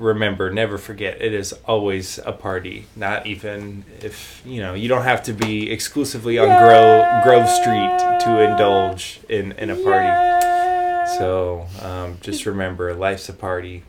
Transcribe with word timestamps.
remember, 0.00 0.50
never 0.50 0.78
forget, 0.78 1.20
it 1.20 1.32
is 1.32 1.52
always 1.66 2.18
a 2.18 2.32
party. 2.32 2.86
Not 2.96 3.26
even 3.26 3.84
if 4.00 4.42
you 4.44 4.60
know 4.60 4.74
you 4.74 4.88
don't 4.88 5.04
have 5.04 5.22
to 5.24 5.32
be 5.32 5.70
exclusively 5.70 6.38
on 6.38 6.48
Grove 6.48 7.22
Grove 7.22 7.48
Street 7.48 7.98
to 8.24 8.40
indulge 8.40 9.20
in 9.28 9.52
in 9.52 9.70
a 9.70 9.76
party. 9.76 11.16
So 11.18 11.66
um, 11.82 12.18
just 12.20 12.46
remember, 12.46 12.94
life's 12.94 13.28
a 13.28 13.32
party. 13.32 13.82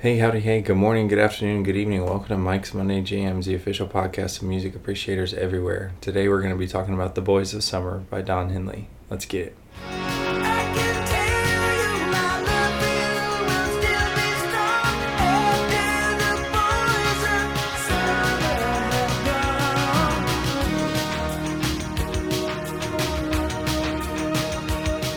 Hey, 0.00 0.16
howdy, 0.16 0.40
hey, 0.40 0.62
good 0.62 0.78
morning, 0.78 1.08
good 1.08 1.18
afternoon, 1.18 1.62
good 1.62 1.76
evening. 1.76 2.02
Welcome 2.06 2.28
to 2.28 2.38
Mike's 2.38 2.72
Monday 2.72 3.02
Jams, 3.02 3.44
the 3.44 3.54
official 3.54 3.86
podcast 3.86 4.38
of 4.38 4.44
music 4.44 4.74
appreciators 4.74 5.34
everywhere. 5.34 5.92
Today 6.00 6.26
we're 6.26 6.40
going 6.40 6.54
to 6.54 6.58
be 6.58 6.66
talking 6.66 6.94
about 6.94 7.16
The 7.16 7.20
Boys 7.20 7.52
of 7.52 7.62
Summer 7.62 7.98
by 8.08 8.22
Don 8.22 8.48
Henley. 8.48 8.88
Let's 9.10 9.26
get 9.26 9.48
it. 9.48 9.56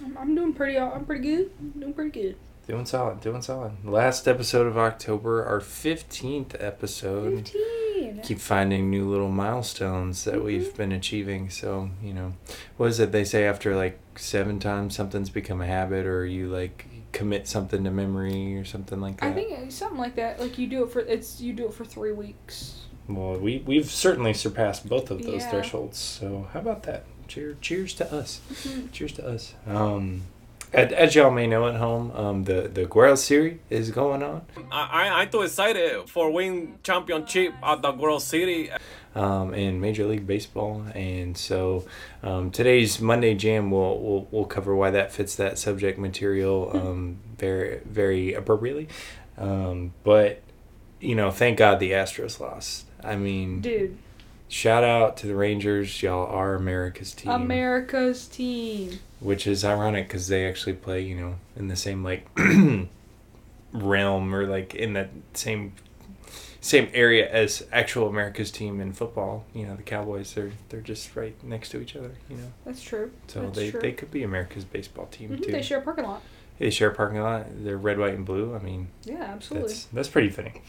I'm, 0.00 0.18
I'm 0.18 0.34
doing 0.34 0.52
pretty. 0.52 0.78
Uh, 0.78 0.90
I'm 0.90 1.04
pretty 1.04 1.22
good. 1.22 1.50
I'm 1.60 1.80
doing 1.80 1.94
pretty 1.94 2.10
good. 2.10 2.36
Doing 2.66 2.86
solid, 2.86 3.20
doing 3.20 3.42
solid. 3.42 3.84
Last 3.84 4.28
episode 4.28 4.66
of 4.66 4.78
October, 4.78 5.44
our 5.44 5.60
15th 5.60 6.56
episode. 6.58 7.48
Fifteen. 7.48 8.20
keep 8.22 8.38
finding 8.38 8.90
new 8.90 9.08
little 9.08 9.30
milestones 9.30 10.24
that 10.24 10.34
mm-hmm. 10.34 10.44
we've 10.44 10.76
been 10.76 10.92
achieving. 10.92 11.50
So, 11.50 11.90
you 12.02 12.14
know, 12.14 12.34
what 12.76 12.86
is 12.86 13.00
it 13.00 13.12
they 13.12 13.24
say 13.24 13.44
after 13.44 13.76
like 13.76 13.98
seven 14.16 14.58
times 14.58 14.94
something's 14.96 15.30
become 15.30 15.60
a 15.60 15.66
habit 15.66 16.06
or 16.06 16.26
you 16.26 16.48
like 16.48 16.86
commit 17.12 17.46
something 17.48 17.84
to 17.84 17.90
memory 17.90 18.56
or 18.56 18.64
something 18.64 19.00
like 19.00 19.20
that? 19.20 19.26
I 19.30 19.32
think 19.32 19.50
it's 19.52 19.74
something 19.74 19.98
like 19.98 20.16
that. 20.16 20.40
Like 20.40 20.58
you 20.58 20.66
do 20.66 20.84
it 20.84 20.90
for 20.92 21.00
it's 21.00 21.40
you 21.40 21.52
do 21.52 21.66
it 21.66 21.74
for 21.74 21.84
three 21.84 22.12
weeks. 22.12 22.76
Well, 23.08 23.38
we, 23.38 23.62
we've 23.66 23.90
certainly 23.90 24.32
surpassed 24.34 24.88
both 24.88 25.10
of 25.10 25.22
those 25.22 25.42
Yeah. 25.42 25.50
thresholds. 25.50 25.98
So, 25.98 26.46
how 26.52 26.60
about 26.60 26.84
that? 26.84 27.04
Cheer, 27.26 27.56
cheers 27.60 27.92
to 27.94 28.12
us. 28.12 28.40
Mhm. 28.52 28.92
Cheers 28.92 29.12
to 29.14 29.26
us. 29.26 29.54
Um, 29.66 30.22
as, 30.72 30.92
as 30.92 31.14
y'all 31.16 31.32
may 31.32 31.48
know 31.48 31.66
at 31.66 31.74
home, 31.76 32.12
um, 32.14 32.44
the, 32.44 32.70
the 32.72 32.84
World 32.86 33.18
Series 33.18 33.58
is 33.68 33.90
going 33.90 34.22
on. 34.22 34.42
I, 34.70 34.88
I- 35.08 35.22
I'm 35.22 35.30
too 35.30 35.42
excited 35.42 36.08
for 36.08 36.30
win 36.30 36.76
championship 36.84 37.52
at 37.64 37.82
the 37.82 37.90
World 37.90 38.22
City. 38.22 38.70
Um, 39.14 39.54
in 39.54 39.80
Major 39.80 40.06
League 40.06 40.26
Baseball, 40.26 40.84
and 40.94 41.36
so 41.36 41.84
um, 42.22 42.50
today's 42.50 43.00
Monday 43.00 43.34
Jam 43.34 43.70
will 43.70 44.00
will 44.00 44.28
will 44.30 44.44
cover 44.44 44.74
why 44.76 44.90
that 44.90 45.12
fits 45.12 45.34
that 45.36 45.58
subject 45.58 45.98
material 45.98 46.70
um, 46.74 47.18
very 47.38 47.80
very 47.84 48.34
appropriately. 48.34 48.88
Um, 49.36 49.92
but 50.04 50.42
you 51.00 51.14
know, 51.14 51.30
thank 51.30 51.58
God 51.58 51.80
the 51.80 51.92
Astros 51.92 52.38
lost. 52.40 52.84
I 53.02 53.16
mean, 53.16 53.62
Dude, 53.62 53.96
shout 54.48 54.84
out 54.84 55.16
to 55.18 55.26
the 55.26 55.34
Rangers. 55.34 56.02
Y'all 56.02 56.26
are 56.26 56.54
America's 56.54 57.12
team, 57.14 57.32
America's 57.32 58.26
team. 58.28 58.98
which 59.18 59.46
is 59.46 59.64
ironic 59.64 60.06
because 60.08 60.28
they 60.28 60.46
actually 60.46 60.74
play 60.74 61.00
you 61.00 61.14
know 61.16 61.36
in 61.56 61.68
the 61.68 61.76
same 61.76 62.04
like 62.04 62.28
realm 63.72 64.34
or 64.34 64.46
like 64.46 64.74
in 64.74 64.92
that 64.94 65.10
same 65.34 65.72
same 66.60 66.88
area 66.92 67.30
as 67.30 67.66
actual 67.72 68.08
America's 68.08 68.50
team 68.50 68.80
in 68.80 68.92
football. 68.92 69.44
You 69.54 69.66
know, 69.66 69.76
the 69.76 69.82
Cowboys 69.82 70.34
they're 70.34 70.52
they're 70.68 70.80
just 70.80 71.14
right 71.16 71.34
next 71.42 71.70
to 71.70 71.80
each 71.80 71.96
other. 71.96 72.12
You 72.28 72.36
know, 72.36 72.52
That's 72.64 72.82
true. 72.82 73.10
so 73.28 73.42
That's 73.42 73.56
they 73.56 73.70
true. 73.70 73.80
they 73.80 73.92
could 73.92 74.10
be 74.10 74.22
America's 74.22 74.64
baseball 74.64 75.06
team 75.06 75.30
Mhm, 75.30 75.44
too. 75.44 75.52
They 75.52 75.62
share 75.62 75.78
a 75.78 75.82
parking 75.82 76.04
lot. 76.04 76.22
They 76.58 76.68
share 76.70 76.90
a 76.90 76.94
parking 76.94 77.20
lot. 77.22 77.46
They're 77.64 77.78
red, 77.78 77.98
white, 77.98 78.12
and 78.14 78.26
blue. 78.26 78.54
I 78.54 78.58
mean, 78.58 78.88
Yeah, 79.04 79.22
absolutely. 79.22 79.68
that's 79.68 79.84
that's 79.86 80.08
pretty 80.08 80.28
fitting. 80.28 80.60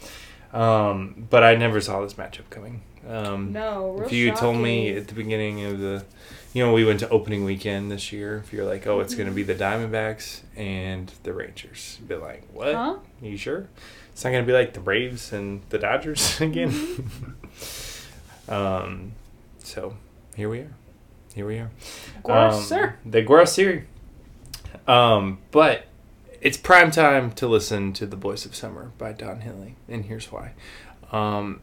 Um, 0.52 1.26
but 1.30 1.42
I 1.42 1.54
never 1.54 1.80
saw 1.80 2.02
this 2.02 2.14
matchup 2.14 2.48
coming. 2.50 2.82
Um, 3.08 3.52
no, 3.52 4.00
if 4.04 4.12
you 4.12 4.32
told 4.32 4.58
me 4.58 4.94
at 4.96 5.08
the 5.08 5.14
beginning 5.14 5.64
of 5.64 5.78
the, 5.80 6.04
you 6.52 6.64
know, 6.64 6.72
we 6.72 6.84
went 6.84 7.00
to 7.00 7.08
opening 7.08 7.44
weekend 7.44 7.90
this 7.90 8.12
year. 8.12 8.38
If 8.38 8.52
you're 8.52 8.64
like, 8.64 8.86
oh, 8.86 9.00
it's 9.00 9.14
going 9.14 9.28
to 9.28 9.34
be 9.34 9.42
the 9.42 9.54
Diamondbacks 9.54 10.40
and 10.56 11.10
the 11.22 11.32
Rangers, 11.32 11.98
be 12.06 12.14
like, 12.16 12.46
what? 12.52 12.74
Huh? 12.74 12.96
you 13.20 13.36
sure? 13.36 13.68
It's 14.12 14.22
not 14.24 14.30
going 14.30 14.44
to 14.44 14.46
be 14.46 14.52
like 14.52 14.74
the 14.74 14.80
Braves 14.80 15.32
and 15.32 15.62
the 15.70 15.78
Dodgers 15.78 16.40
again. 16.40 16.70
Mm-hmm. 16.70 18.50
um, 18.52 19.12
so 19.58 19.96
here 20.36 20.48
we 20.50 20.60
are. 20.60 20.74
Here 21.34 21.46
we 21.46 21.58
are. 21.58 21.70
Gross, 22.22 22.54
Um, 22.56 22.62
sir. 22.62 22.96
The 23.06 23.22
Gross 23.22 23.52
Series. 23.54 23.84
Um, 24.86 25.38
but 25.50 25.86
it's 26.42 26.56
prime 26.58 26.90
time 26.90 27.32
to 27.32 27.46
listen 27.46 27.92
to 27.94 28.04
The 28.06 28.16
Boys 28.16 28.44
of 28.44 28.54
Summer 28.54 28.90
by 28.98 29.12
Don 29.12 29.40
Henley, 29.40 29.76
and 29.88 30.04
here's 30.04 30.30
why. 30.30 30.52
Um, 31.10 31.60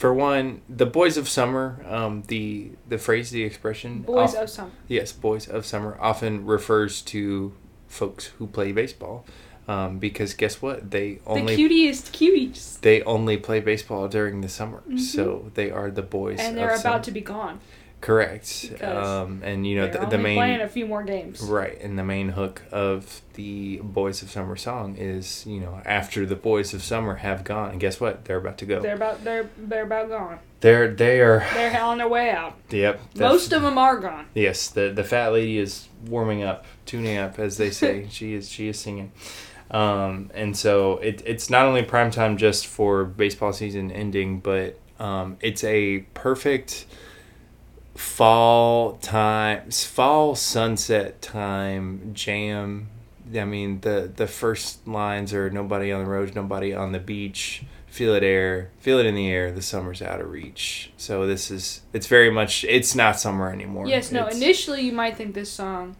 for 0.00 0.14
one, 0.14 0.62
the 0.66 0.86
Boys 0.86 1.18
of 1.18 1.28
Summer, 1.28 1.84
um, 1.86 2.22
the 2.28 2.70
the 2.88 2.96
phrase, 2.96 3.30
the 3.30 3.42
expression, 3.44 4.00
Boys 4.00 4.34
of 4.34 4.44
of 4.44 4.50
summer. 4.50 4.70
yes, 4.88 5.12
Boys 5.12 5.46
of 5.46 5.66
Summer 5.66 5.98
often 6.00 6.46
refers 6.46 7.02
to 7.02 7.52
folks 7.86 8.26
who 8.38 8.46
play 8.46 8.72
baseball, 8.72 9.26
um, 9.68 9.98
because 9.98 10.32
guess 10.32 10.62
what? 10.62 10.90
They 10.90 11.18
only 11.26 11.54
the 11.54 11.68
cutest 11.68 12.14
cuties. 12.14 12.80
they 12.80 13.02
only 13.02 13.36
play 13.36 13.60
baseball 13.60 14.08
during 14.08 14.40
the 14.40 14.48
summer, 14.48 14.82
Mhm. 14.88 14.98
so 15.00 15.50
they 15.52 15.70
are 15.70 15.90
the 15.90 16.00
boys. 16.02 16.38
And 16.40 16.56
they're 16.56 16.74
summer. 16.78 16.94
about 16.94 17.04
to 17.04 17.10
be 17.10 17.20
gone. 17.20 17.60
Correct. 18.00 18.72
Um, 18.82 19.42
and 19.44 19.66
you 19.66 19.76
know 19.76 19.88
the, 19.88 20.06
the 20.06 20.18
main 20.18 20.36
playing 20.36 20.60
a 20.60 20.68
few 20.68 20.86
more 20.86 21.02
games. 21.02 21.40
Right, 21.40 21.80
and 21.80 21.98
the 21.98 22.04
main 22.04 22.30
hook 22.30 22.62
of 22.70 23.22
the 23.34 23.78
Boys 23.78 24.22
of 24.22 24.30
Summer 24.30 24.56
song 24.56 24.96
is, 24.96 25.44
you 25.46 25.60
know, 25.60 25.80
after 25.84 26.26
the 26.26 26.36
Boys 26.36 26.74
of 26.74 26.82
Summer 26.82 27.16
have 27.16 27.44
gone, 27.44 27.70
and 27.70 27.80
guess 27.80 28.00
what? 28.00 28.24
They're 28.24 28.38
about 28.38 28.58
to 28.58 28.66
go. 28.66 28.80
They're 28.80 28.94
about 28.94 29.24
they're 29.24 29.48
they're 29.56 29.84
about 29.84 30.08
gone. 30.08 30.38
They're 30.60 30.88
they 30.88 31.20
are. 31.20 31.46
They're 31.54 31.80
on 31.80 31.98
their 31.98 32.08
way 32.08 32.30
out. 32.30 32.56
Yep. 32.70 33.00
Most 33.16 33.52
of 33.52 33.62
them 33.62 33.78
are 33.78 33.98
gone. 33.98 34.26
Yes, 34.34 34.68
the 34.68 34.90
the 34.90 35.04
fat 35.04 35.32
lady 35.32 35.58
is 35.58 35.88
warming 36.06 36.42
up, 36.42 36.64
tuning 36.86 37.16
up, 37.16 37.38
as 37.38 37.56
they 37.56 37.70
say. 37.70 38.08
she 38.10 38.34
is 38.34 38.48
she 38.48 38.68
is 38.68 38.78
singing. 38.78 39.12
Um, 39.70 40.30
and 40.34 40.56
so 40.56 40.98
it, 40.98 41.22
it's 41.24 41.48
not 41.48 41.64
only 41.64 41.82
prime 41.84 42.10
time 42.10 42.36
just 42.36 42.66
for 42.66 43.04
baseball 43.04 43.52
season 43.52 43.92
ending, 43.92 44.40
but 44.40 44.78
um, 44.98 45.36
it's 45.40 45.62
a 45.64 46.00
perfect 46.12 46.86
fall 48.00 48.94
time, 48.94 49.70
fall 49.70 50.34
sunset 50.34 51.20
time 51.20 52.10
jam. 52.14 52.88
I 53.36 53.44
mean, 53.44 53.80
the 53.82 54.10
the 54.14 54.26
first 54.26 54.86
lines 54.88 55.32
are 55.34 55.50
nobody 55.50 55.92
on 55.92 56.04
the 56.04 56.10
road, 56.10 56.34
nobody 56.34 56.74
on 56.74 56.92
the 56.92 56.98
beach. 56.98 57.62
Feel 57.86 58.14
it 58.14 58.22
air, 58.22 58.70
feel 58.78 58.98
it 58.98 59.06
in 59.06 59.14
the 59.14 59.28
air. 59.28 59.50
The 59.52 59.62
summer's 59.62 60.00
out 60.00 60.20
of 60.20 60.30
reach. 60.30 60.92
So 60.96 61.26
this 61.26 61.50
is 61.50 61.82
it's 61.92 62.06
very 62.06 62.30
much 62.30 62.64
it's 62.64 62.94
not 62.94 63.20
summer 63.20 63.52
anymore. 63.52 63.86
Yes, 63.86 64.10
no. 64.10 64.20
It's- 64.22 64.36
Initially, 64.36 64.82
you 64.82 64.92
might 64.92 65.16
think 65.16 65.34
this 65.34 65.50
song 65.50 65.96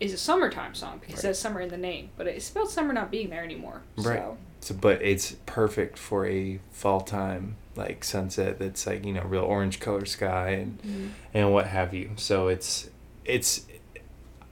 is 0.00 0.12
a 0.12 0.18
summertime 0.18 0.74
song 0.74 0.98
because 1.00 1.16
Right. 1.16 1.24
it 1.24 1.28
has 1.28 1.38
summer 1.38 1.60
in 1.60 1.68
the 1.70 1.76
name, 1.78 2.10
but 2.16 2.26
it 2.26 2.42
spelled 2.42 2.70
summer 2.70 2.92
not 2.92 3.10
being 3.10 3.30
there 3.30 3.42
anymore. 3.44 3.82
Right. 3.96 4.18
So 4.18 4.36
So, 4.60 4.74
but 4.74 5.00
it's 5.02 5.36
perfect 5.46 5.98
for 5.98 6.26
a 6.26 6.58
fall 6.70 7.00
time 7.00 7.56
like 7.76 8.02
sunset 8.04 8.58
that's 8.58 8.86
like 8.86 9.04
you 9.04 9.12
know 9.12 9.22
real 9.22 9.42
orange 9.44 9.80
color 9.80 10.04
sky 10.06 10.48
and 10.50 10.78
Mhm. 10.82 11.10
and 11.34 11.52
what 11.52 11.66
have 11.68 11.92
you. 11.94 12.10
So 12.16 12.48
it's 12.48 12.88
it's 13.24 13.66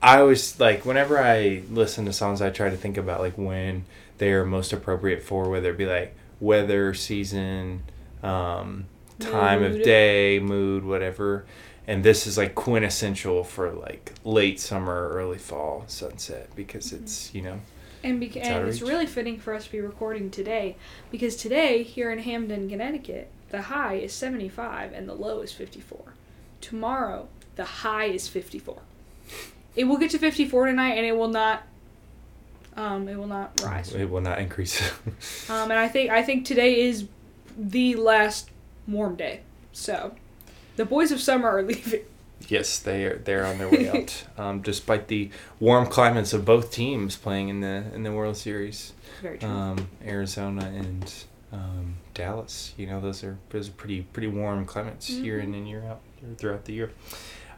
I 0.01 0.19
always 0.19 0.59
like 0.59 0.85
whenever 0.85 1.17
I 1.19 1.63
listen 1.71 2.05
to 2.05 2.13
songs, 2.13 2.41
I 2.41 2.49
try 2.51 2.69
to 2.69 2.77
think 2.77 2.97
about 2.97 3.19
like 3.21 3.37
when 3.37 3.85
they 4.19 4.31
are 4.31 4.45
most 4.45 4.71
appropriate 4.73 5.23
for 5.23 5.49
whether 5.49 5.71
it 5.71 5.77
be 5.77 5.85
like 5.85 6.15
weather, 6.39 6.93
season, 6.93 7.83
um, 8.21 8.85
time 9.19 9.63
of 9.63 9.81
day, 9.81 10.39
mood, 10.39 10.83
whatever. 10.85 11.45
And 11.87 12.03
this 12.03 12.25
is 12.25 12.37
like 12.37 12.55
quintessential 12.55 13.43
for 13.43 13.71
like 13.71 14.13
late 14.23 14.59
summer, 14.59 15.09
early 15.09 15.37
fall 15.37 15.83
sunset 15.87 16.49
because 16.55 16.91
it's 16.91 17.33
you 17.33 17.41
know 17.41 17.59
and 18.03 18.21
beca- 18.21 18.37
It's 18.37 18.47
and 18.47 18.67
it's 18.67 18.81
really 18.81 19.05
fitting 19.05 19.39
for 19.39 19.53
us 19.53 19.65
to 19.65 19.71
be 19.71 19.81
recording 19.81 20.29
today 20.29 20.75
because 21.11 21.35
today 21.35 21.83
here 21.83 22.11
in 22.11 22.19
Hamden, 22.19 22.69
Connecticut, 22.69 23.29
the 23.49 23.63
high 23.63 23.95
is 23.95 24.13
75 24.13 24.93
and 24.93 25.09
the 25.09 25.13
low 25.13 25.41
is 25.41 25.51
54. 25.51 26.13
Tomorrow, 26.61 27.27
the 27.55 27.65
high 27.65 28.05
is 28.05 28.27
54. 28.27 28.81
It 29.75 29.85
will 29.85 29.97
get 29.97 30.11
to 30.11 30.19
54 30.19 30.67
tonight, 30.67 30.93
and 30.93 31.05
it 31.05 31.17
will 31.17 31.27
not. 31.27 31.63
Um, 32.77 33.07
it 33.07 33.17
will 33.17 33.27
not 33.27 33.61
rise. 33.63 33.93
it 33.93 34.09
will 34.09 34.21
not 34.21 34.39
increase. 34.39 34.81
Um, 35.49 35.69
and 35.71 35.79
I 35.79 35.87
think 35.87 36.09
I 36.09 36.23
think 36.23 36.45
today 36.45 36.81
is 36.81 37.07
the 37.57 37.95
last 37.95 38.49
warm 38.87 39.15
day. 39.15 39.41
So, 39.71 40.15
the 40.75 40.85
boys 40.85 41.11
of 41.11 41.19
summer 41.19 41.49
are 41.49 41.63
leaving. 41.63 42.01
Yes, 42.47 42.79
they 42.79 43.05
are. 43.05 43.17
They're 43.17 43.45
on 43.45 43.57
their 43.57 43.69
way 43.69 43.89
out, 43.89 44.25
um, 44.37 44.61
despite 44.61 45.07
the 45.07 45.29
warm 45.59 45.87
climates 45.87 46.33
of 46.33 46.45
both 46.45 46.71
teams 46.71 47.15
playing 47.15 47.49
in 47.49 47.61
the 47.61 47.85
in 47.93 48.03
the 48.03 48.11
World 48.11 48.37
Series. 48.37 48.93
Very 49.21 49.37
true. 49.37 49.49
Um, 49.49 49.89
Arizona 50.05 50.65
and 50.65 51.13
um, 51.51 51.95
Dallas. 52.13 52.73
You 52.77 52.87
know, 52.87 52.99
those 52.99 53.23
are 53.23 53.37
those 53.49 53.69
are 53.69 53.73
pretty 53.73 54.01
pretty 54.01 54.27
warm 54.27 54.65
climates 54.65 55.09
year 55.09 55.39
in 55.39 55.53
and 55.53 55.67
year 55.67 55.83
out 55.85 56.01
throughout 56.37 56.65
the 56.65 56.73
year. 56.73 56.91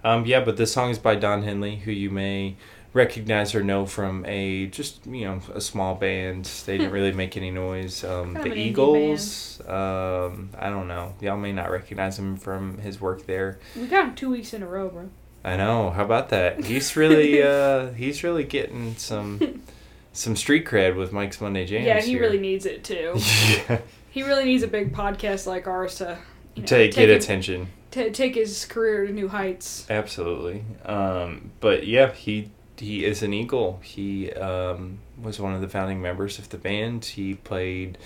Um, 0.03 0.25
yeah, 0.25 0.41
but 0.41 0.57
this 0.57 0.71
song 0.71 0.91
is 0.91 0.99
by 0.99 1.15
Don 1.15 1.43
Henley, 1.43 1.77
who 1.77 1.91
you 1.91 2.09
may 2.09 2.55
recognize 2.93 3.53
or 3.53 3.63
know 3.63 3.85
from 3.85 4.25
a 4.25 4.67
just 4.67 5.05
you 5.05 5.25
know 5.25 5.39
a 5.53 5.61
small 5.61 5.95
band. 5.95 6.45
They 6.65 6.77
didn't 6.77 6.93
really 6.93 7.11
make 7.11 7.37
any 7.37 7.51
noise. 7.51 8.03
Um, 8.03 8.33
the 8.33 8.53
Eagles. 8.53 9.61
Um, 9.67 10.49
I 10.57 10.69
don't 10.69 10.87
know. 10.87 11.13
Y'all 11.21 11.37
may 11.37 11.51
not 11.51 11.69
recognize 11.71 12.17
him 12.17 12.37
from 12.37 12.77
his 12.79 12.99
work 13.01 13.25
there. 13.25 13.59
we 13.75 13.87
got 13.87 14.05
him 14.09 14.15
two 14.15 14.29
weeks 14.29 14.53
in 14.53 14.63
a 14.63 14.67
row, 14.67 14.89
bro. 14.89 15.09
I 15.43 15.55
know. 15.55 15.91
How 15.91 16.03
about 16.03 16.29
that? 16.29 16.65
He's 16.65 16.95
really 16.95 17.41
uh, 17.43 17.91
he's 17.91 18.23
really 18.23 18.43
getting 18.43 18.95
some 18.95 19.61
some 20.13 20.35
street 20.35 20.65
cred 20.65 20.95
with 20.97 21.11
Mike's 21.13 21.39
Monday 21.39 21.65
Jams. 21.65 21.85
yeah, 21.85 22.01
he 22.01 22.11
here. 22.11 22.21
really 22.21 22.39
needs 22.39 22.65
it 22.65 22.83
too. 22.83 23.13
yeah. 23.69 23.79
he 24.09 24.23
really 24.23 24.45
needs 24.45 24.63
a 24.63 24.67
big 24.67 24.93
podcast 24.93 25.45
like 25.45 25.67
ours 25.67 25.95
to 25.95 26.17
you 26.55 26.61
know, 26.63 26.67
to 26.67 26.75
take 26.75 26.95
get 26.95 27.09
it- 27.09 27.23
attention. 27.23 27.67
to 27.91 28.09
take 28.11 28.33
his 28.35 28.65
career 28.65 29.05
to 29.05 29.13
new 29.13 29.27
heights. 29.27 29.85
Absolutely. 29.89 30.63
Um, 30.85 31.51
but 31.59 31.85
yeah, 31.85 32.11
he 32.11 32.49
he 32.77 33.05
is 33.05 33.23
an 33.23 33.33
Eagle. 33.33 33.79
He 33.83 34.31
um, 34.33 34.99
was 35.21 35.39
one 35.39 35.53
of 35.53 35.61
the 35.61 35.69
founding 35.69 36.01
members 36.01 36.39
of 36.39 36.49
the 36.49 36.57
band. 36.57 37.05
He 37.05 37.33
played 37.35 37.97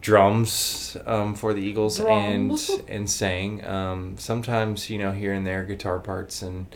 drums 0.00 0.96
um, 1.06 1.34
for 1.34 1.52
the 1.54 1.60
Eagles 1.62 1.98
Drums. 1.98 2.70
and 2.70 2.88
and 2.88 3.10
sang. 3.10 3.64
Um, 3.66 4.16
sometimes 4.18 4.88
you 4.90 4.98
know 4.98 5.12
here 5.12 5.32
and 5.32 5.46
there 5.46 5.64
guitar 5.64 5.98
parts 5.98 6.42
and 6.42 6.66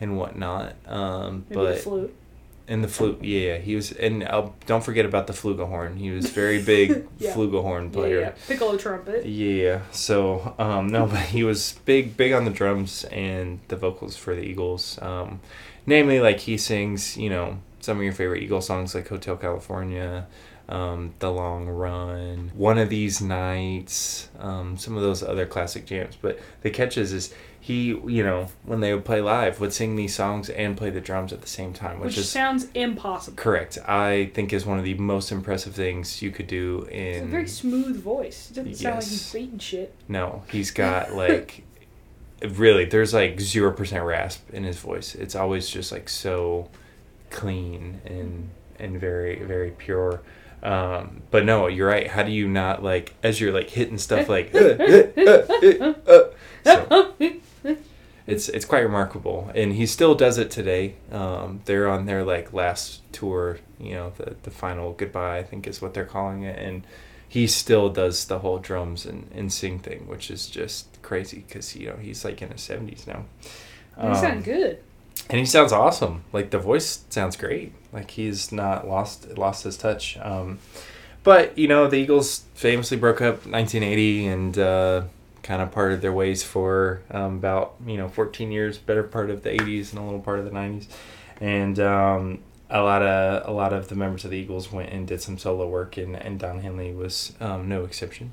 and 0.00 0.16
whatnot. 0.18 0.74
Um, 0.86 1.44
Maybe 1.48 1.54
but 1.60 1.74
the 1.74 1.80
flute. 1.80 2.16
and 2.66 2.82
the 2.82 2.88
flute, 2.88 3.22
yeah, 3.22 3.58
he 3.58 3.76
was. 3.76 3.92
And 3.92 4.26
don't 4.66 4.82
forget 4.82 5.04
about 5.04 5.26
the 5.26 5.32
flugelhorn. 5.34 5.98
He 5.98 6.10
was 6.10 6.30
very 6.30 6.62
big 6.74 7.06
Yeah. 7.18 7.32
flugelhorn 7.34 7.84
Yeah, 7.86 7.90
player. 7.92 8.20
yeah. 8.20 8.32
Piccolo 8.48 8.76
trumpet. 8.76 9.26
Yeah. 9.26 9.82
So 9.92 10.54
um, 10.58 10.88
no, 10.88 11.06
but 11.06 11.20
he 11.20 11.44
was 11.44 11.78
big, 11.84 12.16
big 12.16 12.32
on 12.32 12.44
the 12.44 12.50
drums 12.50 13.04
and 13.04 13.60
the 13.68 13.76
vocals 13.76 14.16
for 14.16 14.34
the 14.34 14.42
Eagles. 14.42 14.98
Um, 15.02 15.40
namely, 15.90 16.20
like 16.20 16.40
he 16.40 16.56
sings, 16.56 17.16
you 17.18 17.28
know, 17.28 17.58
some 17.80 17.98
of 17.98 18.02
your 18.02 18.12
favorite 18.14 18.42
Eagle 18.42 18.62
songs 18.62 18.94
like 18.94 19.08
Hotel 19.08 19.36
California, 19.36 20.26
um, 20.68 21.12
The 21.18 21.30
Long 21.30 21.68
Run, 21.68 22.52
One 22.54 22.78
of 22.78 22.88
These 22.88 23.20
Nights, 23.20 24.28
um, 24.38 24.78
some 24.78 24.96
of 24.96 25.02
those 25.02 25.22
other 25.22 25.44
classic 25.44 25.84
jams. 25.84 26.16
But 26.20 26.38
the 26.62 26.70
catch 26.70 26.96
is, 26.96 27.12
is 27.12 27.34
he, 27.58 27.88
you 27.88 28.22
know, 28.22 28.48
when 28.64 28.80
they 28.80 28.94
would 28.94 29.04
play 29.04 29.20
live, 29.20 29.60
would 29.60 29.72
sing 29.72 29.96
these 29.96 30.14
songs 30.14 30.48
and 30.48 30.76
play 30.76 30.90
the 30.90 31.00
drums 31.00 31.32
at 31.32 31.40
the 31.42 31.48
same 31.48 31.72
time, 31.72 31.98
which, 31.98 32.06
Which 32.08 32.18
is 32.18 32.30
sounds 32.30 32.68
impossible. 32.74 33.36
correct. 33.36 33.78
I 33.86 34.30
think 34.32 34.52
is 34.52 34.64
one 34.64 34.78
of 34.78 34.84
the 34.84 34.94
most 34.94 35.32
impressive 35.32 35.74
things 35.74 36.22
you 36.22 36.30
could 36.30 36.46
do 36.46 36.86
in. 36.90 36.98
It's 37.14 37.22
a 37.22 37.26
very 37.26 37.48
smooth 37.48 38.00
voice. 38.00 38.50
It 38.50 38.54
doesn't 38.54 38.74
sound 38.76 38.94
like 38.96 39.04
he's 39.04 39.32
beating 39.32 39.58
shit. 39.58 39.94
No, 40.08 40.44
he's 40.52 40.70
got 40.70 41.14
like 41.14 41.64
really 42.48 42.84
there's 42.84 43.12
like 43.12 43.36
0% 43.36 44.06
rasp 44.06 44.50
in 44.52 44.64
his 44.64 44.78
voice. 44.78 45.14
It's 45.14 45.34
always 45.34 45.68
just 45.68 45.92
like 45.92 46.08
so 46.08 46.68
clean 47.30 48.00
and 48.04 48.50
and 48.78 48.98
very 48.98 49.42
very 49.42 49.70
pure. 49.70 50.22
Um, 50.62 51.22
but 51.30 51.44
no, 51.44 51.68
you're 51.68 51.88
right. 51.88 52.06
How 52.06 52.22
do 52.22 52.32
you 52.32 52.48
not 52.48 52.82
like 52.82 53.14
as 53.22 53.40
you're 53.40 53.52
like 53.52 53.70
hitting 53.70 53.98
stuff 53.98 54.28
like 54.28 54.54
uh, 54.54 54.76
uh, 55.16 55.94
uh. 56.06 56.24
So, 56.64 57.14
it's 58.26 58.48
it's 58.48 58.64
quite 58.64 58.80
remarkable, 58.80 59.50
and 59.54 59.72
he 59.72 59.86
still 59.86 60.14
does 60.14 60.38
it 60.38 60.50
today. 60.50 60.96
Um, 61.10 61.62
they're 61.64 61.88
on 61.88 62.06
their 62.06 62.24
like 62.24 62.52
last 62.52 63.00
tour, 63.12 63.58
you 63.78 63.94
know, 63.94 64.12
the 64.16 64.36
the 64.42 64.50
final 64.50 64.92
goodbye, 64.92 65.38
I 65.38 65.42
think 65.42 65.66
is 65.66 65.80
what 65.80 65.94
they're 65.94 66.04
calling 66.04 66.42
it, 66.42 66.58
and 66.58 66.84
he 67.30 67.46
still 67.46 67.88
does 67.90 68.24
the 68.24 68.40
whole 68.40 68.58
drums 68.58 69.06
and, 69.06 69.30
and 69.32 69.52
sing 69.52 69.78
thing, 69.78 70.08
which 70.08 70.32
is 70.32 70.48
just 70.48 71.00
crazy 71.00 71.44
because 71.46 71.76
you 71.76 71.86
know 71.88 71.96
he's 71.96 72.24
like 72.24 72.42
in 72.42 72.50
his 72.50 72.60
seventies 72.60 73.06
now. 73.06 73.24
He 73.96 74.14
sounds 74.16 74.44
good. 74.44 74.80
and 75.28 75.38
he 75.38 75.46
sounds 75.46 75.72
awesome. 75.72 76.24
Like 76.32 76.50
the 76.50 76.58
voice 76.58 77.04
sounds 77.08 77.36
great. 77.36 77.72
Like 77.92 78.10
he's 78.10 78.50
not 78.50 78.88
lost 78.88 79.38
lost 79.38 79.62
his 79.62 79.76
touch. 79.76 80.18
Um, 80.18 80.58
but 81.22 81.56
you 81.56 81.68
know 81.68 81.86
the 81.86 81.98
Eagles 81.98 82.44
famously 82.54 82.96
broke 82.96 83.20
up 83.20 83.46
1980 83.46 84.26
and 84.26 84.58
uh, 84.58 85.02
kind 85.44 85.62
of 85.62 85.70
parted 85.70 86.00
their 86.00 86.12
ways 86.12 86.42
for 86.42 87.02
um, 87.12 87.36
about 87.36 87.74
you 87.86 87.96
know 87.96 88.08
14 88.08 88.50
years, 88.50 88.76
better 88.76 89.04
part 89.04 89.30
of 89.30 89.44
the 89.44 89.50
80s 89.50 89.90
and 89.90 90.00
a 90.00 90.02
little 90.02 90.20
part 90.20 90.40
of 90.40 90.44
the 90.46 90.50
90s, 90.50 90.86
and 91.40 91.78
um, 91.78 92.38
a 92.70 92.82
lot 92.82 93.02
of 93.02 93.48
a 93.48 93.52
lot 93.52 93.72
of 93.72 93.88
the 93.88 93.94
members 93.94 94.24
of 94.24 94.30
the 94.30 94.38
Eagles 94.38 94.70
went 94.72 94.90
and 94.90 95.06
did 95.06 95.20
some 95.20 95.38
solo 95.38 95.68
work, 95.68 95.96
and 95.96 96.14
and 96.16 96.38
Don 96.38 96.60
Henley 96.60 96.92
was 96.94 97.32
um, 97.40 97.68
no 97.68 97.84
exception. 97.84 98.32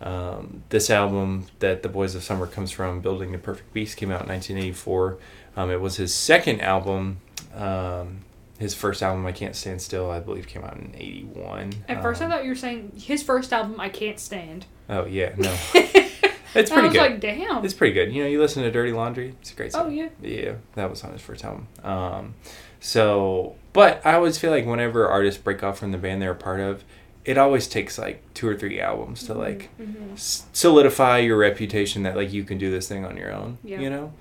Um, 0.00 0.64
this 0.70 0.90
album 0.90 1.46
that 1.60 1.82
the 1.82 1.88
Boys 1.88 2.14
of 2.14 2.22
Summer 2.22 2.46
comes 2.46 2.70
from, 2.70 3.00
Building 3.00 3.32
the 3.32 3.38
Perfect 3.38 3.72
Beast, 3.72 3.96
came 3.96 4.10
out 4.10 4.22
in 4.22 4.28
1984. 4.28 5.18
Um, 5.56 5.70
it 5.70 5.80
was 5.80 5.96
his 5.96 6.12
second 6.14 6.60
album. 6.60 7.18
Um, 7.54 8.18
his 8.58 8.74
first 8.74 9.02
album, 9.02 9.24
I 9.26 9.32
Can't 9.32 9.54
Stand 9.56 9.80
Still, 9.82 10.10
I 10.10 10.20
believe, 10.20 10.46
came 10.46 10.62
out 10.64 10.76
in 10.76 10.92
'81. 10.96 11.72
At 11.88 12.02
first, 12.02 12.20
I 12.20 12.26
Um, 12.26 12.30
thought 12.30 12.44
you 12.44 12.50
were 12.50 12.56
saying 12.56 12.92
his 12.96 13.22
first 13.22 13.52
album, 13.52 13.78
I 13.80 13.88
Can't 13.88 14.18
Stand. 14.18 14.66
Oh 14.88 15.06
yeah, 15.06 15.32
no, 15.36 15.52
it's 15.74 16.70
I 16.70 16.74
pretty 16.74 16.88
was 16.88 16.92
good. 16.92 16.98
like, 17.12 17.20
damn. 17.20 17.64
It's 17.64 17.74
pretty 17.74 17.94
good. 17.94 18.12
You 18.12 18.22
know, 18.24 18.28
you 18.28 18.40
listen 18.40 18.62
to 18.62 18.70
Dirty 18.70 18.92
Laundry. 18.92 19.34
It's 19.40 19.52
a 19.52 19.54
great 19.56 19.72
song. 19.72 19.86
Oh, 19.86 19.88
yeah. 19.88 20.08
Yeah, 20.22 20.54
that 20.74 20.90
was 20.90 21.02
on 21.04 21.12
his 21.12 21.22
first 21.22 21.44
album. 21.44 21.66
Um, 21.82 22.34
so, 22.80 23.54
but 23.72 24.04
I 24.04 24.14
always 24.14 24.38
feel 24.38 24.50
like 24.50 24.66
whenever 24.66 25.08
artists 25.08 25.40
break 25.42 25.62
off 25.62 25.78
from 25.78 25.92
the 25.92 25.98
band 25.98 26.20
they're 26.22 26.32
a 26.32 26.34
part 26.34 26.60
of, 26.60 26.84
it 27.24 27.38
always 27.38 27.66
takes 27.66 27.98
like 27.98 28.22
two 28.34 28.46
or 28.46 28.54
three 28.56 28.80
albums 28.80 29.24
to 29.26 29.34
like 29.34 29.70
Mhm. 29.80 30.12
s- 30.12 30.44
solidify 30.52 31.18
your 31.20 31.38
reputation 31.38 32.02
that 32.02 32.16
like 32.16 32.32
you 32.32 32.44
can 32.44 32.58
do 32.58 32.70
this 32.70 32.86
thing 32.88 33.04
on 33.04 33.16
your 33.16 33.32
own. 33.32 33.58
Yeah. 33.64 33.80
You 33.80 33.90
know. 33.90 34.12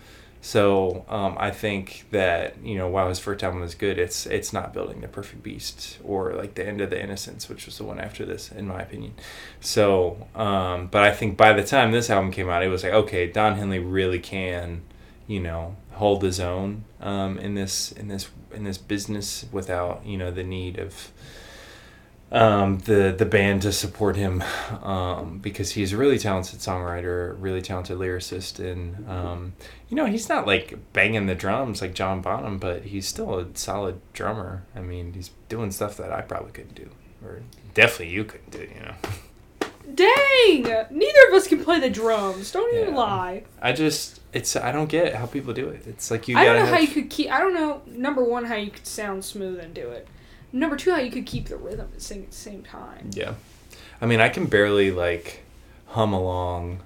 So 0.45 1.05
um, 1.07 1.38
I 1.39 1.51
think 1.51 2.05
that 2.11 2.55
you 2.63 2.75
know 2.77 2.89
while 2.89 3.07
his 3.07 3.17
first 3.19 3.44
album 3.44 3.61
was 3.61 3.75
good, 3.75 3.97
it's 3.97 4.25
it's 4.25 4.51
not 4.51 4.73
building 4.73 5.00
the 5.01 5.07
perfect 5.07 5.41
beast 5.44 6.00
or 6.03 6.33
like 6.33 6.55
the 6.55 6.67
end 6.67 6.81
of 6.81 6.89
the 6.89 7.01
innocence, 7.01 7.47
which 7.47 7.65
was 7.65 7.77
the 7.77 7.85
one 7.85 7.97
after 8.00 8.25
this, 8.25 8.51
in 8.51 8.67
my 8.67 8.81
opinion. 8.81 9.13
So, 9.61 10.27
um, 10.35 10.88
but 10.88 11.03
I 11.03 11.11
think 11.13 11.38
by 11.38 11.53
the 11.53 11.63
time 11.63 11.91
this 11.91 12.09
album 12.09 12.31
came 12.31 12.50
out, 12.50 12.61
it 12.63 12.67
was 12.67 12.83
like 12.83 12.91
okay, 12.94 13.27
Don 13.27 13.55
Henley 13.55 13.79
really 13.79 14.19
can, 14.19 14.81
you 15.27 15.39
know, 15.39 15.75
hold 15.94 16.24
his 16.24 16.40
own 16.40 16.84
um, 17.01 17.38
in 17.38 17.56
this 17.56 17.92
in 17.92 18.07
this 18.07 18.30
in 18.51 18.63
this 18.63 18.78
business 18.78 19.45
without 19.51 20.06
you 20.06 20.17
know 20.17 20.32
the 20.32 20.44
need 20.44 20.79
of 20.79 21.12
um, 22.34 22.79
the 22.79 23.13
the 23.15 23.25
band 23.25 23.62
to 23.62 23.72
support 23.72 24.15
him 24.15 24.44
um, 24.82 25.38
because 25.38 25.74
he's 25.74 25.94
a 25.94 25.98
really 25.98 26.17
talented 26.17 26.60
songwriter, 26.60 27.36
really 27.39 27.62
talented 27.62 28.00
lyricist, 28.00 28.60
and 28.60 29.08
um, 29.08 29.53
you 29.88 29.96
know 29.96 30.08
he's 30.08 30.27
not 30.27 30.48
like 30.48 30.75
banging 30.94 31.27
the 31.27 31.36
drums 31.36 31.79
like 31.79 31.94
John 31.94 32.22
Bonham, 32.22 32.58
but 32.58 32.86
he's 32.86 33.08
still 33.08 33.38
a 33.38 33.46
solid 33.53 34.01
drummer. 34.13 34.63
I 34.75 34.82
mean, 34.82 35.13
he's 35.13 35.29
doing 35.48 35.72
stuff 35.72 35.96
that 35.98 36.12
I 36.12 36.22
probably 36.22 36.51
couldn't 36.51 36.75
do, 36.75 36.89
or 37.24 37.44
definitely 37.75 38.10
you 38.10 38.24
couldn't 38.24 38.50
do. 38.50 38.62
You 38.62 38.82
know, 38.82 38.96
Dang! 39.94 40.63
Neither 40.63 41.20
of 41.28 41.34
us 41.34 41.48
can 41.48 41.63
play 41.63 41.80
the 41.80 41.90
drums. 41.90 42.52
Don't 42.52 42.74
even 42.74 42.94
Yeah. 42.94 43.00
lie. 43.00 43.44
I 43.62 43.72
just 43.74 44.20
it's 44.34 44.56
I 44.56 44.72
don't 44.72 44.90
get 44.90 45.16
how 45.16 45.25
people 45.25 45.54
do 45.54 45.70
it. 45.70 45.86
It's 45.88 46.10
like 46.10 46.28
you. 46.28 46.38
I 46.38 46.46
don't 46.46 46.56
know 46.58 46.66
how 46.66 46.80
you 46.80 46.88
could 46.88 47.10
keep. 47.10 47.32
I 47.32 47.40
don't 47.40 47.54
know. 47.54 47.82
Number 47.86 48.24
one, 48.24 48.46
how 48.46 48.56
you 48.56 48.72
could 48.72 48.88
sound 48.88 49.24
smooth 49.25 49.60
and 49.60 49.74
do 49.74 49.90
it. 49.90 50.08
Number 50.52 50.75
two, 50.78 50.92
how 50.92 50.98
you 51.00 51.12
could 51.12 51.25
keep 51.25 51.48
the 51.48 51.58
rhythm 51.58 51.90
and 51.92 52.02
sing 52.02 52.24
at 52.24 52.32
the 52.32 52.38
same 52.38 52.63
time. 52.63 53.10
Yeah. 53.13 53.34
I 54.02 54.06
mean, 54.06 54.22
I 54.22 54.30
can 54.30 54.46
barely 54.46 54.92
like 54.92 55.42
hum 55.88 56.13
along 56.13 56.80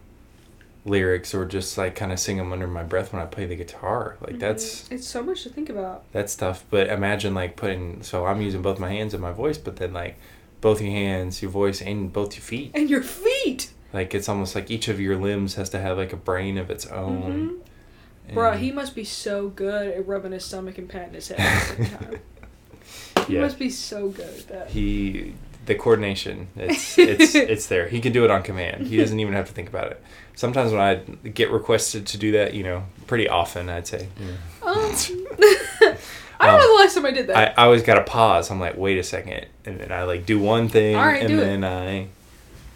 lyrics 0.86 1.34
or 1.34 1.46
just 1.46 1.78
like 1.78 1.96
kind 1.96 2.12
of 2.14 2.20
sing 2.20 2.38
them 2.38 2.54
under 2.54 2.68
my 2.68 2.84
breath 2.84 3.12
when 3.12 3.22
I 3.22 3.26
play 3.26 3.46
the 3.46 3.56
guitar. 3.58 4.16
Like 4.22 4.40
that's 4.40 4.84
Mhm. 4.84 4.92
it's 4.94 5.08
so 5.08 5.22
much 5.22 5.44
to 5.44 5.50
think 5.50 5.70
about. 5.70 6.04
that's 6.14 6.36
tough. 6.36 6.64
But 6.70 6.88
imagine 6.88 7.34
like 7.34 7.56
putting 7.56 8.02
so 8.04 8.26
I'm 8.26 8.42
using 8.42 8.62
both 8.62 8.80
my 8.80 8.90
hands 8.90 9.14
and 9.14 9.22
my 9.22 9.32
voice, 9.32 9.58
but 9.58 9.76
then 9.78 9.94
like 9.94 10.18
both 10.62 10.82
your 10.82 10.92
hands, 10.92 11.42
your 11.42 11.52
voice, 11.52 11.82
and 11.82 12.12
both 12.12 12.36
your 12.36 12.42
feet. 12.44 12.72
And 12.74 12.90
your 12.90 13.02
feet, 13.04 13.72
Like 13.94 14.14
it's 14.16 14.28
almost 14.30 14.56
like 14.56 14.70
each 14.72 14.88
of 14.88 15.00
your 15.00 15.16
limbs 15.16 15.56
has 15.56 15.70
to 15.72 15.80
have 15.80 15.98
like 15.98 16.12
a 16.14 16.18
brain 16.18 16.58
of 16.58 16.70
its 16.70 16.86
own. 16.88 17.60
Mhm. 18.30 18.36
bruh. 18.36 18.52
And- 18.54 18.60
He 18.62 18.72
must 18.72 18.94
be 18.96 19.04
so 19.06 19.48
good 19.50 19.88
at 19.88 20.06
rubbing 20.08 20.32
his 20.34 20.44
stomach 20.46 20.78
and 20.78 20.90
patting 20.90 21.14
his 21.14 21.30
head 21.30 21.40
at 21.40 21.78
the 21.78 21.86
same 21.86 21.98
time. 21.98 22.20
He 23.28 23.34
Yeah. 23.36 23.42
must 23.42 23.60
be 23.60 23.70
so 23.70 24.08
good 24.10 24.26
at 24.28 24.48
that. 24.48 24.70
he 24.70 25.34
the 25.66 25.76
coordination 25.76 26.48
it's 26.56 26.98
it's 27.12 27.36
it's 27.36 27.68
there 27.68 27.90
he 27.90 28.00
can 28.00 28.14
do 28.14 28.24
it 28.24 28.32
on 28.32 28.42
command 28.42 28.88
he 28.88 28.96
doesn't 28.96 29.20
even 29.20 29.34
have 29.34 29.48
to 29.48 29.52
think 29.54 29.68
about 29.68 29.92
it 29.92 30.02
sometimes 30.34 30.72
when 30.72 30.80
i 30.80 30.96
get 31.28 31.52
requested 31.52 32.06
to 32.08 32.18
do 32.18 32.32
that 32.32 32.54
you 32.54 32.64
know 32.64 32.84
pretty 33.06 33.28
often 33.28 33.68
i'd 33.68 33.86
say 33.86 34.08
know, 34.18 34.66
Um, 34.66 34.96
I 36.40 36.48
don't 36.48 36.60
know 36.60 36.78
the 36.78 36.82
last 36.84 36.96
time 36.96 37.06
I 37.06 37.12
did 37.12 37.28
that. 37.28 37.58
I 37.60 37.64
always 37.64 37.84
gotta 37.84 38.04
pause 38.04 38.50
i'm 38.52 38.60
like 38.60 38.78
wait 38.78 38.98
a 38.98 39.04
second 39.04 39.46
and 39.66 39.80
then 39.80 39.92
i 39.92 40.04
like 40.04 40.26
do 40.26 40.40
one 40.40 40.70
thing 40.70 40.96
right, 40.96 41.20
and 41.20 41.28
do 41.28 41.40
it. 41.40 41.42
then 41.42 41.64
i 41.64 42.08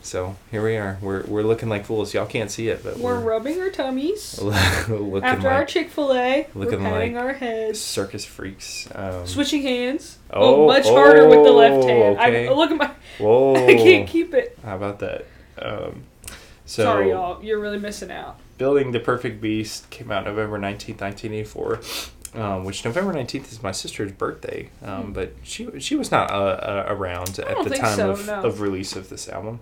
So 0.04 0.36
here 0.50 0.64
we 0.64 0.78
are. 0.78 0.98
We're 1.00 1.24
we're 1.28 1.44
looking 1.44 1.70
like 1.70 1.86
fools. 1.86 2.12
Y'all 2.16 2.26
can't 2.26 2.50
see 2.50 2.70
it, 2.70 2.84
but 2.84 2.98
We're 2.98 3.20
we're, 3.20 3.34
rubbing 3.34 3.62
our 3.62 3.70
tummies 3.70 4.42
looking 4.42 5.24
after 5.24 5.48
our 5.48 5.64
Chick 5.64 5.92
Fil 5.92 6.12
A. 6.14 6.48
We're 6.56 6.66
patting 6.72 7.14
like 7.14 7.24
our 7.24 7.34
heads, 7.34 7.80
circus 7.80 8.26
freaks. 8.26 8.90
Um, 8.96 9.28
switching 9.28 9.62
hands. 9.62 10.18
Oh, 10.32 10.64
Oh, 10.64 10.68
much 10.68 10.88
harder 10.88 11.28
with 11.30 11.44
the 11.46 11.52
left 11.52 11.86
hand. 11.88 12.18
okay. 12.18 12.48
I, 12.48 12.52
look 12.62 12.72
at 12.72 12.78
my. 12.78 12.90
whoa! 13.20 13.54
I 13.68 13.76
can't 13.76 14.10
keep 14.10 14.34
it. 14.34 14.58
How 14.66 14.76
about 14.76 14.98
that? 15.06 15.26
Um, 15.60 16.06
so 16.66 16.84
Sorry, 16.84 17.10
y'all. 17.12 17.44
You're 17.44 17.60
really 17.60 17.78
missing 17.80 18.10
out. 18.10 18.40
Building 18.58 18.94
the 18.94 19.00
Perfect 19.00 19.40
Beast 19.40 19.88
came 19.92 20.10
out 20.12 20.26
November 20.26 20.58
19th, 20.58 21.00
1984, 21.02 21.80
um, 22.36 22.64
which 22.64 22.84
November 22.86 23.14
19th 23.14 23.52
is 23.52 23.62
my 23.64 23.72
sister's 23.72 24.12
birthday. 24.12 24.70
Um, 24.84 25.14
But 25.14 25.34
she 25.44 25.68
she 25.80 25.96
was 25.96 26.12
not 26.12 26.32
uh, 26.32 26.34
uh, 26.36 26.86
around 26.88 27.40
at 27.40 27.64
the 27.64 27.70
time 27.72 27.96
so, 27.98 28.12
of, 28.12 28.28
no. 28.28 28.42
of 28.44 28.62
release 28.62 28.96
of 28.96 29.10
this 29.10 29.28
album. 29.30 29.60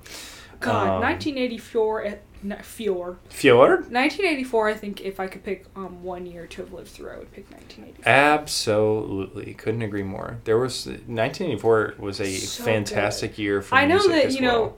God, 0.60 0.88
Um, 0.98 1.02
1984 1.02 2.04
at 2.04 2.22
Fior. 2.66 3.18
Fjord? 3.30 3.92
1984. 3.92 4.70
I 4.70 4.74
think 4.74 5.02
if 5.02 5.20
I 5.20 5.28
could 5.28 5.44
pick 5.44 5.66
um 5.76 6.04
one 6.04 6.26
year 6.26 6.48
to 6.48 6.62
have 6.62 6.74
lived 6.74 6.90
through, 6.90 7.12
I 7.12 7.18
would 7.18 7.32
pick 7.32 7.50
1984. 7.52 8.12
Absolutely, 8.12 9.54
couldn't 9.54 9.82
agree 9.82 10.04
more. 10.04 10.38
There 10.44 10.58
was 10.58 10.86
1984 10.86 11.96
was 11.98 12.20
a 12.20 12.30
So 12.38 12.64
fantastic 12.64 13.38
year 13.38 13.62
for 13.62 13.76
I 13.76 13.86
know 13.86 14.06
that 14.10 14.32
you 14.34 14.42
know. 14.42 14.62
well. 14.62 14.78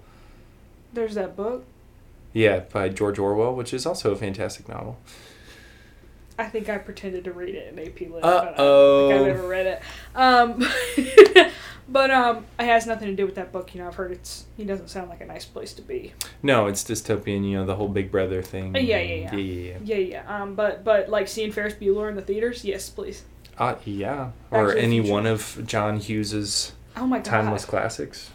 There's 0.93 1.15
that 1.15 1.35
book. 1.35 1.65
Yeah, 2.33 2.59
by 2.71 2.89
George 2.89 3.17
Orwell, 3.19 3.55
which 3.55 3.73
is 3.73 3.85
also 3.85 4.11
a 4.11 4.15
fantastic 4.15 4.67
novel. 4.69 4.97
I 6.39 6.45
think 6.45 6.69
I 6.69 6.77
pretended 6.77 7.23
to 7.25 7.33
read 7.33 7.55
it 7.55 7.71
in 7.73 7.79
AP 7.79 8.01
Lit, 8.11 8.21
but 8.21 8.25
I 8.25 8.45
don't 8.45 8.53
Uh-oh. 8.59 9.09
think 9.09 9.21
I've 9.21 9.27
ever 9.37 9.47
read 9.47 9.65
it. 9.67 9.81
Um, 10.15 10.65
but 11.89 12.09
um, 12.11 12.45
it 12.59 12.65
has 12.65 12.87
nothing 12.87 13.07
to 13.09 13.15
do 13.15 13.25
with 13.25 13.35
that 13.35 13.51
book. 13.51 13.73
You 13.75 13.81
know, 13.81 13.87
I've 13.87 13.95
heard 13.95 14.11
it's. 14.11 14.45
He 14.57 14.63
doesn't 14.63 14.89
sound 14.89 15.09
like 15.09 15.21
a 15.21 15.25
nice 15.25 15.45
place 15.45 15.73
to 15.73 15.81
be. 15.81 16.13
No, 16.41 16.67
it's 16.67 16.83
dystopian. 16.83 17.43
You 17.47 17.57
know 17.59 17.65
the 17.65 17.75
whole 17.75 17.89
Big 17.89 18.11
Brother 18.11 18.41
thing. 18.41 18.75
Uh, 18.75 18.79
yeah, 18.79 18.99
yeah, 18.99 19.15
yeah. 19.15 19.35
yeah, 19.35 19.71
yeah. 19.71 19.77
Yeah, 19.83 19.95
yeah. 19.97 20.41
Um, 20.41 20.55
but 20.55 20.83
but 20.83 21.09
like 21.09 21.27
seeing 21.27 21.51
Ferris 21.51 21.73
Bueller 21.73 22.09
in 22.09 22.15
the 22.15 22.21
theaters, 22.21 22.63
yes, 22.65 22.89
please. 22.89 23.23
Uh, 23.57 23.75
yeah, 23.85 24.31
Back 24.49 24.59
or 24.59 24.73
any 24.73 24.99
Future. 24.99 25.13
one 25.13 25.25
of 25.25 25.61
John 25.65 25.99
Hughes's 25.99 26.71
Oh 26.95 27.05
my 27.05 27.17
god. 27.17 27.25
timeless 27.25 27.65
classics. 27.65 28.29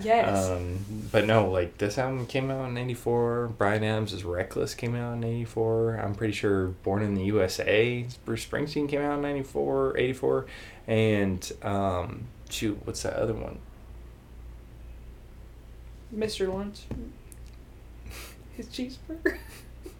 Yes. 0.00 0.48
Um, 0.48 0.84
but 1.10 1.26
no, 1.26 1.50
like 1.50 1.78
this 1.78 1.98
album 1.98 2.26
came 2.26 2.50
out 2.50 2.68
in 2.68 2.78
'84. 2.78 3.48
Bryan 3.58 3.84
Adams' 3.84 4.24
"Reckless" 4.24 4.74
came 4.74 4.94
out 4.94 5.14
in 5.14 5.24
'84. 5.24 5.96
I'm 6.02 6.14
pretty 6.14 6.32
sure 6.32 6.68
"Born 6.68 7.02
in 7.02 7.14
the 7.14 7.24
USA" 7.24 8.06
Bruce 8.24 8.46
Springsteen 8.46 8.88
came 8.88 9.02
out 9.02 9.16
in 9.16 9.22
'94, 9.22 9.98
'84, 9.98 10.46
and 10.86 11.52
um, 11.62 12.24
shoot, 12.48 12.78
what's 12.84 13.02
that 13.02 13.14
other 13.14 13.34
one? 13.34 13.58
Mr. 16.14 16.52
Lunch. 16.52 16.82
His 18.56 18.66
cheeseburger. 18.66 19.38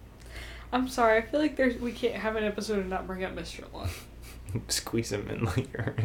I'm 0.71 0.87
sorry. 0.87 1.17
I 1.17 1.21
feel 1.21 1.39
like 1.39 1.55
there's 1.55 1.79
we 1.79 1.91
can't 1.91 2.15
have 2.15 2.35
an 2.35 2.43
episode 2.43 2.79
and 2.79 2.89
not 2.89 3.05
bring 3.05 3.23
up 3.23 3.35
Mr. 3.35 3.71
Lunch. 3.73 3.91
Squeeze 4.67 5.09
them 5.09 5.27
in 5.29 5.45
later. 5.57 5.95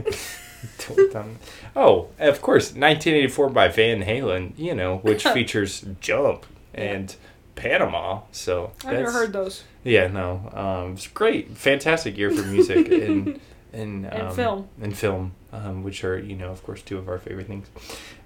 oh, 1.76 2.08
of 2.18 2.42
course, 2.42 2.66
1984 2.74 3.50
by 3.50 3.68
Van 3.68 4.02
Halen. 4.02 4.52
You 4.56 4.74
know, 4.74 4.98
which 4.98 5.24
features 5.34 5.84
"Jump" 6.00 6.46
and 6.74 7.14
Panama. 7.54 8.20
So 8.32 8.72
I've 8.84 8.92
never 8.94 9.12
heard 9.12 9.32
those. 9.32 9.64
Yeah, 9.84 10.08
no, 10.08 10.50
um, 10.54 10.92
it's 10.94 11.06
great, 11.06 11.56
fantastic 11.56 12.16
year 12.18 12.30
for 12.30 12.42
music 12.46 12.88
and 12.90 13.40
and 13.72 14.06
And 14.06 14.22
um, 14.28 14.34
film. 14.34 14.68
and 14.80 14.96
film, 14.96 15.32
um, 15.52 15.82
which 15.82 16.02
are 16.04 16.18
you 16.18 16.34
know 16.36 16.50
of 16.50 16.62
course 16.64 16.82
two 16.82 16.98
of 16.98 17.08
our 17.08 17.18
favorite 17.18 17.46
things. 17.46 17.68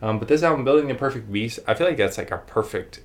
Um, 0.01 0.19
but 0.19 0.29
this 0.29 0.43
album, 0.43 0.65
"Building 0.65 0.89
the 0.89 0.95
Perfect 0.95 1.31
Beast," 1.33 1.59
I 1.67 1.75
feel 1.75 1.87
like 1.87 1.97
that's 1.97 2.19
like 2.19 2.31
a 2.31 2.39
perfect 2.39 3.01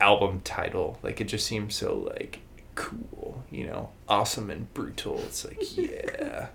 album 0.00 0.40
title. 0.44 0.98
Like 1.02 1.20
it 1.20 1.24
just 1.24 1.46
seems 1.46 1.74
so 1.74 1.94
like 2.14 2.40
cool, 2.76 3.42
you 3.50 3.66
know, 3.66 3.90
awesome 4.08 4.50
and 4.50 4.72
brutal. 4.72 5.18
It's 5.26 5.44
like 5.44 5.58
yeah, 5.76 6.46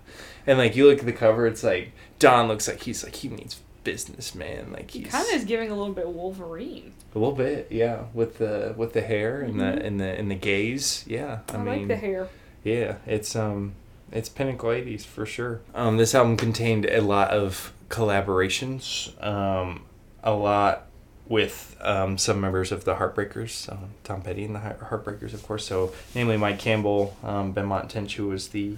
and 0.46 0.58
like 0.58 0.74
you 0.74 0.86
look 0.86 1.00
at 1.00 1.04
the 1.04 1.12
cover, 1.12 1.46
it's 1.46 1.62
like 1.62 1.92
Don 2.18 2.48
looks 2.48 2.66
like 2.66 2.80
he's 2.80 3.04
like 3.04 3.16
he 3.16 3.28
means 3.28 3.60
businessman. 3.84 4.72
Like 4.72 4.90
He 4.90 5.00
he's 5.00 5.12
kind 5.12 5.26
of 5.28 5.34
is 5.34 5.44
giving 5.44 5.70
a 5.70 5.74
little 5.74 5.92
bit 5.92 6.08
Wolverine. 6.08 6.94
a 7.14 7.18
little 7.18 7.34
bit, 7.34 7.68
yeah, 7.70 8.04
with 8.14 8.38
the 8.38 8.74
with 8.76 8.94
the 8.94 9.02
hair 9.02 9.42
and 9.42 9.60
the 9.60 9.84
and 9.84 10.00
the 10.00 10.06
and 10.18 10.30
the 10.30 10.34
gaze, 10.34 11.04
yeah. 11.06 11.40
I, 11.50 11.54
I, 11.54 11.58
mean, 11.58 11.66
like 11.66 11.88
the 11.88 11.96
hair. 11.96 12.28
yeah, 12.64 12.96
it's 13.06 13.36
um, 13.36 13.74
it's 14.10 14.28
Pinnacle 14.28 14.70
80s 14.70 15.04
for 15.04 15.26
sure. 15.26 15.60
Um, 15.74 15.96
this 15.96 16.14
album 16.14 16.36
contained 16.36 16.86
a 16.86 17.00
lot 17.00 17.30
of 17.30 17.72
collaborations, 17.88 19.22
um, 19.24 19.84
a 20.22 20.32
lot 20.32 20.86
with 21.28 21.76
um, 21.80 22.18
some 22.18 22.40
members 22.40 22.72
of 22.72 22.84
the 22.84 22.96
Heartbreakers, 22.96 23.68
uh, 23.72 23.86
Tom 24.04 24.22
Petty 24.22 24.44
and 24.44 24.54
the 24.54 24.60
Heartbreakers, 24.60 25.32
of 25.32 25.42
course. 25.46 25.66
So, 25.66 25.92
namely 26.14 26.36
Mike 26.36 26.58
Campbell, 26.58 27.16
um, 27.22 27.54
Benmont 27.54 27.88
Tench, 27.88 28.16
who 28.16 28.28
was 28.28 28.48
the 28.48 28.76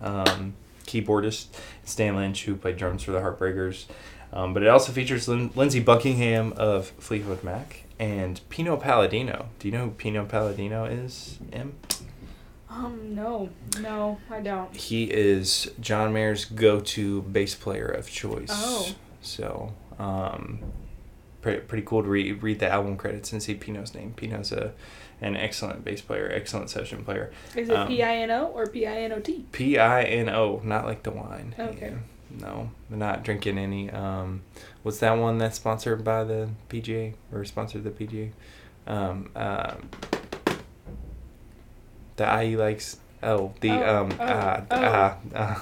um, 0.00 0.54
keyboardist, 0.86 1.46
Stan 1.84 2.16
Lynch, 2.16 2.44
who 2.44 2.56
played 2.56 2.76
drums 2.76 3.02
for 3.02 3.12
the 3.12 3.20
Heartbreakers. 3.20 3.86
Um, 4.32 4.54
but 4.54 4.62
it 4.62 4.68
also 4.68 4.92
features 4.92 5.28
Lin- 5.28 5.50
Lindsey 5.54 5.80
Buckingham 5.80 6.52
of 6.56 6.88
Fleetwood 6.98 7.44
Mac 7.44 7.84
and 7.98 8.40
Pino 8.48 8.76
Palladino. 8.76 9.48
Do 9.58 9.68
you 9.68 9.72
know 9.72 9.84
who 9.86 9.90
Pino 9.90 10.24
Palladino 10.24 10.84
is, 10.84 11.38
Em? 11.52 11.74
Um, 12.70 13.14
no, 13.14 13.50
no, 13.80 14.18
I 14.30 14.40
don't. 14.40 14.74
he 14.74 15.04
is 15.04 15.70
John 15.78 16.12
Mayer's 16.14 16.46
go-to 16.46 17.20
bass 17.22 17.54
player 17.54 17.86
of 17.86 18.08
choice. 18.10 18.48
Oh. 18.50 18.94
So, 19.20 19.74
um, 19.98 20.60
pretty, 21.42 21.60
pretty 21.60 21.84
cool 21.86 22.02
to 22.02 22.08
read 22.08 22.42
read 22.42 22.58
the 22.60 22.68
album 22.70 22.96
credits 22.96 23.32
and 23.32 23.42
see 23.42 23.54
Pino's 23.54 23.94
name. 23.94 24.14
Pino's 24.16 24.50
a 24.52 24.72
an 25.20 25.36
excellent 25.36 25.84
bass 25.84 26.00
player, 26.00 26.30
excellent 26.32 26.70
session 26.70 27.04
player. 27.04 27.30
Is 27.54 27.68
it 27.68 27.76
Um, 27.76 27.86
P 27.88 28.02
I 28.02 28.16
N 28.16 28.30
O 28.30 28.46
or 28.46 28.66
P 28.66 28.86
I 28.86 29.02
N 29.02 29.12
O 29.12 29.20
T? 29.20 29.44
P 29.52 29.78
I 29.78 30.02
N 30.02 30.28
O, 30.30 30.60
not 30.64 30.84
like 30.86 31.02
the 31.02 31.10
wine. 31.10 31.54
Okay. 31.58 31.90
Yeah. 31.90 31.98
No, 32.40 32.70
not 32.88 33.22
drinking 33.24 33.58
any. 33.58 33.90
Um, 33.90 34.40
what's 34.82 34.98
that 35.00 35.12
one 35.18 35.36
that's 35.36 35.56
sponsored 35.56 36.02
by 36.02 36.24
the 36.24 36.48
PGA 36.70 37.14
or 37.30 37.44
sponsored 37.44 37.84
the 37.84 37.90
PGA? 37.90 38.30
Um, 38.86 39.28
um, 39.36 39.90
the 42.16 42.42
IE 42.42 42.56
likes. 42.56 42.96
Oh, 43.22 43.52
the 43.60 43.70
Oh, 43.70 43.96
um, 44.02 44.12
oh, 44.18 44.24
uh, 44.24 44.64
oh. 44.70 44.76
uh, 44.76 45.16
uh, 45.34 45.60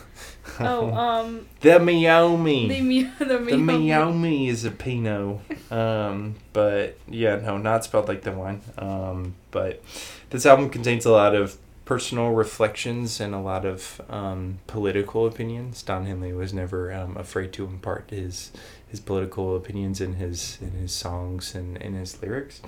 Oh, 0.59 0.93
um, 0.95 1.49
the 1.61 1.79
Miami. 1.79 2.69
the 2.69 3.25
the, 3.25 3.39
The 3.51 3.57
Miami 3.57 4.49
is 4.49 4.65
a 4.65 4.71
Pinot. 4.71 5.41
Um, 5.71 6.37
but 6.53 6.99
yeah, 7.09 7.37
no, 7.37 7.59
not 7.59 7.85
spelled 7.85 8.09
like 8.09 8.23
the 8.23 8.33
wine. 8.33 8.63
Um, 8.79 9.35
but 9.51 9.83
this 10.31 10.47
album 10.47 10.71
contains 10.71 11.05
a 11.07 11.13
lot 11.13 11.35
of 11.35 11.57
personal 11.85 12.31
reflections 12.31 13.21
and 13.21 13.35
a 13.35 13.41
lot 13.41 13.65
of 13.65 14.01
um, 14.09 14.59
political 14.67 15.27
opinions. 15.27 15.83
Don 15.83 16.07
Henley 16.07 16.33
was 16.33 16.55
never 16.55 16.93
um, 16.93 17.17
afraid 17.17 17.53
to 17.55 17.65
impart 17.65 18.11
his 18.11 18.53
his 18.89 19.01
political 19.01 19.57
opinions 19.57 20.01
in 20.01 20.15
his 20.15 20.59
in 20.61 20.73
his 20.73 20.93
songs 20.93 21.55
and 21.55 21.77
in 21.79 21.95
his 21.95 22.21
lyrics. 22.23 22.61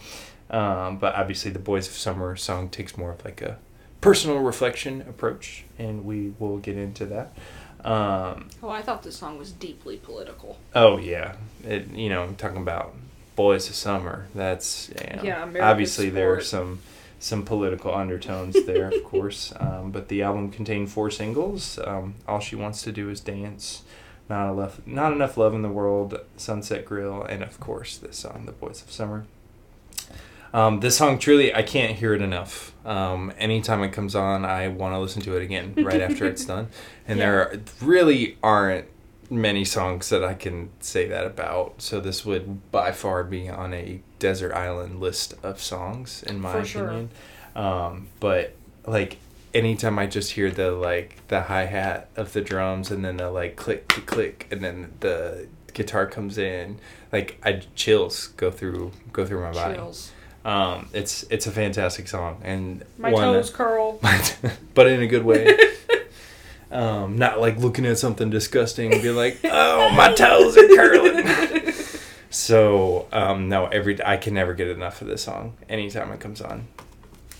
Um, 0.50 0.98
but 0.98 1.14
obviously, 1.14 1.50
the 1.50 1.58
Boys 1.58 1.88
of 1.88 1.94
Summer 1.94 2.36
song 2.36 2.68
takes 2.68 2.98
more 2.98 3.12
of 3.12 3.24
like 3.24 3.40
a 3.40 3.58
personal 4.02 4.40
reflection 4.40 5.00
approach, 5.08 5.64
and 5.78 6.04
we 6.04 6.34
will 6.38 6.58
get 6.58 6.76
into 6.76 7.06
that. 7.06 7.32
Um, 7.84 8.48
Oh, 8.62 8.68
I 8.68 8.82
thought 8.82 9.02
this 9.02 9.16
song 9.16 9.38
was 9.38 9.50
deeply 9.52 9.96
political. 9.96 10.58
Oh 10.74 10.98
yeah, 10.98 11.36
it, 11.64 11.90
you 11.92 12.10
know, 12.10 12.34
talking 12.36 12.58
about 12.58 12.94
boys 13.34 13.68
of 13.70 13.74
summer. 13.74 14.26
That's 14.34 14.90
you 14.90 15.16
know, 15.16 15.22
Yeah, 15.22 15.42
American 15.42 15.62
obviously 15.62 16.10
there 16.10 16.34
are 16.34 16.40
some 16.42 16.80
some 17.18 17.44
political 17.44 17.94
undertones 17.94 18.66
there, 18.66 18.88
of 18.88 19.02
course. 19.12 19.52
Um, 19.58 19.90
but 19.90 20.08
the 20.08 20.22
album 20.22 20.50
contained 20.50 20.90
four 20.90 21.10
singles. 21.10 21.78
Um, 21.84 22.14
All 22.28 22.40
she 22.40 22.56
wants 22.56 22.82
to 22.82 22.92
do 22.92 23.08
is 23.08 23.20
dance. 23.20 23.82
Not 24.28 24.52
enough, 24.52 24.80
not 24.86 25.12
enough 25.12 25.36
love 25.36 25.52
in 25.54 25.62
the 25.62 25.68
world. 25.68 26.18
Sunset 26.36 26.84
Grill, 26.84 27.22
and 27.24 27.42
of 27.42 27.58
course 27.58 27.96
this 27.98 28.16
song, 28.18 28.44
"The 28.46 28.52
Boys 28.52 28.82
of 28.82 28.90
Summer." 28.92 29.24
Um, 30.52 30.80
this 30.80 30.96
song 30.96 31.18
truly, 31.18 31.54
I 31.54 31.62
can't 31.62 31.96
hear 31.96 32.14
it 32.14 32.22
enough. 32.22 32.74
Um, 32.84 33.32
anytime 33.38 33.82
it 33.82 33.92
comes 33.92 34.14
on, 34.14 34.44
I 34.44 34.68
want 34.68 34.94
to 34.94 34.98
listen 34.98 35.22
to 35.22 35.36
it 35.36 35.42
again 35.42 35.74
right 35.78 36.00
after 36.00 36.26
it's 36.26 36.44
done. 36.44 36.68
And 37.06 37.18
there 37.20 37.40
are, 37.40 37.60
really 37.80 38.36
aren't 38.42 38.86
many 39.30 39.64
songs 39.64 40.10
that 40.10 40.22
I 40.22 40.34
can 40.34 40.70
say 40.80 41.06
that 41.08 41.26
about. 41.26 41.80
So 41.80 42.00
this 42.00 42.24
would 42.24 42.70
by 42.70 42.92
far 42.92 43.24
be 43.24 43.48
on 43.48 43.72
a 43.72 44.02
desert 44.18 44.52
island 44.52 45.00
list 45.00 45.34
of 45.42 45.60
songs, 45.60 46.22
in 46.22 46.40
my 46.40 46.52
For 46.52 46.64
sure. 46.64 46.84
opinion. 46.84 47.10
Um, 47.56 48.08
but 48.20 48.54
like 48.86 49.18
anytime 49.54 49.98
I 49.98 50.06
just 50.06 50.32
hear 50.32 50.50
the 50.50 50.70
like 50.72 51.26
the 51.28 51.42
hi 51.42 51.66
hat 51.66 52.08
of 52.16 52.32
the 52.32 52.40
drums 52.40 52.90
and 52.90 53.04
then 53.04 53.16
the 53.18 53.30
like 53.30 53.56
click 53.56 53.88
click 53.88 54.06
click 54.06 54.48
and 54.50 54.62
then 54.62 54.92
the 55.00 55.48
guitar 55.72 56.06
comes 56.06 56.36
in, 56.38 56.78
like 57.10 57.38
I 57.42 57.62
chills 57.74 58.28
go 58.28 58.50
through 58.50 58.92
go 59.12 59.24
through 59.26 59.42
my 59.42 59.52
body. 59.52 59.78
Um, 60.44 60.88
it's 60.92 61.24
it's 61.30 61.46
a 61.46 61.52
fantastic 61.52 62.08
song 62.08 62.40
and 62.42 62.84
My 62.98 63.10
one 63.12 63.22
toes 63.22 63.50
curl. 63.50 64.00
but 64.74 64.86
in 64.86 65.00
a 65.00 65.06
good 65.06 65.24
way. 65.24 65.56
um, 66.70 67.16
not 67.16 67.40
like 67.40 67.58
looking 67.58 67.86
at 67.86 67.98
something 67.98 68.30
disgusting 68.30 68.92
and 68.92 69.02
be 69.02 69.10
like, 69.10 69.38
"Oh, 69.44 69.90
my 69.90 70.12
toes 70.14 70.56
are 70.56 70.68
curling." 70.68 71.72
So 72.32 73.08
um, 73.12 73.50
no, 73.50 73.66
every 73.66 74.02
I 74.02 74.16
can 74.16 74.32
never 74.32 74.54
get 74.54 74.68
enough 74.68 75.02
of 75.02 75.06
this 75.06 75.22
song. 75.22 75.52
Anytime 75.68 76.10
it 76.12 76.20
comes 76.20 76.40
on, 76.40 76.66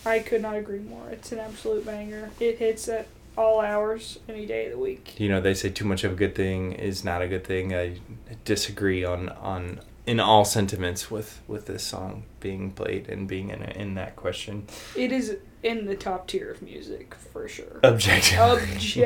I 0.05 0.19
could 0.19 0.43
not 0.43 0.55
agree 0.55 0.81
more. 0.81 1.09
It's 1.09 1.33
an 1.33 1.39
absolute 1.39 1.87
banger. 1.87 2.31
It 2.39 2.59
hits 2.59 2.89
at 2.91 3.07
all 3.37 3.63
hours, 3.63 4.19
any 4.29 4.45
day 4.45 4.67
of 4.67 4.73
the 4.73 4.79
week. 4.79 5.19
you 5.19 5.31
know 5.31 5.41
they 5.41 5.55
say 5.55 5.71
too 5.71 5.87
much 5.87 6.05
of 6.05 6.13
a 6.13 6.15
good 6.15 6.35
thing 6.35 6.73
is 6.73 7.05
not 7.05 7.23
a 7.23 7.27
good 7.27 7.43
thing. 7.43 7.75
I 7.75 8.01
disagree 8.45 9.03
on 9.03 9.31
on 9.31 9.81
in 10.07 10.19
all 10.21 10.45
sentiments 10.45 11.11
with 11.11 11.41
with 11.47 11.67
this 11.67 11.83
song 11.85 12.25
being 12.41 12.71
played 12.73 13.09
and 13.09 13.29
being 13.29 13.51
in 13.51 13.63
in 13.63 13.95
that 13.95 14.17
question. 14.17 14.67
It 14.97 15.13
is 15.13 15.37
in 15.63 15.87
the 15.87 15.95
top 15.95 16.27
tier 16.27 16.51
of 16.51 16.61
music 16.61 17.15
for 17.15 17.47
sure. 17.49 17.79
Objectively. 17.85 18.41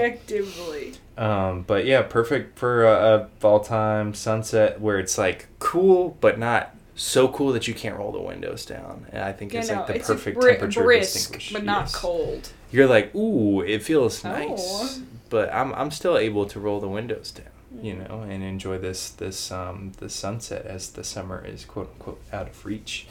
Objectively. 0.00 0.95
Um, 1.19 1.62
but 1.62 1.87
yeah, 1.87 2.03
perfect 2.03 2.59
for 2.59 2.85
a, 2.85 2.93
a 3.23 3.29
fall 3.41 3.61
time 3.61 4.12
sunset 4.12 4.83
where 4.83 4.99
it's 4.99 5.17
like 5.17 5.47
cool, 5.61 6.15
but 6.21 6.38
not 6.38 6.75
so 6.95 7.26
cool 7.29 7.55
that 7.55 7.67
you 7.67 7.73
can't 7.73 7.97
roll 7.97 8.12
the 8.12 8.21
windows 8.21 8.67
down. 8.67 9.07
And 9.11 9.23
I 9.23 9.33
think 9.33 9.55
You 9.55 9.61
it's 9.61 9.69
know, 9.71 9.76
like 9.76 9.87
the 9.87 9.97
it's 9.97 10.09
perfect 10.09 10.38
bri- 10.38 10.50
temperature 10.53 10.83
brisk, 10.83 11.41
but 11.55 11.65
not 11.65 11.85
Yes. 11.85 11.95
cold. 11.95 12.50
You're 12.71 12.87
like, 12.87 13.15
ooh, 13.15 13.62
it 13.62 13.83
feels 13.83 14.23
Oh. 14.26 14.29
nice, 14.31 15.00
but 15.31 15.50
I'm 15.55 15.73
I'm 15.75 15.91
still 15.91 16.19
able 16.19 16.45
to 16.45 16.61
roll 16.61 16.81
the 16.81 16.88
windows 16.88 17.31
down, 17.31 17.47
you 17.80 17.95
know, 17.95 18.23
and 18.28 18.42
enjoy 18.42 18.78
this 18.78 19.11
this 19.11 19.50
um 19.50 19.92
the 19.99 20.09
sunset 20.09 20.66
as 20.66 20.90
the 20.90 21.04
summer 21.04 21.45
is 21.45 21.64
quote 21.64 21.90
unquote 21.95 22.23
out 22.33 22.49
of 22.49 22.64
reach. 22.64 23.06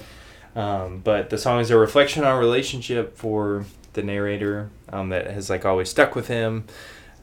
Um, 0.55 0.99
but 1.03 1.29
the 1.29 1.37
song 1.37 1.59
is 1.59 1.69
a 1.69 1.77
reflection 1.77 2.23
on 2.23 2.39
relationship 2.39 3.17
for 3.17 3.65
the 3.93 4.03
narrator 4.03 4.69
um, 4.89 5.09
that 5.09 5.27
has 5.27 5.49
like 5.49 5.65
always 5.65 5.89
stuck 5.89 6.15
with 6.15 6.27
him. 6.27 6.65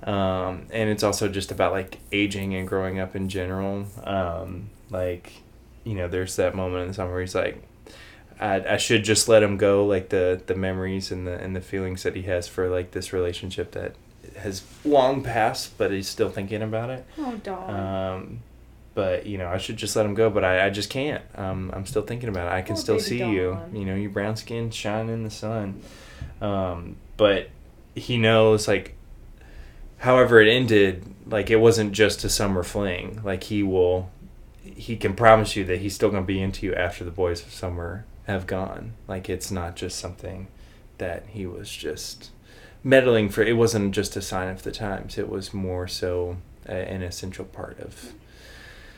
Um, 0.03 0.67
and 0.71 0.91
it's 0.91 1.03
also 1.03 1.29
just 1.29 1.51
about 1.51 1.73
like 1.73 1.99
aging 2.11 2.55
and 2.55 2.67
growing 2.67 2.99
up 2.99 3.15
in 3.17 3.29
general. 3.29 3.87
Um, 4.05 4.71
like, 4.91 5.33
you 5.85 5.95
know, 5.95 6.09
there's 6.09 6.37
that 6.37 6.55
moment 6.55 6.83
in 6.83 6.89
the 6.89 6.95
song 6.95 7.11
where 7.11 7.21
he's 7.21 7.35
like, 7.35 7.63
I, 8.41 8.75
I 8.75 8.77
should 8.77 9.05
just 9.05 9.29
let 9.29 9.43
him 9.43 9.57
go, 9.57 9.87
like 9.87 10.09
the, 10.09 10.43
the 10.45 10.55
memories 10.55 11.13
and 11.13 11.27
the 11.27 11.35
and 11.35 11.55
the 11.55 11.61
feelings 11.61 12.03
that 12.03 12.17
he 12.17 12.23
has 12.23 12.49
for 12.49 12.69
like 12.69 12.91
this 12.91 13.13
relationship 13.13 13.71
that 13.73 13.95
has 14.39 14.63
long 14.85 15.23
passed, 15.23 15.77
but 15.79 15.91
he's 15.91 16.09
still 16.09 16.31
thinking 16.31 16.63
about 16.63 16.91
it. 16.91 17.05
Oh, 17.19 17.35
dog. 17.43 17.71
Um, 17.71 18.41
but 18.95 19.27
you 19.27 19.39
know, 19.39 19.49
I 19.49 19.59
should 19.59 19.77
just 19.77 19.97
let 19.97 20.05
him 20.07 20.15
go, 20.15 20.31
but 20.31 20.45
I, 20.45 20.67
I 20.67 20.71
just 20.71 20.91
can't. 20.91 21.23
Um, 21.35 21.71
I'm 21.75 21.87
still 21.87 22.03
thinking 22.03 22.29
about 22.29 22.47
it. 22.49 22.55
I 22.55 22.63
can 22.63 22.77
Oh, 22.77 22.79
still 22.79 23.01
see 23.01 23.19
you. 23.25 23.51
Dawn. 23.53 23.75
You 23.75 23.85
know, 23.85 23.95
your 23.95 24.11
brown 24.11 24.37
skin 24.37 24.71
shine 24.71 25.09
in 25.09 25.25
the 25.25 25.31
sun. 25.31 25.81
Um, 26.41 26.97
but 27.17 27.49
he 27.95 28.17
knows 28.19 28.69
like, 28.69 28.95
however 29.99 30.41
it 30.41 30.49
ended, 30.49 31.05
like 31.27 31.51
it 31.51 31.57
wasn't 31.57 31.93
just 31.93 32.25
a 32.25 32.29
summer 32.29 32.63
fling. 32.63 33.21
Like 33.25 33.45
he 33.45 33.63
will, 33.63 34.11
he 34.65 34.97
can 34.97 35.15
promise 35.15 35.57
you 35.57 35.65
that 35.65 35.79
he's 35.81 35.95
still 35.95 36.11
gonna 36.11 36.23
be 36.27 36.41
into 36.41 36.67
you 36.67 36.75
after 36.75 37.05
the 37.05 37.11
boys 37.11 37.43
of 37.43 37.53
summer 37.53 38.05
have 38.27 38.47
gone. 38.47 38.93
Like 39.09 39.29
it's 39.29 39.51
not 39.51 39.77
just 39.77 39.99
something 39.99 40.49
that 40.99 41.25
he 41.29 41.47
was 41.47 41.71
just 41.71 42.31
meddling 42.85 43.29
for. 43.29 43.43
It 43.43 43.57
wasn't 43.57 43.95
just 43.95 44.17
a 44.17 44.23
sign 44.23 44.49
of 44.49 44.63
the 44.63 44.73
times. 44.73 45.19
It 45.19 45.29
was 45.29 45.53
more 45.55 45.89
so 45.89 46.39
a, 46.67 46.73
an 46.73 47.03
essential 47.03 47.45
part 47.45 47.79
of. 47.81 48.13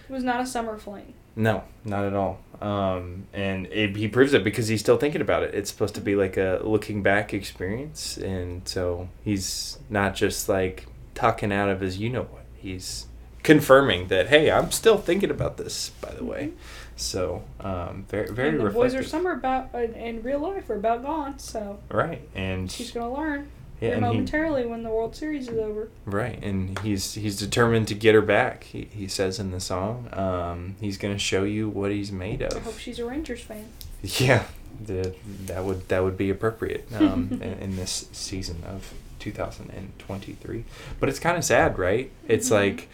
it 0.09 0.13
was 0.13 0.25
not 0.25 0.41
a 0.41 0.47
summer 0.47 0.79
fling. 0.79 1.15
No, 1.37 1.65
not 1.85 2.05
at 2.05 2.15
all. 2.15 2.39
Um, 2.61 3.27
and 3.33 3.67
it, 3.67 3.97
he 3.97 4.07
proves 4.07 4.33
it 4.35 4.45
because 4.45 4.69
he's 4.69 4.81
still 4.81 4.97
thinking 4.97 5.21
about 5.21 5.43
it. 5.43 5.55
It's 5.55 5.71
supposed 5.71 5.95
to 5.97 6.01
be 6.01 6.15
like 6.15 6.37
a 6.37 6.61
looking 6.63 7.03
back 7.03 7.35
experience, 7.35 8.17
and 8.17 8.67
so 8.69 9.09
he's 9.25 9.79
not 9.91 10.15
just 10.15 10.49
like 10.49 10.87
talking 11.15 11.53
out 11.53 11.69
of 11.69 11.81
his 11.81 11.99
you 11.99 12.11
know 12.11 12.23
what. 12.23 12.45
He's 12.57 13.07
confirming 13.43 14.09
that 14.09 14.29
hey, 14.29 14.51
I'm 14.51 14.71
still 14.71 14.97
thinking 14.97 15.31
about 15.31 15.57
this. 15.57 15.91
By 16.01 16.13
the 16.15 16.25
way, 16.25 16.53
so 16.95 17.43
um, 17.61 18.07
very 18.09 18.29
very 18.33 18.51
and 18.51 18.61
the 18.61 18.71
boys 18.71 18.95
are 18.95 19.03
summer 19.03 19.33
about 19.33 19.75
in 19.75 20.23
real 20.23 20.39
life 20.39 20.71
are 20.71 20.77
about 20.77 21.03
gone, 21.03 21.39
so 21.41 21.81
right, 21.91 22.27
and 22.35 22.71
she's 22.71 22.93
gonna 22.93 23.13
learn 23.13 23.51
yeah, 23.81 23.91
and 23.91 23.97
he- 24.05 24.11
momentarily 24.13 24.65
when 24.67 24.83
the 24.83 24.91
World 24.91 25.15
Series 25.17 25.49
is 25.49 25.59
over. 25.59 25.89
Right, 26.07 26.43
and 26.43 26.79
he's 26.81 27.15
he's 27.15 27.37
determined 27.37 27.89
to 27.89 27.95
get 27.95 28.15
her 28.15 28.23
back. 28.23 28.65
He, 28.65 28.89
he 28.93 29.09
says 29.09 29.39
in 29.39 29.51
the 29.51 29.61
song, 29.61 30.09
um, 30.13 30.77
he's 30.81 30.97
gonna 30.99 31.19
show 31.19 31.45
you 31.45 31.69
what 31.69 31.91
he's 31.91 32.11
made 32.13 32.43
of. 32.43 32.57
I 32.57 32.61
hope 32.61 32.79
she's 32.79 32.99
a 32.99 33.05
Rangers 33.05 33.41
fan. 33.43 33.67
Yeah, 34.03 34.45
the, 34.85 35.15
that 35.47 35.65
would 35.65 35.89
that 35.89 36.03
would 36.05 36.17
be 36.17 36.31
appropriate 36.31 36.87
um, 36.95 37.29
in, 37.33 37.43
in 37.43 37.77
this 37.77 38.09
season 38.13 38.63
of 38.67 38.93
2023. 39.19 40.65
But 41.01 41.09
it's 41.09 41.19
kind 41.19 41.37
of 41.37 41.45
sad, 41.45 41.79
right? 41.79 42.11
It's 42.29 42.49
Mhm. 42.49 42.53
like 42.53 42.89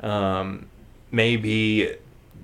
um, 0.00 0.66
maybe 1.10 1.94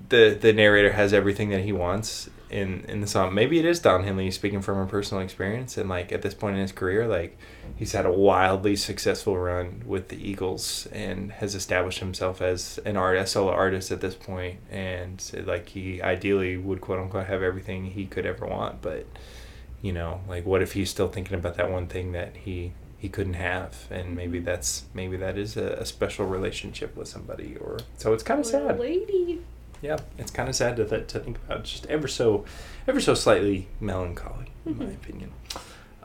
the 0.09 0.37
the 0.39 0.53
narrator 0.53 0.93
has 0.93 1.13
everything 1.13 1.49
that 1.49 1.61
he 1.61 1.71
wants 1.71 2.29
in 2.53 2.85
in 2.87 3.01
the 3.01 3.07
song. 3.07 3.33
Maybe 3.33 3.57
it 3.57 3.65
is 3.65 3.79
Don 3.79 4.03
Henley 4.03 4.29
speaking 4.29 4.61
from 4.61 4.77
a 4.77 4.85
personal 4.85 5.23
experience, 5.23 5.75
and 5.75 5.89
like 5.89 6.11
at 6.11 6.21
this 6.21 6.35
point 6.35 6.55
in 6.55 6.61
his 6.61 6.71
career, 6.71 7.07
like 7.07 7.35
he's 7.75 7.93
had 7.93 8.05
a 8.05 8.11
wildly 8.11 8.75
successful 8.75 9.37
run 9.37 9.81
with 9.87 10.09
the 10.09 10.29
Eagles 10.29 10.87
and 10.91 11.31
has 11.31 11.55
established 11.55 11.97
himself 11.97 12.41
as 12.41 12.79
an 12.85 12.95
art, 12.95 13.17
a 13.17 13.25
solo 13.25 13.51
artist 13.51 13.91
at 13.91 14.01
this 14.01 14.13
point, 14.13 14.59
and 14.69 15.31
like 15.45 15.69
he 15.69 15.99
ideally 16.01 16.55
would 16.55 16.79
quote 16.79 16.99
unquote 16.99 17.25
have 17.25 17.41
everything 17.41 17.85
he 17.85 18.05
could 18.05 18.25
ever 18.25 18.45
want, 18.45 18.81
but 18.81 19.07
you 19.81 19.91
know, 19.91 20.21
like 20.27 20.45
what 20.45 20.61
if 20.61 20.73
he's 20.73 20.91
still 20.91 21.09
thinking 21.09 21.35
about 21.35 21.55
that 21.57 21.71
one 21.71 21.87
thing 21.87 22.11
that 22.11 22.37
he 22.37 22.71
he 22.99 23.09
couldn't 23.09 23.33
have, 23.33 23.87
and 23.89 24.15
maybe 24.15 24.37
mm-hmm. 24.37 24.45
that's 24.45 24.85
maybe 24.93 25.17
that 25.17 25.39
is 25.39 25.57
a, 25.57 25.73
a 25.73 25.85
special 25.87 26.27
relationship 26.27 26.95
with 26.95 27.07
somebody, 27.07 27.57
or 27.57 27.79
so 27.97 28.13
it's 28.13 28.23
kind 28.23 28.39
of 28.39 28.45
sad. 28.45 28.79
lady. 28.79 29.41
Yeah, 29.83 29.97
it's 30.17 30.31
kind 30.31 30.47
of 30.49 30.55
sad 30.55 30.77
to 30.77 30.85
th- 30.85 31.07
to 31.07 31.19
think 31.19 31.37
about. 31.45 31.65
Just 31.65 31.85
ever 31.87 32.07
so, 32.07 32.45
ever 32.87 32.99
so 33.01 33.13
slightly 33.13 33.67
melancholy, 33.81 34.45
in 34.65 34.77
my 34.77 34.85
Mhm. 34.85 34.95
opinion. 34.95 35.31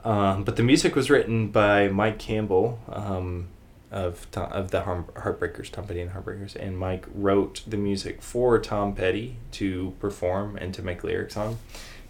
Um, 0.04 0.42
but 0.44 0.56
the 0.56 0.62
music 0.64 0.94
was 0.96 1.08
written 1.10 1.48
by 1.48 1.86
Mike 1.88 2.18
Campbell 2.18 2.80
um, 2.88 3.46
of 3.92 4.28
To- 4.32 4.40
of 4.42 4.70
the 4.72 4.80
Heartbreakers, 4.82 5.70
Tom 5.70 5.86
Petty 5.86 6.00
and 6.00 6.10
Heartbreakers, 6.10 6.56
and 6.56 6.76
Mike 6.76 7.06
wrote 7.14 7.62
the 7.66 7.76
music 7.76 8.20
for 8.20 8.58
Tom 8.58 8.94
Petty 8.94 9.36
to 9.52 9.94
perform 10.00 10.56
and 10.56 10.74
to 10.74 10.82
make 10.82 11.04
lyrics 11.04 11.36
on. 11.36 11.58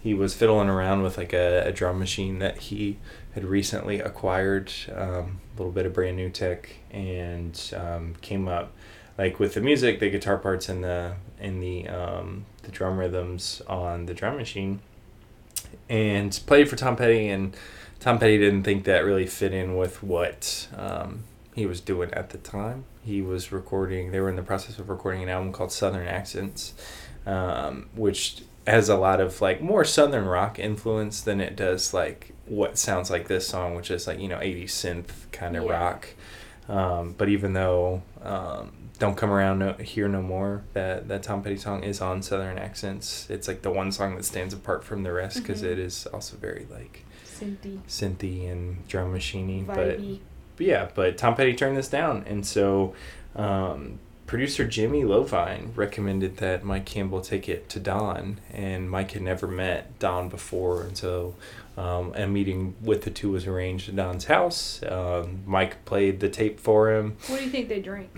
He 0.00 0.14
was 0.14 0.35
fiddling 0.35 0.68
around 0.70 1.02
with 1.02 1.18
like 1.18 1.33
a, 1.35 1.64
a 1.66 1.72
drum 1.72 1.98
machine 1.98 2.38
that 2.38 2.59
he 2.59 2.96
had 3.35 3.44
recently 3.44 4.00
acquired, 4.00 4.72
um, 4.94 5.40
a 5.54 5.59
little 5.59 5.72
bit 5.72 5.85
of 5.87 5.92
brand 5.92 6.16
new 6.16 6.31
tech, 6.31 6.70
and 6.90 7.61
um, 7.76 8.14
came 8.22 8.48
up 8.48 8.72
like 9.18 9.38
with 9.38 9.52
the 9.54 9.61
music, 9.61 9.98
the 10.00 10.09
guitar 10.09 10.38
parts, 10.38 10.68
and 10.68 10.83
the 10.85 11.12
and 11.40 11.62
the 11.62 11.88
um, 11.88 12.44
the 12.62 12.70
drum 12.70 12.98
rhythms 12.98 13.62
on 13.66 14.07
the 14.07 14.14
drum 14.14 14.37
machine, 14.37 14.81
and 15.88 16.38
played 16.46 16.68
for 16.68 16.77
Tom 16.77 16.96
Petty. 16.96 17.29
And 17.29 17.57
Tom 18.01 18.18
Petty 18.18 18.38
didn't 18.38 18.62
think 18.64 18.85
that 18.85 19.05
really 19.05 19.27
fit 19.27 19.53
in 19.53 19.77
with 19.77 20.03
what 20.03 20.68
um, 20.77 21.24
he 21.55 21.66
was 21.66 21.81
doing 21.81 22.12
at 22.14 22.31
the 22.31 22.38
time. 22.38 22.85
He 23.05 23.22
was 23.22 23.51
recording. 23.53 24.11
They 24.12 24.20
were 24.20 24.29
in 24.29 24.37
the 24.37 24.42
process 24.42 24.79
of 24.79 24.88
recording 24.88 25.22
an 25.22 25.29
album 25.29 25.53
called 25.53 25.72
Southern 25.72 26.07
Accents, 26.07 26.74
um, 27.27 27.88
which 27.94 28.42
has 28.66 28.88
a 28.90 28.96
lot 28.96 29.18
of 29.20 29.40
like 29.40 29.62
more 29.62 29.83
southern 29.83 30.27
rock 30.27 30.59
influence 30.59 31.22
than 31.22 31.40
it 31.40 31.57
does 31.57 31.94
like 31.94 32.35
what 32.44 32.77
sounds 32.77 33.11
like 33.11 33.27
this 33.27 33.48
song, 33.48 33.74
which 33.74 33.90
is 33.90 34.07
like 34.07 34.18
you 34.20 34.29
know 34.29 34.38
80s 34.38 34.64
synth 34.66 35.31
kind 35.33 35.57
of 35.57 35.64
Yeah. 35.64 35.72
rock. 35.72 36.09
Um, 36.68 37.14
but 37.16 37.31
even 37.31 37.55
though 37.55 38.03
um, 38.22 38.72
"Don't 38.99 39.17
Come 39.17 39.31
Around 39.31 39.59
no, 39.61 39.73
Here 39.75 40.09
No 40.09 40.23
More," 40.23 40.63
that 40.73 41.09
that 41.09 41.23
Tom 41.23 41.43
Petty 41.43 41.57
song 41.57 41.83
is 41.85 42.01
on 42.01 42.23
Southern 42.23 42.59
accents. 42.59 43.27
It's 43.31 43.47
like 43.49 43.63
the 43.63 43.71
one 43.71 43.93
song 43.93 44.17
that 44.17 44.25
stands 44.25 44.53
apart 44.55 44.85
from 44.85 45.03
the 45.03 45.13
rest 45.13 45.39
because 45.43 45.63
Mhm. 45.63 45.79
is 45.79 46.07
also 46.07 46.37
very 46.37 46.67
like 46.71 47.05
Cindy. 47.25 47.81
synthy 47.89 48.51
and 48.51 48.87
drum 48.89 49.13
machiney. 49.15 49.67
But 49.67 50.01
but 50.57 50.67
yeah, 50.67 50.89
but 50.95 51.17
Tom 51.17 51.37
Petty 51.37 51.55
turned 51.55 51.77
this 51.77 51.89
down, 51.89 52.25
and 52.27 52.45
so 52.47 52.95
um, 53.37 54.01
producer 54.27 54.67
Jimmy 54.67 55.03
Iovine 55.05 55.69
recommended 55.77 56.39
that 56.39 56.65
Mike 56.65 56.85
Campbell 56.85 57.21
take 57.21 57.49
it 57.49 57.69
to 57.71 57.79
Don, 57.81 58.41
and 58.53 58.91
Mike 58.91 59.13
had 59.13 59.23
never 59.23 59.47
met 59.47 59.97
Don 60.01 60.29
before, 60.29 60.83
and 60.83 60.97
so 60.97 61.35
um, 61.77 62.13
a 62.17 62.27
meeting 62.27 62.75
with 62.83 63.03
the 63.03 63.11
two 63.11 63.31
was 63.31 63.47
arranged 63.47 63.89
at 63.89 63.95
Don's 63.95 64.25
house. 64.25 64.83
Um, 64.83 65.43
Mike 65.47 65.85
played 65.85 66.19
the 66.19 66.29
tape 66.29 66.59
for 66.59 66.93
him. 66.93 67.17
What 67.29 67.39
do 67.39 67.45
you 67.45 67.51
think 67.51 67.69
they 67.69 67.81
drink? 67.81 68.11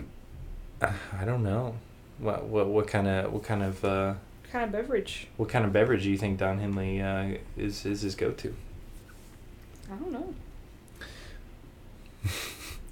Uh, 0.81 0.93
I 1.19 1.25
don't 1.25 1.43
know 1.43 1.77
what 2.19 2.45
what 2.45 2.67
what 2.69 2.87
kind 2.87 3.07
of 3.07 3.33
what 3.33 3.43
kind 3.43 3.63
of 3.63 3.85
uh, 3.85 4.15
What 4.43 4.53
kind 4.53 4.65
of 4.65 4.73
beverage? 4.73 5.27
what 5.37 5.49
kind 5.49 5.65
of 5.65 5.73
beverage 5.73 6.03
do 6.05 6.11
you 6.11 6.19
think 6.19 6.39
Don 6.39 6.59
Henley 6.59 7.01
uh, 7.01 7.39
is 7.57 7.85
is 7.85 8.03
his 8.03 8.15
go 8.15 8.31
to? 8.33 8.55
I 9.93 9.97
don't 9.97 10.13
know. 10.13 10.35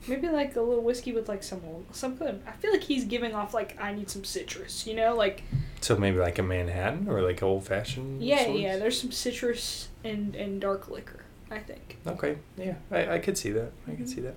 Maybe 0.06 0.26
like 0.28 0.56
a 0.56 0.62
little 0.62 0.82
whiskey 0.82 1.12
with 1.12 1.28
like 1.28 1.42
some 1.42 1.60
some 1.92 2.16
good. 2.16 2.40
I 2.46 2.52
feel 2.52 2.72
like 2.72 2.82
he's 2.82 3.04
giving 3.04 3.34
off 3.34 3.52
like 3.52 3.78
I 3.80 3.92
need 3.94 4.08
some 4.08 4.24
citrus. 4.24 4.86
You 4.86 4.94
know, 4.94 5.14
like 5.14 5.42
So 5.82 5.96
maybe 5.96 6.16
like 6.18 6.38
a 6.38 6.42
Manhattan 6.42 7.08
or 7.08 7.20
like 7.22 7.42
old 7.42 7.64
fashioned. 7.66 8.22
yeah, 8.22 8.46
yeah. 8.48 8.76
There's 8.78 8.98
some 9.00 9.12
citrus 9.12 9.88
and 10.04 10.34
and 10.34 10.60
dark 10.60 10.88
liquor. 10.88 11.20
I 11.50 11.58
think. 11.60 11.96
Okay, 12.06 12.36
yeah, 12.58 12.74
I, 12.90 13.14
I 13.14 13.18
could 13.20 13.36
see 13.38 13.50
that. 13.52 13.72
I 13.86 13.92
could 13.92 14.04
Mhm. 14.06 14.14
see 14.14 14.20
that. 14.22 14.34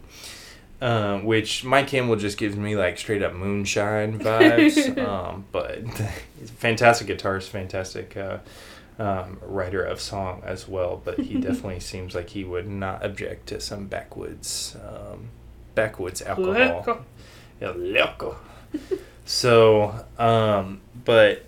Um, 0.82 1.26
which 1.26 1.64
Mike 1.64 1.88
Campbell 1.88 2.16
just 2.16 2.38
gives 2.38 2.56
me 2.56 2.76
like 2.76 2.98
straight 2.98 3.22
up 3.22 3.34
moonshine 3.34 4.20
vibes. 4.20 4.98
um, 5.08 5.46
but 5.52 5.80
he's 6.40 6.50
a 6.50 6.54
fantastic 6.54 7.08
guitarist, 7.08 7.50
fantastic 7.50 8.18
uh, 8.18 8.40
um, 8.98 9.40
writer 9.44 9.84
of 9.84 10.02
song 10.02 10.42
as 10.44 10.68
well. 10.68 11.00
But 11.04 11.20
he 11.20 11.36
definitely 11.40 11.80
seems 11.80 12.16
like 12.16 12.30
he 12.30 12.44
would 12.44 12.68
not 12.68 13.06
object 13.06 13.48
to 13.48 13.62
some 13.62 13.86
backwoods, 13.86 14.76
um, 14.84 15.30
backwoods 15.76 16.22
alcohol. 16.24 17.06
Yeah, 17.62 17.74
loco. 17.76 18.38
so, 19.26 20.06
um, 20.18 20.82
but 21.06 21.46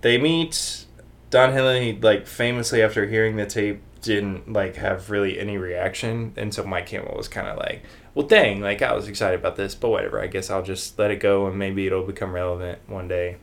they 0.00 0.16
meet. 0.16 0.84
Don 1.30 1.52
Henley, 1.52 1.98
like 2.00 2.26
famously 2.26 2.82
after 2.82 3.06
hearing 3.06 3.36
the 3.36 3.44
tape, 3.44 3.82
didn't 4.00 4.50
like 4.50 4.76
have 4.76 5.10
really 5.10 5.38
any 5.38 5.58
reaction, 5.58 6.32
and 6.36 6.54
so 6.54 6.64
Mike 6.64 6.86
Campbell 6.86 7.16
was 7.16 7.28
kind 7.28 7.46
of 7.48 7.58
like, 7.58 7.82
"Well, 8.18 8.26
dang, 8.26 8.60
like 8.60 8.82
I 8.82 8.94
was 8.94 9.06
excited 9.06 9.38
about 9.38 9.54
this, 9.54 9.76
but 9.76 9.90
whatever. 9.90 10.20
I 10.20 10.26
guess 10.26 10.50
I'll 10.50 10.64
just 10.64 10.98
let 10.98 11.12
it 11.12 11.20
go, 11.20 11.46
and 11.46 11.56
maybe 11.56 11.86
it'll 11.86 12.02
become 12.02 12.32
relevant 12.32 12.80
one 12.88 13.06
day." 13.06 13.36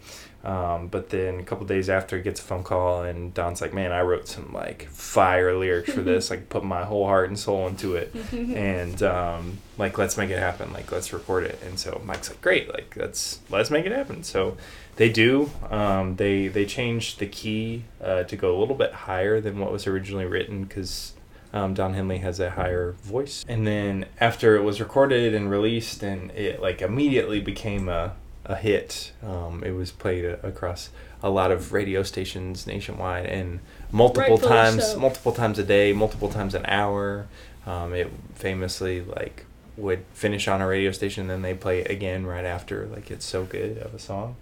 Um, 0.44 0.88
but 0.88 1.12
then 1.12 1.40
a 1.40 1.44
couple 1.44 1.66
days 1.66 1.90
after, 1.90 2.18
he 2.18 2.24
gets 2.24 2.42
a 2.42 2.44
phone 2.44 2.62
call, 2.62 3.04
and 3.04 3.34
Don's 3.34 3.62
like, 3.62 3.74
"Man, 3.74 3.94
I 3.94 4.02
wrote 4.02 4.28
some 4.28 4.52
like 4.52 4.90
fire 4.90 5.56
lyrics 5.58 5.94
for 5.94 6.02
this. 6.02 6.30
like, 6.30 6.50
put 6.50 6.66
my 6.66 6.84
whole 6.84 7.06
heart 7.06 7.30
and 7.30 7.40
soul 7.40 7.68
into 7.68 7.96
it, 7.96 8.14
and 8.34 9.02
um, 9.02 9.60
like, 9.78 9.98
let's 9.98 10.18
make 10.18 10.30
it 10.30 10.40
happen. 10.40 10.74
Like, 10.74 10.92
let's 10.92 11.14
record 11.14 11.46
it." 11.46 11.58
And 11.66 11.80
so 11.80 12.02
Mike's 12.04 12.30
like, 12.30 12.42
"Great, 12.42 12.68
like, 12.68 12.98
let's 12.98 13.40
let's 13.50 13.72
make 13.72 13.86
it 13.86 13.94
happen." 13.94 14.24
So 14.24 14.58
they 14.98 15.08
do. 15.08 15.52
Um, 15.70 16.18
they 16.18 16.50
they 16.50 16.66
changed 16.66 17.20
the 17.20 17.28
key 17.28 17.86
uh, 18.04 18.24
to 18.24 18.36
go 18.36 18.58
a 18.58 18.60
little 18.60 18.76
bit 18.76 18.92
higher 18.92 19.40
than 19.40 19.58
what 19.58 19.72
was 19.72 19.88
originally 19.88 20.26
written 20.26 20.66
because 20.66 21.14
um, 21.56 21.74
Don 21.74 21.94
Henley 21.94 22.18
has 22.20 22.40
a 22.40 22.52
higher 22.52 22.92
voice. 23.04 23.46
And 23.48 23.66
then 23.66 24.06
after 24.20 24.58
it 24.58 24.62
was 24.62 24.80
recorded 24.82 25.34
and 25.34 25.50
released, 25.50 26.04
and 26.04 26.30
it 26.32 26.62
like 26.62 26.82
immediately 26.82 27.40
became 27.40 27.90
a 27.90 28.14
a 28.48 28.56
hit. 28.56 29.12
Um, 29.24 29.64
it 29.64 29.72
was 29.72 29.92
played 29.92 30.24
a- 30.24 30.46
across 30.46 30.90
a 31.24 31.30
lot 31.30 31.50
of 31.50 31.74
radio 31.74 32.04
stations 32.04 32.68
nationwide 32.68 33.26
and 33.26 33.60
multiple 33.92 34.38
Rightfully 34.38 34.54
times, 34.54 34.92
so. 34.92 35.00
multiple 35.00 35.32
times 35.32 35.58
a 35.58 35.64
day, 35.64 35.94
multiple 35.94 36.30
times 36.30 36.54
an 36.54 36.64
hour. 36.68 37.26
Um, 37.66 37.94
it 37.96 38.12
famously 38.36 39.02
like 39.02 39.46
would 39.78 40.06
finish 40.14 40.48
on 40.48 40.62
a 40.62 40.68
radio 40.68 40.92
station, 40.92 41.28
then 41.28 41.42
they 41.42 41.56
play 41.56 41.80
it 41.80 41.90
again 41.90 42.28
right 42.28 42.46
after. 42.46 42.86
Like 42.86 43.10
it's 43.10 43.26
so 43.26 43.46
good 43.46 43.80
of 43.80 43.96
a 43.96 44.00
song. 44.00 44.36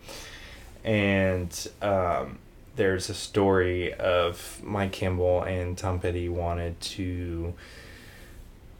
And 0.84 1.67
um, 1.82 2.39
there's 2.76 3.10
a 3.10 3.14
story 3.14 3.94
of 3.94 4.60
Mike 4.64 4.92
Campbell 4.92 5.44
and 5.44 5.78
Tom 5.78 6.00
Petty 6.00 6.28
wanted 6.30 6.80
to 6.82 7.54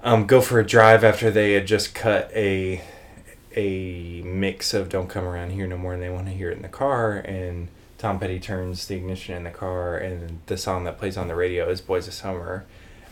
um, 0.04 0.26
go 0.26 0.42
for 0.42 0.60
a 0.60 0.66
drive 0.66 1.04
after 1.04 1.32
they 1.32 1.54
had 1.54 1.68
just 1.68 1.94
cut 1.96 2.32
a 2.36 2.82
a 3.56 4.22
mix 4.24 4.74
of 4.74 4.90
"Don't 4.90 5.08
Come 5.08 5.26
Around 5.26 5.52
Here 5.52 5.68
No 5.68 5.78
More" 5.78 5.94
and 5.94 6.02
they 6.02 6.10
want 6.10 6.26
to 6.28 6.34
hear 6.34 6.50
it 6.50 6.58
in 6.58 6.64
the 6.64 6.70
car. 6.70 7.18
And 7.18 7.68
Tom 7.98 8.20
Petty 8.20 8.40
turns 8.40 8.88
the 8.88 8.96
ignition 8.96 9.36
in 9.36 9.44
the 9.44 9.52
car, 9.52 9.96
and 9.96 10.42
the 10.48 10.58
song 10.58 10.84
that 10.84 10.98
plays 10.98 11.18
on 11.18 11.28
the 11.28 11.36
radio 11.36 11.70
is 11.70 11.82
"Boys 11.82 12.08
of 12.08 12.14
Summer." 12.14 12.66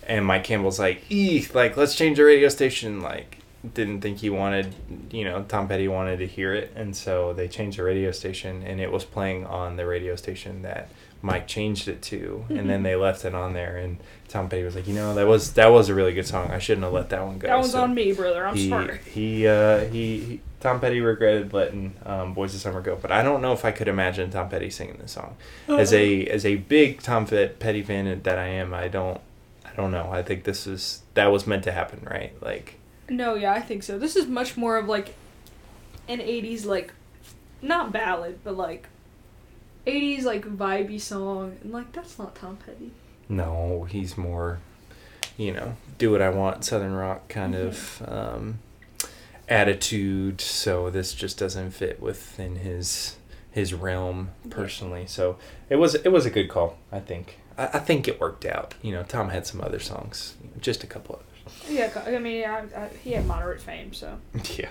And 0.07 0.25
Mike 0.25 0.43
Campbell's 0.43 0.79
like, 0.79 1.03
"Eek, 1.09 1.53
like 1.55 1.77
let's 1.77 1.95
change 1.95 2.17
the 2.17 2.23
radio 2.23 2.49
station." 2.49 3.01
Like, 3.01 3.37
didn't 3.73 4.01
think 4.01 4.19
he 4.19 4.29
wanted, 4.29 4.73
you 5.11 5.23
know, 5.23 5.43
Tom 5.47 5.67
Petty 5.67 5.87
wanted 5.87 6.17
to 6.17 6.27
hear 6.27 6.53
it, 6.53 6.71
and 6.75 6.95
so 6.95 7.33
they 7.33 7.47
changed 7.47 7.77
the 7.77 7.83
radio 7.83 8.11
station, 8.11 8.63
and 8.63 8.79
it 8.79 8.91
was 8.91 9.05
playing 9.05 9.45
on 9.45 9.75
the 9.75 9.85
radio 9.85 10.15
station 10.15 10.63
that 10.63 10.89
Mike 11.21 11.47
changed 11.47 11.87
it 11.87 12.01
to, 12.01 12.45
and 12.49 12.67
then 12.69 12.81
they 12.81 12.95
left 12.95 13.23
it 13.25 13.35
on 13.35 13.53
there, 13.53 13.77
and 13.77 13.97
Tom 14.27 14.49
Petty 14.49 14.63
was 14.63 14.75
like, 14.75 14.87
you 14.87 14.95
know, 14.95 15.13
that 15.13 15.27
was 15.27 15.53
that 15.53 15.67
was 15.67 15.89
a 15.89 15.93
really 15.93 16.13
good 16.13 16.25
song. 16.25 16.49
I 16.49 16.57
shouldn't 16.57 16.83
have 16.83 16.93
let 16.93 17.09
that 17.09 17.23
one 17.23 17.37
go. 17.37 17.47
That 17.47 17.59
one's 17.59 17.71
So 17.71 17.83
on 17.83 17.93
me, 17.93 18.13
brother. 18.13 18.45
I'm 18.45 18.55
he, 18.55 18.69
sorry. 18.69 18.99
He, 19.05 19.47
uh, 19.47 19.81
he, 19.85 20.19
he, 20.19 20.41
Tom 20.59 20.79
Petty 20.79 20.99
regretted 20.99 21.53
letting 21.53 21.93
um, 22.05 22.33
"Boys 22.33 22.55
of 22.55 22.61
Summer" 22.61 22.81
go, 22.81 22.95
but 22.95 23.11
I 23.11 23.21
don't 23.21 23.41
know 23.41 23.53
if 23.53 23.63
I 23.63 23.71
could 23.71 23.87
imagine 23.87 24.31
Tom 24.31 24.49
Petty 24.49 24.71
singing 24.71 24.97
this 24.97 25.11
song. 25.11 25.35
As 25.67 25.93
a 25.93 26.25
as 26.25 26.45
a 26.45 26.55
big 26.55 27.01
Tom 27.03 27.27
Petty 27.27 27.83
fan 27.83 28.21
that 28.23 28.39
I 28.39 28.47
am, 28.47 28.73
I 28.73 28.87
don't, 28.87 29.21
I 29.63 29.75
don't 29.75 29.91
know. 29.91 30.11
I 30.11 30.23
think 30.23 30.45
this 30.45 30.65
is 30.65 31.03
that 31.13 31.27
was 31.27 31.45
meant 31.45 31.63
to 31.65 31.71
happen, 31.71 32.07
right? 32.09 32.33
Like, 32.41 32.79
No, 33.11 33.35
yeah, 33.35 33.53
I 33.53 33.59
think 33.61 33.83
so. 33.83 33.97
This 33.99 34.15
is 34.15 34.25
much 34.27 34.55
more 34.57 34.77
of 34.77 34.87
like 34.87 35.15
an 36.07 36.19
80s, 36.19 36.65
like, 36.65 36.93
not 37.61 37.91
ballad, 37.91 38.39
but 38.43 38.55
like 38.57 38.87
80s, 39.85 40.23
like, 40.23 40.45
vibey 40.45 40.99
song. 40.99 41.57
And, 41.61 41.71
like, 41.73 41.91
that's 41.91 42.17
not 42.17 42.35
Tom 42.35 42.57
Petty. 42.57 42.91
no, 43.29 43.83
he's 43.89 44.17
more, 44.17 44.59
you 45.37 45.51
know, 45.53 45.75
do 45.97 46.11
what 46.11 46.21
I 46.21 46.29
want, 46.29 46.63
Southern 46.65 46.93
rock 46.93 47.27
kind 47.27 47.53
Mm-hmm. 47.53 48.03
of 48.03 48.09
um, 48.09 48.59
attitude. 49.49 50.41
So 50.41 50.89
this 50.89 51.13
just 51.13 51.37
doesn't 51.37 51.71
fit 51.71 52.01
within 52.01 52.57
his 52.57 53.17
his 53.51 53.73
realm 53.73 54.29
personally. 54.49 55.05
So 55.07 55.37
it 55.69 55.75
was 55.75 55.95
it 55.95 56.09
was 56.09 56.25
a 56.25 56.29
good 56.29 56.47
call, 56.49 56.77
I 56.91 56.99
think. 56.99 57.39
I, 57.57 57.65
I 57.65 57.79
think 57.79 58.07
it 58.07 58.19
worked 58.19 58.45
out. 58.45 58.73
You 58.81 58.93
know, 58.93 59.03
Tom 59.03 59.29
had 59.29 59.45
some 59.45 59.61
other 59.61 59.79
songs, 59.79 60.35
just 60.59 60.83
a 60.83 60.87
couple 60.87 61.15
others. 61.15 61.27
Yeah, 61.69 61.89
I 62.05 62.17
mean, 62.19 62.45
I, 62.45 62.59
I, 62.75 62.89
he 63.03 63.11
had 63.11 63.25
moderate 63.25 63.61
fame, 63.61 63.93
so. 63.93 64.17
Yeah. 64.57 64.69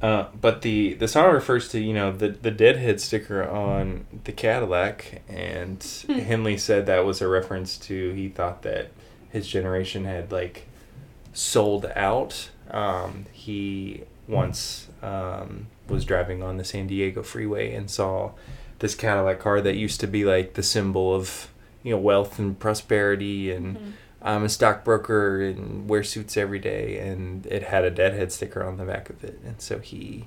Uh, 0.00 0.26
but 0.40 0.62
the 0.62 0.94
the 0.94 1.08
song 1.08 1.32
refers 1.32 1.68
to 1.70 1.80
you 1.80 1.92
know 1.92 2.12
the 2.12 2.28
the 2.28 2.52
Deadhead 2.52 3.00
sticker 3.00 3.42
on 3.42 4.06
the 4.24 4.30
Cadillac, 4.30 5.22
and 5.28 5.82
Hmm. 6.06 6.12
Henley 6.20 6.56
said 6.56 6.86
that 6.86 7.04
was 7.04 7.20
a 7.20 7.26
reference 7.26 7.76
to 7.78 8.12
he 8.12 8.28
thought 8.28 8.62
that 8.62 8.90
his 9.30 9.48
generation 9.48 10.04
had 10.04 10.30
like 10.30 10.66
sold 11.32 11.86
out. 11.96 12.50
Um, 12.70 13.26
he 13.32 14.02
once 14.28 14.86
um, 15.02 15.66
was 15.88 16.04
driving 16.04 16.42
on 16.44 16.58
the 16.58 16.64
San 16.64 16.86
Diego 16.86 17.22
freeway 17.24 17.74
and 17.74 17.90
saw 17.90 18.32
this 18.78 18.94
Cadillac 18.94 19.40
car 19.40 19.60
that 19.60 19.74
used 19.74 19.98
to 20.00 20.06
be 20.06 20.24
like 20.24 20.54
the 20.54 20.62
symbol 20.62 21.12
of 21.12 21.48
you 21.82 21.90
know 21.92 21.98
wealth 21.98 22.38
and 22.38 22.56
prosperity 22.58 23.50
and. 23.50 23.76
Mhm. 23.76 23.92
I'm 24.20 24.44
a 24.44 24.48
stockbroker 24.48 25.40
and 25.42 25.88
wear 25.88 26.02
suits 26.02 26.36
every 26.36 26.58
day, 26.58 26.98
and 26.98 27.46
it 27.46 27.62
had 27.64 27.84
a 27.84 27.90
deadhead 27.90 28.32
sticker 28.32 28.62
on 28.64 28.76
the 28.76 28.84
back 28.84 29.10
of 29.10 29.22
it, 29.22 29.38
and 29.44 29.60
so 29.60 29.78
he 29.78 30.26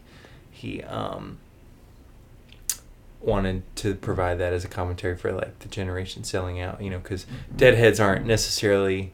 he 0.49 0.83
um 0.83 1.39
wanted 3.19 3.63
to 3.75 3.93
provide 3.95 4.39
that 4.39 4.51
as 4.51 4.65
a 4.65 4.67
commentary 4.67 5.15
for 5.15 5.31
like 5.31 5.59
the 5.59 5.67
generation 5.67 6.23
selling 6.23 6.59
out, 6.59 6.81
you 6.81 6.89
know, 6.89 6.99
because 6.99 7.25
deadheads 7.55 7.99
aren't 7.99 8.25
necessarily 8.25 9.13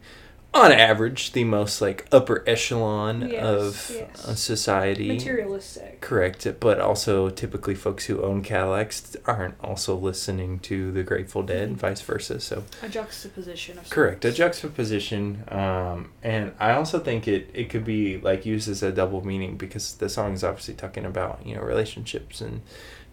on 0.57 0.71
average 0.71 1.31
the 1.33 1.43
most 1.43 1.81
like 1.81 2.05
upper 2.11 2.43
echelon 2.47 3.29
Yes, 3.29 3.43
of 3.43 3.91
yes. 3.95 4.25
uh, 4.25 4.35
society. 4.35 5.07
Materialistic. 5.09 6.01
Correct, 6.01 6.47
but 6.59 6.79
also 6.79 7.29
typically 7.29 7.75
folks 7.75 8.05
who 8.05 8.21
own 8.23 8.41
Cadillacs 8.41 9.15
aren't 9.25 9.55
also 9.63 9.95
listening 9.95 10.59
to 10.59 10.91
the 10.91 11.03
Grateful 11.03 11.43
Dead, 11.43 11.67
and 11.69 11.77
vice 11.77 12.01
versa. 12.01 12.39
So 12.39 12.63
A 12.81 12.89
juxtaposition 12.89 13.77
of 13.77 13.89
Correct, 13.89 14.25
a 14.25 14.31
juxtaposition, 14.31 15.43
um, 15.49 16.11
and 16.23 16.53
I 16.59 16.71
also 16.73 16.99
think 16.99 17.27
it, 17.27 17.49
it 17.53 17.69
could 17.69 17.85
be 17.85 18.17
like 18.17 18.45
used 18.45 18.67
as 18.69 18.83
a 18.83 18.91
double 18.91 19.25
meaning 19.25 19.57
because 19.57 19.93
the 19.95 20.09
song 20.09 20.33
is 20.33 20.43
obviously 20.43 20.73
talking 20.73 21.05
about 21.05 21.45
you 21.45 21.55
know 21.55 21.61
relationships 21.61 22.41
and 22.41 22.61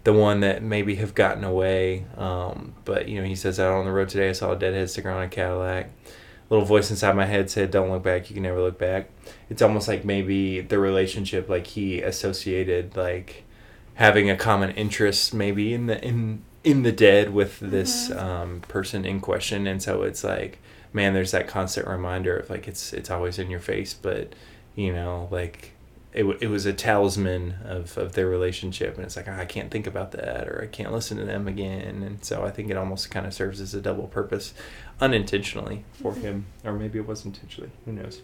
the 0.04 0.12
one 0.12 0.40
that 0.40 0.62
maybe 0.62 0.96
have 0.96 1.14
gotten 1.14 1.44
away. 1.44 2.04
Um, 2.16 2.74
but 2.84 3.08
you 3.08 3.20
know 3.20 3.26
he 3.26 3.34
says 3.34 3.58
out 3.58 3.72
on 3.74 3.84
the 3.86 3.92
road 3.92 4.08
today 4.08 4.28
I 4.30 4.32
saw 4.32 4.52
a 4.52 4.56
deadhead 4.58 4.90
sticker 4.90 5.10
on 5.10 5.22
a 5.22 5.28
Cadillac. 5.28 5.90
Little 6.50 6.66
voice 6.66 6.90
inside 6.90 7.16
my 7.16 7.24
head 7.26 7.50
said, 7.50 7.70
"Don't 7.70 7.90
look 7.90 8.02
back. 8.02 8.28
You 8.28 8.34
can 8.34 8.42
never 8.42 8.60
look 8.60 8.78
back." 8.78 9.08
It's 9.48 9.62
almost 9.62 9.88
like 9.88 10.04
maybe 10.04 10.60
the 10.60 10.78
relationship, 10.78 11.48
like 11.48 11.66
he 11.68 12.00
associated 12.02 12.96
like 12.96 13.44
having 13.94 14.28
a 14.28 14.36
common 14.36 14.70
interest, 14.72 15.32
maybe 15.34 15.72
in 15.72 15.86
the 15.86 16.02
in 16.04 16.42
in 16.62 16.82
the 16.82 16.92
dead 16.92 17.32
with 17.34 17.60
this 17.60 18.08
Mhm. 18.08 18.22
um, 18.22 18.60
person 18.68 19.04
in 19.04 19.20
question, 19.20 19.66
and 19.66 19.82
so 19.82 20.02
it's 20.02 20.24
like, 20.24 20.58
man, 20.92 21.12
there's 21.14 21.30
that 21.32 21.46
constant 21.46 21.86
reminder 21.86 22.36
of 22.36 22.50
like 22.50 22.68
it's 22.68 22.92
it's 22.92 23.10
always 23.10 23.38
in 23.38 23.50
your 23.50 23.60
face, 23.60 23.94
but 23.94 24.34
you 24.74 24.92
know, 24.92 25.28
like 25.30 25.70
it, 26.12 26.20
w- 26.22 26.38
it 26.40 26.46
was 26.48 26.64
a 26.64 26.72
talisman 26.72 27.56
of, 27.64 27.98
of 27.98 28.12
their 28.12 28.28
relationship 28.28 28.94
and 28.96 29.04
it's 29.04 29.16
like 29.16 29.26
"Ah, 29.28 29.36
i 29.40 29.44
can't 29.44 29.72
think 29.72 29.84
about 29.84 30.12
that 30.12 30.46
or 30.48 30.60
i 30.62 30.66
can't 30.68 30.92
listen 30.92 31.16
to 31.18 31.24
them 31.24 31.48
again 31.48 32.04
and 32.04 32.24
so 32.24 32.44
i 32.44 32.50
think 32.52 32.70
it 32.70 32.76
almost 32.76 33.10
kind 33.10 33.26
of 33.26 33.34
serves 33.34 33.60
as 33.60 33.74
a 33.74 33.80
double 33.80 34.06
purpose 34.06 34.54
unintentionally 35.00 35.84
for 36.00 36.12
Mhm. 36.12 36.20
him 36.22 36.46
or 36.64 36.72
maybe 36.72 36.98
it 36.98 37.06
was 37.06 37.24
intentionally 37.24 37.70
who 37.84 37.92
knows 37.92 38.22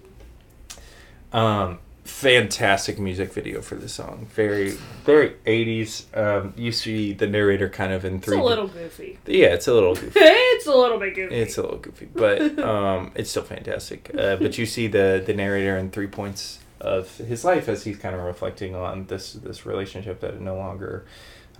um 1.33 1.78
fantastic 2.04 2.98
music 2.98 3.33
video 3.33 3.61
for 3.61 3.74
this 3.76 3.92
song 3.92 4.26
very 4.35 4.70
very 5.04 5.35
80s 5.46 6.04
um 6.16 6.52
you 6.56 6.72
see 6.72 7.12
the 7.12 7.26
narrator 7.26 7.68
kind 7.68 7.92
of 7.92 8.04
in 8.04 8.20
three. 8.20 8.37
It's 8.37 8.42
a 8.44 8.48
little 8.48 8.68
goofy. 8.68 9.18
yeah 9.26 9.48
it's 9.48 9.68
a 9.68 9.74
little 9.74 9.94
goofy 9.94 10.12
it's 10.22 10.66
a 10.66 10.74
little 10.74 10.98
bit 10.98 11.14
goofy. 11.14 11.35
it's 11.35 11.56
a 11.59 11.62
little 11.62 11.78
goofy, 11.78 12.06
but 12.14 12.59
um, 12.59 13.12
it's 13.14 13.30
still 13.30 13.42
fantastic. 13.42 14.11
Uh, 14.16 14.37
but 14.37 14.59
you 14.59 14.66
see 14.66 14.87
the 14.88 15.22
the 15.24 15.35
narrator 15.35 15.76
in 15.76 15.90
three 15.90 16.06
points 16.06 16.59
of 16.80 17.16
his 17.18 17.44
life 17.44 17.68
as 17.68 17.85
he's 17.85 17.98
kind 17.98 18.14
of 18.16 18.22
reflecting 18.22 18.74
on 18.74 19.06
this 19.06 19.35
this 19.35 19.64
relationship 19.66 20.20
that 20.20 20.40
no 20.40 20.56
longer 20.56 21.04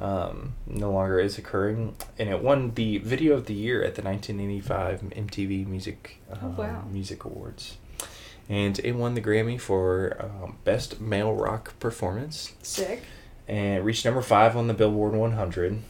um, 0.01 0.55
no 0.67 0.91
longer 0.91 1.21
is 1.21 1.39
occurring, 1.39 1.95
and 2.19 2.29
it 2.29 2.43
won 2.43 2.73
the 2.75 2.99
video 2.99 3.35
of 3.35 3.47
the 3.47 3.55
year 3.55 3.83
at 3.85 3.95
the 3.95 4.03
1985 4.03 5.03
MTV 5.03 5.67
Music 5.67 6.21
um, 6.33 6.39
Oh, 6.43 6.63
wow. 6.63 6.85
Music 6.91 7.25
Awards. 7.25 7.77
and 8.49 8.79
it 8.81 8.93
won 8.97 9.15
the 9.15 9.21
Grammy 9.21 9.61
for 9.61 10.17
um, 10.21 10.57
Best 10.65 11.01
Male 11.01 11.35
Rock 11.35 11.79
Performance. 11.79 12.53
Sick. 12.63 13.03
And 13.47 13.79
it 13.79 13.83
reached 13.83 14.05
number 14.05 14.23
five 14.23 14.57
on 14.57 14.67
the 14.69 14.75
Billboard 14.75 15.13
100 15.15 15.81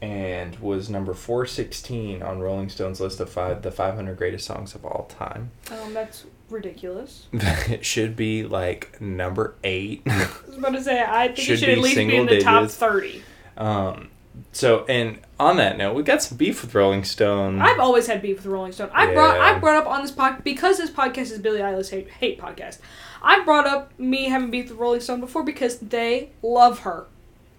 and 0.00 0.58
was 0.58 0.88
number 0.90 1.12
416 1.14 2.22
on 2.22 2.40
Rolling 2.40 2.68
Stone's 2.68 3.00
list 3.00 3.20
of 3.20 3.30
five, 3.30 3.62
the 3.62 3.70
500 3.70 4.16
greatest 4.16 4.46
songs 4.46 4.74
of 4.74 4.84
all 4.84 5.04
time. 5.08 5.50
Um, 5.70 5.94
that's 5.94 6.24
ridiculous. 6.50 7.26
it 7.32 7.84
should 7.84 8.16
be 8.16 8.44
like 8.44 9.00
number 9.00 9.54
eight. 9.62 10.02
I 10.06 10.28
was 10.48 10.58
about 10.58 10.72
to 10.72 10.82
say, 10.82 11.04
I 11.06 11.26
think 11.28 11.38
Should 11.38 11.54
it 11.54 11.58
should 11.58 11.68
at 11.68 11.78
least 11.78 11.96
be 11.96 12.16
in 12.16 12.26
the 12.26 12.40
top 12.40 12.68
30. 12.68 13.22
Um, 13.56 14.08
so, 14.52 14.84
and 14.86 15.18
on 15.38 15.56
that 15.58 15.76
note, 15.76 15.94
we 15.94 16.02
got 16.02 16.22
some 16.22 16.38
beef 16.38 16.62
with 16.62 16.74
Rolling 16.74 17.04
Stone. 17.04 17.60
I've 17.60 17.78
always 17.78 18.06
had 18.06 18.22
beef 18.22 18.36
with 18.38 18.46
Rolling 18.46 18.72
Stone. 18.72 18.90
I 18.92 19.12
brought 19.12 19.38
I 19.38 19.58
brought 19.58 19.76
up 19.76 19.86
on 19.86 20.02
this 20.02 20.12
podcast 20.12 20.44
because 20.44 20.78
this 20.78 20.90
podcast 20.90 21.30
is 21.32 21.38
Billie 21.38 21.60
Eilish 21.60 21.90
hate, 21.90 22.08
hate 22.10 22.40
podcast. 22.40 22.78
I 23.22 23.44
brought 23.44 23.66
up 23.66 23.98
me 23.98 24.24
having 24.24 24.50
beef 24.50 24.70
with 24.70 24.78
Rolling 24.78 25.00
Stone 25.00 25.20
before 25.20 25.44
because 25.44 25.78
they 25.78 26.30
love 26.42 26.80
her 26.80 27.06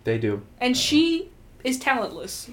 they 0.04 0.18
do. 0.18 0.42
and 0.60 0.76
she 0.76 1.30
is 1.64 1.80
talentless. 1.80 2.50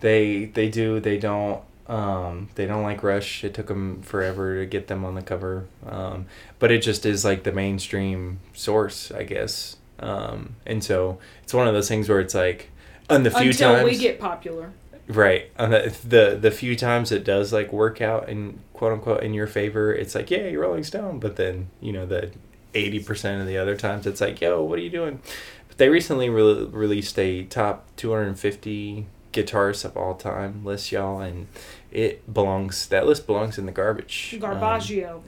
They 0.00 0.46
they 0.46 0.68
do. 0.68 1.00
They 1.00 1.18
don't. 1.18 1.62
Um, 1.86 2.48
they 2.54 2.66
don't 2.66 2.82
like 2.82 3.02
Rush. 3.02 3.44
It 3.44 3.54
took 3.54 3.66
them 3.66 4.02
forever 4.02 4.60
to 4.60 4.66
get 4.66 4.86
them 4.86 5.04
on 5.04 5.14
the 5.14 5.22
cover. 5.22 5.66
Um, 5.86 6.26
but 6.58 6.70
it 6.70 6.82
just 6.82 7.04
is 7.04 7.24
like 7.24 7.42
the 7.42 7.52
mainstream 7.52 8.40
source, 8.54 9.10
I 9.10 9.24
guess. 9.24 9.76
Um, 9.98 10.56
and 10.66 10.82
so 10.82 11.18
it's 11.42 11.52
one 11.54 11.68
of 11.68 11.74
those 11.74 11.88
things 11.88 12.08
where 12.08 12.20
it's 12.20 12.34
like, 12.34 12.70
on 13.10 13.22
the 13.22 13.30
few 13.30 13.50
until 13.50 13.74
times, 13.74 13.84
we 13.84 13.96
get 13.96 14.18
popular. 14.20 14.72
right, 15.08 15.50
on 15.58 15.70
the, 15.70 15.96
the 16.06 16.38
the 16.40 16.50
few 16.50 16.76
times 16.76 17.12
it 17.12 17.24
does 17.24 17.52
like 17.52 17.72
work 17.72 18.00
out 18.00 18.28
in 18.28 18.60
quote 18.72 18.92
unquote 18.92 19.22
in 19.22 19.34
your 19.34 19.46
favor, 19.46 19.92
it's 19.92 20.14
like, 20.14 20.30
yeah, 20.30 20.46
you're 20.48 20.62
Rolling 20.62 20.84
Stone. 20.84 21.18
But 21.20 21.36
then 21.36 21.68
you 21.80 21.92
know 21.92 22.06
the 22.06 22.30
eighty 22.74 23.00
percent 23.00 23.40
of 23.40 23.46
the 23.46 23.58
other 23.58 23.76
times, 23.76 24.06
it's 24.06 24.20
like, 24.20 24.40
yo, 24.40 24.62
what 24.62 24.78
are 24.78 24.82
you 24.82 24.90
doing? 24.90 25.20
But 25.68 25.78
they 25.78 25.88
recently 25.88 26.28
re- 26.28 26.64
released 26.64 27.18
a 27.18 27.44
top 27.44 27.86
250 27.96 29.06
guitarists 29.32 29.86
of 29.86 29.96
all 29.96 30.14
time 30.14 30.64
list, 30.64 30.92
y'all, 30.92 31.20
and 31.20 31.46
it 31.90 32.32
belongs. 32.32 32.86
That 32.88 33.06
list 33.06 33.26
belongs 33.26 33.56
in 33.56 33.64
the 33.64 33.72
garbage. 33.72 34.32
Um, 34.34 34.60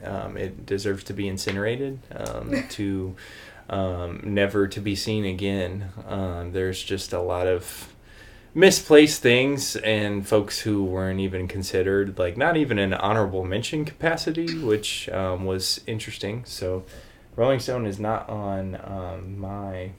um, 0.03 0.37
it 0.37 0.65
deserves 0.65 1.03
to 1.05 1.13
be 1.13 1.27
incinerated. 1.27 1.99
Um, 2.15 2.63
to 2.69 3.15
um, 3.69 4.21
never 4.23 4.67
to 4.67 4.79
be 4.79 4.95
seen 4.95 5.25
again. 5.25 5.89
Um, 6.07 6.51
there's 6.51 6.81
just 6.83 7.13
a 7.13 7.19
lot 7.19 7.47
of 7.47 7.93
misplaced 8.53 9.21
things 9.21 9.75
and 9.77 10.27
folks 10.27 10.59
who 10.61 10.83
weren't 10.83 11.19
even 11.19 11.47
considered, 11.47 12.17
like 12.17 12.37
not 12.37 12.57
even 12.57 12.79
an 12.79 12.93
honorable 12.93 13.43
mention 13.43 13.85
capacity, 13.85 14.57
which 14.59 15.09
um, 15.09 15.45
was 15.45 15.81
interesting. 15.87 16.45
So, 16.45 16.85
Rolling 17.35 17.59
Stone 17.59 17.85
is 17.85 17.99
not 17.99 18.29
on 18.29 18.79
um, 18.83 19.37
my 19.39 19.91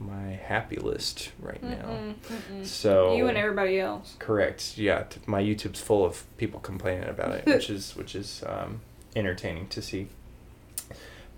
my 0.00 0.30
happy 0.30 0.76
list 0.76 1.32
right 1.40 1.60
now. 1.62 1.86
Mm-mm, 1.86 2.14
mm-mm. 2.14 2.64
So 2.64 3.16
You 3.16 3.26
and 3.26 3.36
everybody 3.36 3.80
else. 3.80 4.14
Correct. 4.20 4.78
Yeah, 4.78 5.02
t- 5.02 5.20
my 5.26 5.42
YouTube's 5.42 5.80
full 5.80 6.04
of 6.04 6.24
people 6.36 6.60
complaining 6.60 7.08
about 7.08 7.32
it, 7.32 7.46
which 7.46 7.68
is 7.68 7.96
which 7.96 8.14
is 8.14 8.44
um, 8.46 8.80
entertaining 9.16 9.66
to 9.68 9.82
see. 9.82 10.08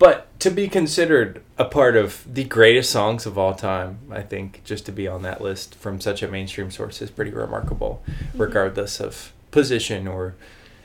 But 0.00 0.40
to 0.40 0.50
be 0.50 0.66
considered 0.66 1.42
a 1.58 1.66
part 1.66 1.94
of 1.94 2.24
the 2.26 2.44
greatest 2.44 2.90
songs 2.90 3.26
of 3.26 3.36
all 3.36 3.54
time, 3.54 3.98
I 4.10 4.22
think 4.22 4.62
just 4.64 4.86
to 4.86 4.92
be 4.92 5.06
on 5.06 5.20
that 5.22 5.42
list 5.42 5.74
from 5.74 6.00
such 6.00 6.22
a 6.22 6.28
mainstream 6.28 6.70
source 6.70 7.02
is 7.02 7.10
pretty 7.10 7.32
remarkable, 7.32 8.02
regardless 8.34 8.98
of 8.98 9.34
position 9.50 10.08
or, 10.08 10.36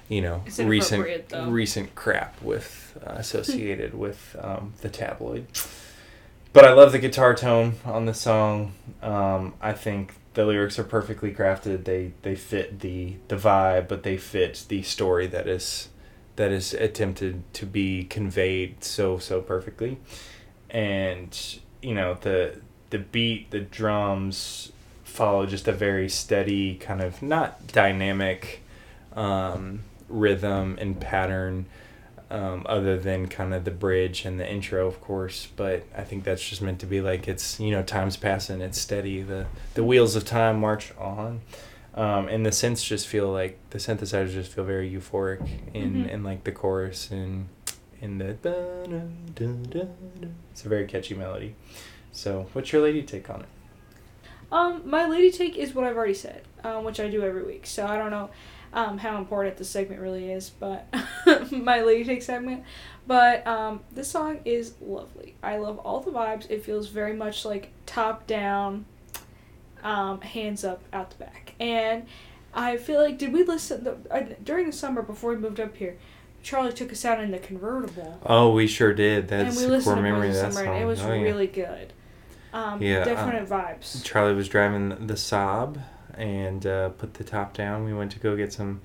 you 0.10 0.20
know, 0.20 0.44
recent 0.60 1.30
though. 1.30 1.48
recent 1.48 1.96
crap 1.96 2.42
with 2.42 2.98
uh, 3.08 3.14
associated 3.14 3.94
with 3.98 4.36
um, 4.42 4.74
the 4.82 4.90
tabloid. 4.90 5.48
But 6.52 6.66
I 6.66 6.74
love 6.74 6.92
the 6.92 7.00
guitar 7.00 7.34
tone 7.34 7.76
on 7.86 8.08
the 8.08 8.14
song. 8.14 8.74
Um, 9.02 9.54
I 9.62 9.72
think 9.72 10.14
the 10.34 10.46
lyrics 10.46 10.78
are 10.78 10.84
perfectly 10.84 11.34
crafted. 11.34 11.86
They 11.86 12.12
they 12.24 12.36
fit 12.36 12.82
the 12.82 13.16
the 13.30 13.38
vibe, 13.38 13.88
but 13.88 14.04
they 14.04 14.18
fit 14.18 14.66
the 14.68 14.84
story 14.84 15.28
that 15.28 15.48
is 15.48 15.88
that 16.36 16.52
is 16.52 16.74
attempted 16.74 17.42
to 17.54 17.66
be 17.66 18.04
conveyed 18.06 18.84
so 18.84 19.18
so 19.18 19.42
perfectly. 19.42 19.98
And 20.70 21.38
you 21.82 21.94
know 21.94 22.18
the 22.22 22.60
the 22.90 23.00
beat, 23.00 23.52
the 23.52 23.60
drums 23.60 24.72
follow 25.04 25.46
just 25.46 25.68
a 25.68 25.72
very 25.72 26.10
steady 26.10 26.76
kind 26.76 27.02
of 27.02 27.22
not 27.22 27.68
dynamic 27.68 28.62
um, 29.16 29.82
rhythm 30.10 30.78
and 30.80 31.00
pattern 31.00 31.66
um, 32.30 32.66
other 32.68 32.98
than 32.98 33.28
kind 33.28 33.54
of 33.54 33.66
the 33.66 33.72
bridge 33.72 34.26
and 34.26 34.40
the 34.40 34.50
intro, 34.50 34.88
of 34.88 35.00
course. 35.00 35.48
But 35.56 35.84
I 35.96 36.04
think 36.04 36.24
that's 36.24 36.48
just 36.48 36.62
meant 36.62 36.80
to 36.80 36.86
be 36.86 37.02
like 37.02 37.28
it's 37.28 37.60
you 37.60 37.72
know 37.72 37.84
time's 37.84 38.18
passing, 38.18 38.62
it's 38.62 38.80
steady. 38.80 39.22
The 39.22 39.46
the 39.74 39.84
wheels 39.84 40.16
of 40.16 40.26
time 40.26 40.60
march 40.60 40.94
on, 40.98 41.42
um, 41.96 42.28
and 42.28 42.46
the 42.46 42.50
synths 42.52 42.86
just 42.86 43.08
feel 43.08 43.32
like 43.32 43.58
the 43.72 43.78
synthesizers 43.80 44.34
just 44.34 44.52
feel 44.52 44.64
very 44.66 44.90
euphoric 44.92 45.48
in 45.74 46.06
Mhm. 46.06 46.10
in 46.10 46.24
like 46.24 46.44
the 46.44 46.52
chorus 46.52 47.10
and 47.12 47.48
in 48.02 48.18
the. 48.18 48.38
It's 50.52 50.66
a 50.66 50.70
very 50.70 50.86
catchy 50.88 51.16
melody. 51.16 51.56
So, 52.12 52.48
what's 52.54 52.72
your 52.72 52.82
lady 52.82 53.04
take 53.04 53.30
on 53.30 53.42
it? 53.42 53.48
Um, 54.52 54.84
my 54.86 55.08
lady 55.08 55.32
take 55.32 55.58
is 55.58 55.74
what 55.74 55.86
I've 55.86 55.98
already 55.98 56.14
said, 56.14 56.44
um, 56.64 56.84
which 56.84 57.00
I 57.00 57.10
do 57.10 57.24
every 57.24 57.44
week. 57.44 57.66
So 57.66 57.86
I 57.86 57.98
don't 57.98 58.12
know 58.12 58.30
um, 58.74 58.98
how 59.00 59.18
important 59.18 59.58
this 59.58 59.70
segment 59.70 60.02
really 60.02 60.32
is, 60.32 60.50
but 60.50 60.88
my 61.52 61.82
lady 61.82 62.04
take 62.06 62.22
segment. 62.22 62.64
But 63.08 63.46
um, 63.48 63.82
this 63.92 64.10
song 64.10 64.40
is 64.46 64.74
lovely. 64.82 65.36
I 65.42 65.58
love 65.58 65.80
all 65.80 66.00
the 66.02 66.12
vibes. 66.12 66.50
It 66.50 66.64
feels 66.64 66.88
very 66.90 67.14
much 67.14 67.44
like 67.46 67.72
top 67.86 68.28
down, 68.28 68.86
um, 69.84 70.22
hands 70.22 70.64
up 70.64 70.84
out 70.94 71.10
the 71.10 71.18
back. 71.18 71.45
And 71.60 72.06
I 72.54 72.78
feel 72.78 73.02
like 73.02 73.18
did 73.18 73.34
we 73.34 73.44
listen 73.44 73.84
the, 73.84 73.98
uh, 74.12 74.24
during 74.44 74.66
the 74.68 74.74
summer 74.74 75.02
before 75.02 75.32
we 75.32 75.38
moved 75.38 75.60
up 75.60 75.76
here? 75.76 75.98
Charlie 76.44 76.74
took 76.74 76.92
us 76.92 77.04
out 77.04 77.20
in 77.20 77.32
the 77.32 77.40
convertible. 77.40 78.20
Oh, 78.26 78.52
we 78.52 78.68
sure 78.68 78.94
did. 78.94 79.28
That's 79.28 79.58
and 79.58 79.66
we 79.66 79.74
a 79.74 79.78
listened 79.78 79.96
core 79.96 80.04
memory 80.04 80.30
of 80.30 80.36
that 80.36 80.54
Summer, 80.54 80.66
song. 80.66 80.76
and 80.76 80.84
it 80.84 80.86
was 80.86 81.02
Oh, 81.02 81.12
yeah. 81.14 81.22
really 81.24 81.48
good. 81.48 81.92
Um, 82.54 82.82
Yeah, 82.82 83.00
uh, 83.00 83.46
vibes. 83.46 84.04
Charlie 84.06 84.36
was 84.36 84.48
driving 84.48 84.90
the 85.08 85.16
Saab 85.16 85.82
and 86.14 86.66
uh, 86.66 86.90
put 86.90 87.16
the 87.16 87.24
top 87.24 87.54
down. 87.54 87.84
We 87.84 87.94
went 87.94 88.12
to 88.12 88.20
go 88.20 88.36
get 88.36 88.54
some. 88.54 88.82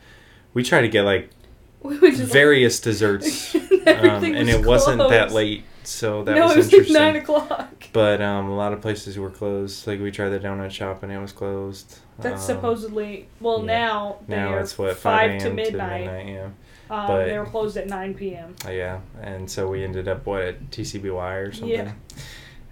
We 0.54 0.62
tried 0.64 0.80
to 0.82 0.88
get 0.88 1.02
like 1.04 1.30
We 1.82 2.10
various 2.10 2.80
desserts, 2.80 3.54
um, 3.54 3.60
and 3.86 4.48
it 4.50 4.66
wasn't 4.66 4.98
that 5.08 5.32
late, 5.32 5.64
so 5.90 6.22
that 6.24 6.34
no, 6.34 6.44
was 6.44 6.52
it 6.52 6.56
was 6.56 6.66
like 6.66 6.72
interesting. 6.74 6.94
nine 7.02 7.16
o'clock. 7.16 7.84
But 7.92 8.20
um, 8.22 8.46
a 8.48 8.56
lot 8.56 8.72
of 8.72 8.80
places 8.80 9.18
were 9.18 9.30
closed. 9.30 9.86
Like 9.86 10.00
we 10.00 10.10
tried 10.10 10.28
the 10.30 10.38
donut 10.40 10.70
shop 10.70 11.02
and 11.02 11.10
it 11.12 11.18
was 11.18 11.32
closed. 11.32 11.98
That's 12.18 12.48
Um, 12.48 12.56
supposedly 12.56 13.28
well 13.40 13.60
yeah. 13.60 13.66
now. 13.66 14.16
now 14.28 14.58
it's 14.58 14.78
what 14.78 14.96
five 14.96 15.32
5 15.32 15.40
to 15.40 15.46
a.m. 15.48 15.54
midnight. 15.56 16.26
yeah. 16.28 16.44
Um, 16.90 17.06
but- 17.06 17.26
they 17.26 17.38
were 17.38 17.46
closed 17.46 17.76
at 17.76 17.86
nine 17.88 18.14
p.m. 18.14 18.54
Uh, 18.66 18.70
yeah, 18.70 19.00
and 19.20 19.50
so 19.50 19.68
we 19.68 19.84
ended 19.84 20.08
up 20.08 20.26
what 20.26 20.42
at 20.42 20.70
TCBY 20.70 21.48
or 21.48 21.52
something. 21.52 21.70
Yeah. 21.70 21.92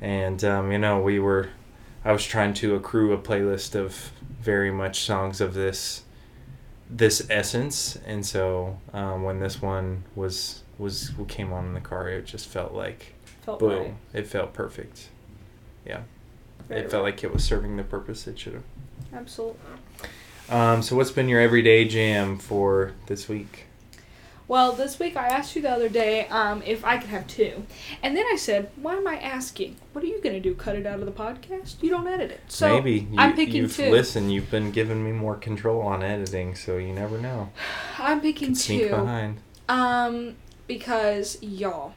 And 0.00 0.42
um, 0.44 0.70
you 0.72 0.78
know, 0.78 1.00
we 1.00 1.18
were, 1.18 1.48
I 2.04 2.12
was 2.12 2.24
trying 2.24 2.54
to 2.54 2.74
accrue 2.76 3.12
a 3.12 3.18
playlist 3.18 3.74
of 3.74 4.10
very 4.40 4.70
much 4.70 5.00
songs 5.00 5.40
of 5.40 5.54
this, 5.54 6.02
this 6.90 7.26
essence, 7.30 7.96
and 8.06 8.24
so 8.24 8.78
um, 8.92 9.22
when 9.24 9.40
this 9.40 9.60
one 9.62 10.04
was 10.14 10.62
was 10.78 11.10
what 11.16 11.28
came 11.28 11.52
on 11.52 11.66
in 11.66 11.74
the 11.74 11.80
car, 11.80 12.08
it 12.08 12.24
just 12.26 12.46
felt 12.46 12.72
like 12.72 13.14
Felt 13.42 13.60
boom, 13.60 13.70
right. 13.82 13.94
it 14.14 14.26
felt 14.26 14.52
perfect. 14.52 15.08
Yeah, 15.86 16.02
Very 16.68 16.82
it 16.82 16.90
felt 16.90 17.04
right. 17.04 17.14
like 17.14 17.24
it 17.24 17.32
was 17.32 17.44
serving 17.44 17.76
the 17.76 17.82
purpose 17.84 18.26
it 18.26 18.38
should 18.38 18.54
have. 18.54 18.64
Absolutely. 19.12 19.58
Um, 20.50 20.82
so 20.82 20.96
what's 20.96 21.10
been 21.10 21.28
your 21.28 21.40
everyday 21.40 21.86
jam 21.86 22.38
for 22.38 22.92
this 23.06 23.28
week? 23.28 23.64
Well, 24.46 24.72
this 24.72 24.98
week 24.98 25.14
I 25.14 25.28
asked 25.28 25.54
you 25.56 25.60
the 25.60 25.70
other 25.70 25.90
day 25.90 26.26
um, 26.28 26.62
if 26.64 26.82
I 26.82 26.96
could 26.96 27.10
have 27.10 27.26
two, 27.26 27.66
and 28.02 28.16
then 28.16 28.24
I 28.32 28.36
said, 28.36 28.70
"Why 28.76 28.94
am 28.96 29.06
I 29.06 29.18
asking? 29.18 29.76
What 29.92 30.02
are 30.02 30.06
you 30.06 30.22
gonna 30.22 30.40
do? 30.40 30.54
Cut 30.54 30.74
it 30.74 30.86
out 30.86 31.00
of 31.00 31.04
the 31.06 31.12
podcast? 31.12 31.82
You 31.82 31.90
don't 31.90 32.06
edit 32.08 32.30
it." 32.30 32.40
So 32.48 32.74
Maybe 32.76 32.92
you, 33.10 33.18
I'm 33.18 33.34
picking 33.36 33.56
you've 33.56 33.76
two. 33.76 33.90
listened. 33.90 34.32
You've 34.32 34.50
been 34.50 34.70
giving 34.70 35.04
me 35.04 35.12
more 35.12 35.34
control 35.36 35.82
on 35.82 36.02
editing, 36.02 36.54
so 36.54 36.78
you 36.78 36.94
never 36.94 37.18
know. 37.18 37.50
I'm 37.98 38.22
picking 38.22 38.54
two. 38.54 38.88
behind. 38.88 39.38
Um, 39.68 40.36
because 40.68 41.38
y'all, 41.42 41.94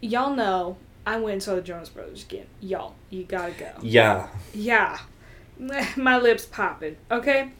y'all 0.00 0.34
know 0.34 0.76
I 1.06 1.18
went 1.20 1.34
and 1.34 1.42
saw 1.42 1.54
the 1.54 1.62
Jonas 1.62 1.88
Brothers 1.88 2.24
again. 2.24 2.46
Y'all, 2.60 2.94
you 3.10 3.22
gotta 3.24 3.52
go. 3.52 3.70
Yeah, 3.82 4.28
Yeah, 4.52 4.98
my 5.96 6.18
lips 6.18 6.44
popping. 6.46 6.96
Okay, 7.10 7.52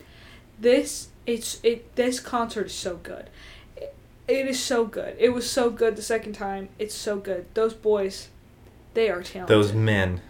this 0.59 1.09
it's 1.27 1.61
it. 1.63 1.95
This 1.95 2.19
concert 2.21 2.67
is 2.67 2.75
so 2.75 2.97
good. 2.97 3.31
It, 3.77 3.95
it 4.27 4.47
is 4.49 4.59
so 4.63 4.85
good. 4.85 5.15
It 5.19 5.31
was 5.31 5.49
so 5.49 5.71
good 5.71 5.95
the 5.97 6.03
second 6.03 6.33
time. 6.33 6.69
It's 6.79 6.95
so 6.95 7.17
good. 7.19 7.47
Those 7.55 7.75
boys, 7.75 8.29
they 8.95 9.09
are 9.11 9.23
talented. 9.23 9.49
those 9.57 9.73
men. 9.73 10.21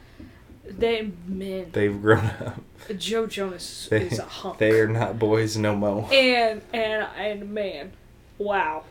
they 0.64 1.10
men. 1.26 1.70
They've 1.72 2.00
grown 2.00 2.26
up. 2.26 2.60
Joe 2.96 3.26
Jonas 3.26 3.88
They, 3.90 4.02
is 4.06 4.18
a 4.18 4.22
hunk. 4.22 4.58
they 4.58 4.78
are 4.80 4.86
not 4.88 5.18
boys 5.18 5.56
no 5.56 5.74
more. 5.74 6.08
and 6.12 6.62
and 6.72 7.06
and 7.16 7.50
man, 7.52 7.92
wow. 8.38 8.84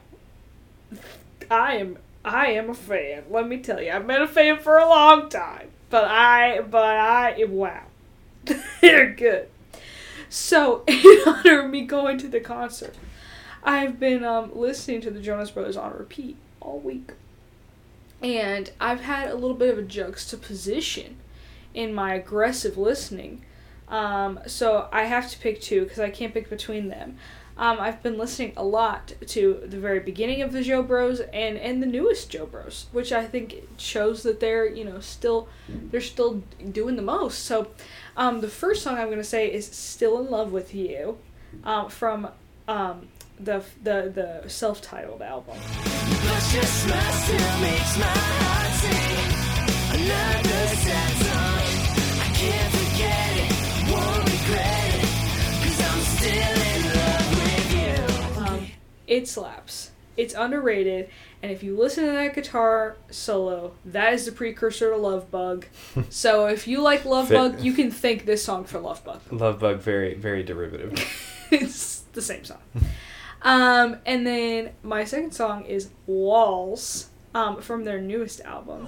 I 1.50 1.76
am 1.76 1.98
I 2.24 2.48
am 2.48 2.70
a 2.70 2.74
fan. 2.74 3.24
Let 3.30 3.48
me 3.48 3.58
tell 3.58 3.82
you, 3.82 3.92
I've 3.92 4.06
been 4.06 4.22
a 4.22 4.28
fan 4.28 4.60
for 4.60 4.78
a 4.78 4.88
long 4.88 5.30
time. 5.30 5.70
But 5.90 6.06
I 6.06 6.62
but 6.62 6.84
I 6.84 7.44
wow, 7.46 7.84
they're 8.82 9.14
good. 9.14 9.48
So 10.30 10.84
in 10.88 11.20
honor 11.26 11.62
of 11.62 11.70
me 11.70 11.82
going 11.82 12.18
to 12.20 12.28
the 12.28 12.42
concert, 12.42 12.96
I've 13.64 14.00
been 14.00 14.24
um, 14.26 14.52
listening 14.54 15.02
to 15.02 15.12
the 15.12 15.22
Jonas 15.22 15.52
Brothers 15.52 15.78
on 15.78 15.94
repeat 15.94 16.36
all 16.60 16.80
week, 16.80 17.14
and 18.22 18.72
I've 18.80 19.02
had 19.02 19.30
a 19.30 19.36
little 19.36 19.56
bit 19.56 19.70
of 19.70 19.78
a 19.78 19.84
juxtaposition 19.84 21.18
in 21.74 21.94
my 21.94 22.16
aggressive 22.16 22.78
listening. 22.78 23.44
Um, 23.88 24.40
so 24.48 24.90
I 24.92 25.04
have 25.04 25.30
to 25.32 25.40
pick 25.40 25.62
two 25.62 25.84
because 25.84 26.00
I 26.00 26.10
can't 26.10 26.34
pick 26.34 26.50
between 26.50 26.90
them. 26.90 27.18
Um, 27.58 27.80
I've 27.80 28.04
been 28.04 28.18
listening 28.18 28.54
a 28.56 28.64
lot 28.64 29.14
to 29.26 29.62
the 29.66 29.78
very 29.78 30.00
beginning 30.00 30.42
of 30.44 30.52
the 30.52 30.62
Jo 30.62 30.84
Bros 30.84 31.20
and 31.20 31.58
and 31.58 31.82
the 31.82 31.88
newest 31.88 32.30
Jo 32.30 32.46
Bros, 32.46 32.86
which 32.92 33.12
I 33.12 33.26
think 33.26 33.68
shows 33.78 34.24
that 34.24 34.40
they're 34.40 34.66
you 34.68 34.86
know 34.86 35.00
still 35.00 35.48
they're 35.68 36.00
still 36.02 36.44
doing 36.72 36.96
the 36.96 37.02
most. 37.02 37.46
So, 37.46 37.68
um, 38.16 38.42
the 38.42 38.48
first 38.48 38.84
song 38.84 38.98
I'm 38.98 39.10
gonna 39.10 39.24
say 39.24 39.52
is 39.52 39.66
"Still 39.66 40.20
in 40.20 40.30
Love 40.30 40.52
with 40.52 40.76
You," 40.76 41.18
um, 41.64 41.90
from 41.90 42.30
um, 42.68 43.08
the 43.40 43.64
the 43.84 44.42
the 44.44 44.50
self-titled 44.50 45.22
album. 45.22 45.58
It 59.08 59.28
slaps. 59.28 59.92
It's 60.16 60.34
underrated, 60.34 61.10
and 61.44 61.52
if 61.52 61.62
you 61.62 61.78
listen 61.78 62.06
to 62.06 62.12
that 62.12 62.34
guitar 62.34 62.98
solo, 63.12 63.74
that 63.86 64.14
is 64.14 64.26
the 64.26 64.32
precursor 64.32 64.90
to 64.90 64.96
Lovebug. 64.98 65.66
so 66.10 66.48
if 66.48 66.68
you 66.68 66.82
like 66.82 67.06
Love 67.06 67.28
Fit- 67.28 67.36
Bug, 67.36 67.62
you 67.62 67.72
can 67.74 67.92
thank 67.92 68.26
this 68.26 68.44
song 68.44 68.64
for 68.66 68.80
Lovebug. 68.80 69.20
Love 69.32 69.60
Bug, 69.60 69.80
very, 69.80 70.16
very 70.16 70.42
derivative. 70.42 70.94
it's 71.52 72.00
the 72.14 72.22
same 72.22 72.44
song. 72.44 72.58
Um, 73.44 73.98
and 74.08 74.26
then 74.26 74.72
my 74.82 75.04
second 75.04 75.34
song 75.34 75.66
is 75.66 75.90
Walls 76.08 77.10
um, 77.36 77.62
from 77.62 77.84
their 77.84 78.02
newest 78.02 78.42
album. 78.42 78.88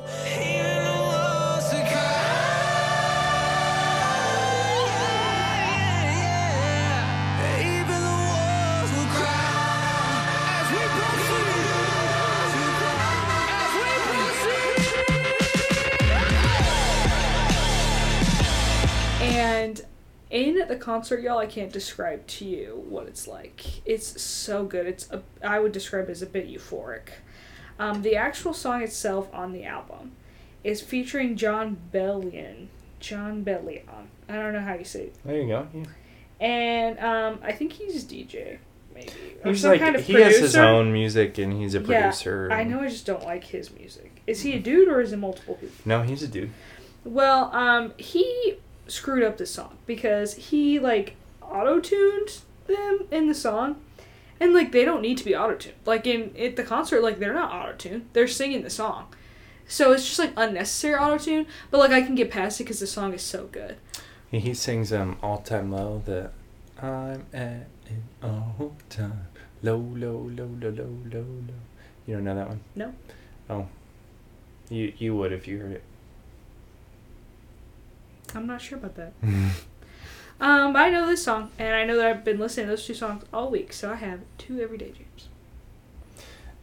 The 20.70 20.76
concert, 20.76 21.22
y'all, 21.22 21.40
I 21.40 21.48
can't 21.48 21.74
describe 21.74 22.28
to 22.28 22.46
you 22.46 22.84
what 22.88 23.08
it's 23.08 23.28
like. 23.28 23.82
It's 23.88 24.22
so 24.22 24.66
good. 24.66 24.86
It's 24.86 25.10
a, 25.10 25.24
I 25.44 25.60
would 25.60 25.72
describe 25.72 26.10
it 26.10 26.12
as 26.12 26.22
a 26.22 26.28
bit 26.28 26.48
euphoric. 26.48 27.10
Um, 27.80 28.04
the 28.04 28.16
actual 28.16 28.54
song 28.54 28.84
itself 28.84 29.34
on 29.34 29.52
the 29.52 29.64
album 29.64 30.12
is 30.64 30.80
featuring 30.80 31.36
Jon 31.36 31.76
Bellion. 31.92 32.68
Jon 33.00 33.44
Bellion. 33.44 34.10
I 34.30 34.36
don't 34.36 34.54
know 34.54 34.62
how 34.62 34.76
you 34.76 34.84
say 34.86 35.06
it. 35.06 35.16
There 35.26 35.42
you 35.42 35.48
go. 35.48 35.68
Yeah. 35.74 35.84
And 36.40 37.00
um, 37.00 37.40
I 37.42 37.52
think 37.52 37.74
he's 37.74 38.06
DJ, 38.06 38.60
maybe. 38.94 39.10
Or 39.44 39.50
He's 39.50 39.62
some 39.62 39.72
like 39.72 39.80
kind 39.80 39.96
of 39.96 40.06
he 40.06 40.14
has 40.22 40.38
his 40.38 40.56
own 40.56 40.94
music 40.94 41.40
and 41.40 41.52
he's 41.52 41.74
a 41.74 41.80
producer. 41.80 42.48
Yeah, 42.48 42.48
producer. 42.50 42.52
I 42.52 42.64
know 42.64 42.82
I 42.82 42.90
just 42.90 43.08
don't 43.08 43.24
like 43.24 43.46
his 43.46 43.72
music. 43.72 44.22
Is 44.28 44.42
he 44.42 44.54
a 44.54 44.60
dude 44.60 44.88
or 44.88 45.02
is 45.02 45.14
it 45.14 45.18
multiple 45.18 45.56
people? 45.56 45.76
No, 45.84 46.04
he's 46.04 46.22
a 46.22 46.28
dude. 46.28 46.52
Well, 47.04 47.46
um, 47.56 47.94
he 47.98 48.60
screwed 48.90 49.24
up 49.24 49.38
this 49.38 49.52
song 49.54 49.78
because 49.86 50.34
he 50.36 50.80
like 50.80 51.16
auto 51.42 51.80
tuned 51.80 52.40
them 52.68 53.06
in 53.12 53.28
the 53.28 53.34
song, 53.34 53.78
and 54.40 54.54
like 54.54 54.72
they 54.72 54.86
don't 54.86 55.02
need 55.02 55.18
to 55.18 55.26
be 55.26 55.36
auto 55.36 55.56
tuned. 55.56 55.76
Like 55.86 56.06
in 56.06 56.36
at 56.38 56.56
the 56.56 56.64
concert, 56.64 57.02
like 57.02 57.20
they're 57.20 57.34
not 57.34 57.52
auto 57.52 57.74
tuned; 57.76 58.10
they're 58.14 58.28
singing 58.28 58.64
the 58.64 58.70
song. 58.70 59.08
So 59.68 59.92
it's 59.92 60.06
just 60.06 60.20
like 60.20 60.34
unnecessary 60.36 60.96
auto 60.96 61.18
tune, 61.18 61.46
but 61.70 61.80
like 61.80 61.92
I 61.92 62.02
can 62.02 62.16
get 62.16 62.32
past 62.32 62.60
it 62.60 62.64
because 62.64 62.80
the 62.80 62.88
song 62.88 63.14
is 63.14 63.22
so 63.22 63.46
good. 63.48 63.78
He, 64.32 64.40
he 64.40 64.54
sings 64.54 64.92
um 64.92 65.18
all 65.22 65.40
time 65.40 65.72
low. 65.72 66.02
The 66.06 66.32
I'm 66.82 67.26
at 67.34 67.68
an 67.88 68.04
all 68.24 68.76
time 68.90 69.28
low, 69.62 69.78
low, 69.78 70.30
low, 70.36 70.50
low, 70.60 70.70
low, 70.70 70.98
low, 71.12 71.20
low. 71.20 71.54
You 72.06 72.16
don't 72.16 72.24
know 72.24 72.36
that 72.36 72.48
one? 72.48 72.62
No. 72.76 72.94
Oh. 73.50 73.68
You 74.70 74.94
you 74.98 75.16
would 75.16 75.32
if 75.32 75.48
you 75.48 75.60
heard 75.60 75.72
it. 75.74 75.84
I'm 78.36 78.48
not 78.48 78.62
sure 78.62 78.78
about 78.78 78.96
that. 78.96 79.14
Um, 80.42 80.72
but 80.72 80.84
I 80.84 80.90
know 80.90 81.06
this 81.06 81.22
song, 81.22 81.52
and 81.60 81.76
I 81.76 81.84
know 81.84 81.98
that 81.98 82.06
I've 82.06 82.24
been 82.24 82.40
listening 82.40 82.68
to 82.68 82.72
those 82.72 82.86
two 82.86 82.94
songs 82.94 83.26
all 83.34 83.52
week, 83.52 83.74
so 83.74 83.92
I 83.92 83.96
have 83.96 84.22
two 84.38 84.62
everyday 84.62 84.92
jams. 84.92 85.28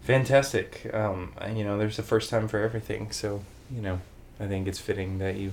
Fantastic. 0.01 0.89
Um, 0.95 1.35
you 1.55 1.63
know, 1.63 1.77
there's 1.77 1.99
a 1.99 2.03
first 2.03 2.31
time 2.31 2.49
for 2.49 2.59
everything, 2.59 3.11
so 3.11 3.45
you 3.71 3.83
know, 3.83 4.01
I 4.41 4.47
think 4.47 4.67
it's 4.67 4.79
fitting 4.79 5.19
that 5.19 5.37
you 5.37 5.53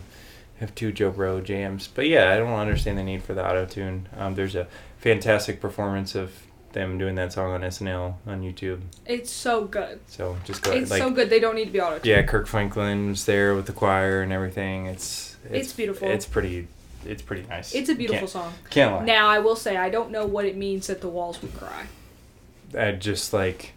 have 0.60 0.73
two 0.73 0.91
Jo 0.91 1.12
Bro 1.12 1.41
jams. 1.41 1.88
But 1.88 2.08
yeah, 2.08 2.32
I 2.32 2.38
don't 2.38 2.54
understand 2.54 2.97
the 2.97 3.04
need 3.04 3.23
for 3.23 3.34
the 3.34 3.45
auto 3.45 3.65
tune. 3.65 4.08
Um, 4.15 4.36
there's 4.36 4.56
a 4.56 4.67
fantastic 4.99 5.60
performance 5.60 6.15
of 6.15 6.32
them 6.74 6.98
doing 6.98 7.16
that 7.16 7.32
song 7.34 7.52
on 7.52 7.62
SNL 7.62 8.16
on 8.28 8.42
YouTube. 8.42 8.82
It's 9.06 9.32
so 9.32 9.66
good. 9.66 10.00
So 10.08 10.38
just 10.44 10.62
go 10.64 10.72
It's 10.72 10.92
like 10.92 11.02
so 11.02 11.12
good. 11.12 11.30
They 11.30 11.40
don't 11.40 11.56
need 11.56 11.66
to 11.66 11.72
be 11.72 11.80
auto 11.80 12.00
yeah, 12.04 12.24
Kirk 12.24 12.48
Franklin's 12.48 13.26
there 13.26 13.56
with 13.56 13.66
the 13.66 13.74
choir 13.74 14.22
and 14.22 14.34
everything. 14.34 14.88
It's 14.88 15.38
It's 15.50 15.74
beautiful. 15.74 16.10
It's 16.10 16.26
pretty. 16.26 16.68
It's 17.06 17.22
pretty 17.22 17.46
nice. 17.48 17.76
It's 17.76 17.90
a 17.90 17.96
beautiful 17.96 18.20
can't, 18.20 18.30
song. 18.30 18.54
Can't 18.70 18.96
lie. 18.96 19.06
Now 19.06 19.28
I 19.28 19.40
will 19.40 19.56
say 19.56 19.78
I 19.78 19.90
don't 19.90 20.12
know 20.12 20.26
what 20.26 20.46
it 20.46 20.56
means 20.56 20.88
that 20.88 21.02
the 21.02 21.10
walls 21.10 21.42
would 21.42 21.54
cry. 21.56 21.88
I 22.78 22.94
just 22.94 23.34
like 23.34 23.74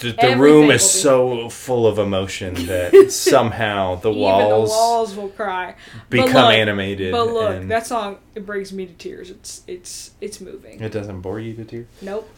the, 0.00 0.36
room 0.38 0.70
is 0.70 0.88
so 0.88 1.48
full 1.48 1.86
of 1.86 1.98
emotion 1.98 2.54
that 2.66 3.10
somehow 3.10 3.96
the 3.96 4.12
walls, 4.12 4.70
the 4.70 4.76
walls 4.76 5.16
will 5.16 5.28
cry. 5.28 5.74
But 6.08 6.10
become 6.10 6.46
look- 6.46 6.54
animated. 6.54 7.12
But 7.12 7.28
look, 7.28 7.68
that 7.68 7.86
song 7.86 8.18
it 8.34 8.46
brings 8.46 8.72
me 8.72 8.86
to 8.86 8.92
tears. 8.94 9.30
It's 9.30 9.62
it's 9.66 10.12
it's 10.20 10.40
moving. 10.40 10.80
it 10.80 10.92
doesn't 10.92 11.20
bore 11.20 11.40
you 11.40 11.54
to 11.54 11.64
tears. 11.64 11.86
Nope. 12.00 12.28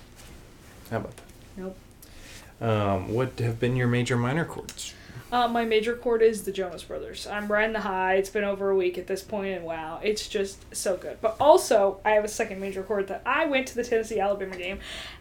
How 0.91 0.99
about 0.99 1.17
that? 1.17 1.23
Nope. 1.57 1.77
Um, 2.61 3.13
what 3.13 3.39
have 3.41 3.59
been 3.59 3.77
your 3.77 3.89
major 3.89 4.17
minor 4.17 4.45
chords? 4.45 4.95
Uh, 5.35 5.49
my 5.49 5.65
major 5.65 5.97
chord 5.97 6.23
is 6.23 6.45
the 6.45 6.53
Jonas 6.53 6.85
Brothers. 6.85 7.27
I'm 7.27 7.51
riding 7.51 7.73
the 7.73 7.81
high. 7.81 8.15
It's 8.15 8.31
been 8.31 8.45
over 8.45 8.71
a 8.71 8.77
week 8.77 8.97
at 8.99 9.09
this 9.09 9.21
point, 9.21 9.57
and 9.57 9.65
wow, 9.65 9.99
it's 10.01 10.29
just 10.29 10.73
so 10.73 10.97
good. 10.97 11.19
But 11.21 11.35
also, 11.41 12.01
I 12.05 12.11
have 12.11 12.23
a 12.23 12.29
second 12.29 12.61
major 12.61 12.85
chord 12.85 13.09
that 13.09 13.21
I 13.27 13.47
went 13.47 13.67
to 13.67 13.75
the 13.75 13.83
Tennessee 13.83 14.21
Alabama 14.21 14.57
game, 14.57 14.79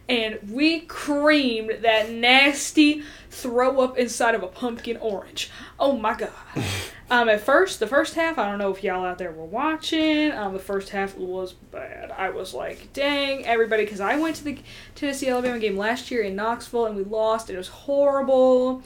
and 0.08 0.38
we 0.48 0.82
creamed 0.82 1.78
that 1.80 2.12
nasty 2.12 3.02
throw 3.28 3.80
up 3.80 3.98
inside 3.98 4.36
of 4.36 4.44
a 4.44 4.46
pumpkin 4.46 4.98
orange. 4.98 5.50
Oh 5.80 5.96
my 5.96 6.14
god. 6.14 6.30
Um, 7.10 7.28
at 7.28 7.40
first, 7.40 7.80
the 7.80 7.86
first 7.86 8.14
half, 8.14 8.38
I 8.38 8.48
don't 8.48 8.58
know 8.58 8.70
if 8.70 8.82
y'all 8.82 9.04
out 9.04 9.18
there 9.18 9.30
were 9.30 9.44
watching. 9.44 10.32
Um, 10.32 10.54
the 10.54 10.58
first 10.58 10.88
half 10.88 11.16
was 11.16 11.52
bad. 11.52 12.10
I 12.10 12.30
was 12.30 12.54
like, 12.54 12.92
dang, 12.92 13.44
everybody, 13.44 13.84
because 13.84 14.00
I 14.00 14.16
went 14.16 14.36
to 14.36 14.44
the 14.44 14.58
Tennessee 14.94 15.28
Alabama 15.28 15.58
game 15.58 15.76
last 15.76 16.10
year 16.10 16.22
in 16.22 16.34
Knoxville 16.34 16.86
and 16.86 16.96
we 16.96 17.04
lost. 17.04 17.50
It 17.50 17.56
was 17.56 17.68
horrible. 17.68 18.82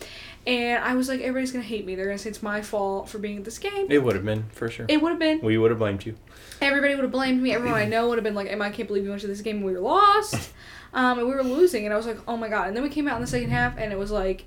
And 0.46 0.82
I 0.82 0.94
was 0.94 1.08
like, 1.08 1.20
everybody's 1.20 1.52
going 1.52 1.62
to 1.62 1.68
hate 1.68 1.84
me. 1.86 1.94
They're 1.94 2.06
going 2.06 2.16
to 2.16 2.22
say 2.22 2.30
it's 2.30 2.42
my 2.42 2.62
fault 2.62 3.08
for 3.08 3.18
being 3.18 3.36
at 3.38 3.44
this 3.44 3.58
game. 3.58 3.86
It 3.90 4.02
would 4.02 4.16
have 4.16 4.24
been 4.24 4.44
for 4.50 4.68
sure. 4.68 4.86
It 4.88 5.00
would 5.02 5.10
have 5.10 5.18
been. 5.18 5.40
we 5.40 5.58
would 5.58 5.70
have 5.70 5.78
blamed 5.78 6.04
you. 6.06 6.16
Everybody 6.60 6.94
would 6.94 7.02
have 7.04 7.12
blamed 7.12 7.40
me. 7.40 7.52
Everyone 7.52 7.78
I 7.78 7.84
know 7.84 8.08
would 8.08 8.16
have 8.18 8.24
been 8.24 8.34
like, 8.34 8.48
Emma, 8.48 8.64
I 8.64 8.70
can't 8.70 8.88
believe 8.88 9.04
you 9.04 9.10
went 9.10 9.20
to 9.22 9.28
this 9.28 9.42
game 9.42 9.56
and 9.56 9.64
we 9.64 9.72
were 9.72 9.80
lost. 9.80 10.52
Um, 10.94 11.18
and 11.18 11.28
we 11.28 11.34
were 11.34 11.44
losing. 11.44 11.84
And 11.84 11.92
I 11.92 11.98
was 11.98 12.06
like, 12.06 12.16
oh 12.26 12.38
my 12.38 12.48
God. 12.48 12.68
And 12.68 12.74
then 12.74 12.82
we 12.82 12.88
came 12.88 13.06
out 13.08 13.16
in 13.16 13.20
the 13.20 13.26
second 13.26 13.50
half 13.50 13.76
and 13.76 13.92
it 13.92 13.98
was 13.98 14.10
like, 14.10 14.46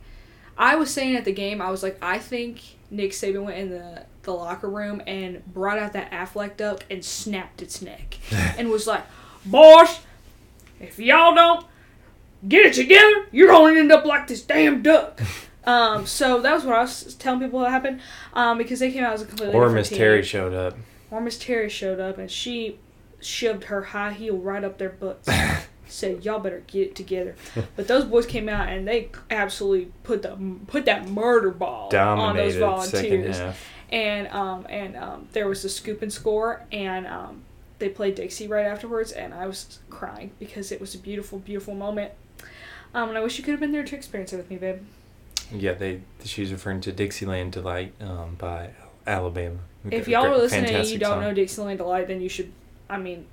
I 0.58 0.76
was 0.76 0.92
saying 0.92 1.16
at 1.16 1.26
the 1.26 1.32
game, 1.32 1.62
I 1.62 1.72
was 1.72 1.84
like, 1.84 1.98
I 2.02 2.20
think 2.20 2.62
Nick 2.90 3.12
Saban 3.12 3.44
went 3.44 3.58
in 3.58 3.70
the, 3.70 4.06
the 4.24 4.32
locker 4.32 4.70
room 4.70 5.02
and 5.08 5.46
brought 5.54 5.80
out 5.80 5.94
that 5.94 6.12
Aflac 6.12 6.58
duck 6.58 6.86
and 6.90 7.04
snapped 7.04 7.62
its 7.62 7.82
neck. 7.82 8.20
and 8.32 8.70
was 8.70 8.88
like, 8.88 9.04
boys, 9.46 10.00
if 10.80 11.00
y'all 11.00 11.34
don't 11.34 11.66
get 12.48 12.66
it 12.66 12.74
together, 12.74 13.28
you're 13.32 13.48
going 13.48 13.76
to 13.76 13.80
end 13.80 13.92
up 13.92 14.06
like 14.06 14.28
this 14.28 14.42
damn 14.42 14.82
duck. 14.82 15.20
Um, 15.64 16.08
so 16.08 16.42
that 16.42 16.56
was 16.56 16.64
what 16.64 16.76
I 16.76 16.82
was 16.82 17.14
telling 17.16 17.40
people 17.40 17.60
that 17.60 17.70
happened. 17.70 18.02
Um, 18.34 18.58
because 18.58 18.80
they 18.80 18.92
came 18.92 19.04
out 19.04 19.14
as 19.14 19.22
a 19.22 19.26
completely 19.26 19.56
Or 19.56 19.70
Miss. 19.70 19.90
Terry 19.90 20.24
showed 20.24 20.54
up. 20.54 20.76
Or 21.12 21.22
Miss 21.22 21.38
Terry 21.38 21.70
showed 21.70 22.00
up 22.00 22.18
and 22.18 22.32
she 22.32 22.80
shoved 23.20 23.66
her 23.66 23.84
high 23.84 24.14
heel 24.14 24.38
right 24.38 24.64
up 24.64 24.80
their 24.80 24.90
butts. 24.90 25.30
Said, 25.92 26.24
"Y'all 26.26 26.40
better 26.40 26.64
get 26.68 26.90
it 26.90 26.96
together." 26.96 27.36
But 27.76 27.88
those 27.88 28.06
boys 28.06 28.26
came 28.26 28.50
out 28.50 28.70
and 28.70 28.88
they 28.88 29.10
absolutely 29.30 29.92
put 30.04 30.22
the 30.22 30.38
put 30.68 30.86
that 30.86 31.08
murder 31.08 31.52
ball 31.52 31.96
on 31.96 32.36
those 32.36 32.56
volunteers. 32.56 33.40
And 33.92 34.28
um 34.30 34.66
and 34.70 34.96
um 34.96 35.28
there 35.34 35.48
was 35.48 35.66
a 35.66 35.70
scoop 35.70 36.02
and 36.02 36.12
score 36.12 36.66
and 36.72 37.06
um 37.06 37.44
they 37.80 37.90
played 37.90 38.16
Dixie 38.16 38.48
right 38.48 38.66
afterwards 38.66 39.12
and 39.12 39.34
I 39.34 39.48
was 39.48 39.80
crying 39.90 40.32
because 40.40 40.72
it 40.72 40.80
was 40.80 40.96
a 40.96 40.98
beautiful 40.98 41.40
beautiful 41.40 41.74
moment. 41.76 42.14
Um, 42.94 43.10
and 43.10 43.18
I 43.18 43.22
wish 43.22 43.38
you 43.38 43.44
could 43.44 43.52
have 43.52 43.60
been 43.60 43.72
there 43.72 43.84
to 43.84 43.96
experience 43.96 44.34
it 44.34 44.38
with 44.38 44.50
me, 44.50 44.58
babe. 44.58 44.82
Yeah, 45.52 45.74
they 45.74 46.02
she's 46.24 46.52
referring 46.52 46.82
to 46.82 46.92
Dixieland 46.92 47.54
Delight 47.54 47.94
um, 48.02 48.36
by 48.36 48.72
Alabama. 49.06 49.60
If 49.90 50.08
y'all 50.08 50.26
are 50.26 50.38
listening 50.38 50.76
and 50.76 50.88
you 50.88 50.98
don't 50.98 51.16
song. 51.16 51.22
know 51.22 51.34
Dixieland 51.34 51.80
Delight, 51.80 52.08
then 52.08 52.22
you 52.22 52.30
should. 52.30 52.52
I 52.90 52.98
mean, 52.98 53.26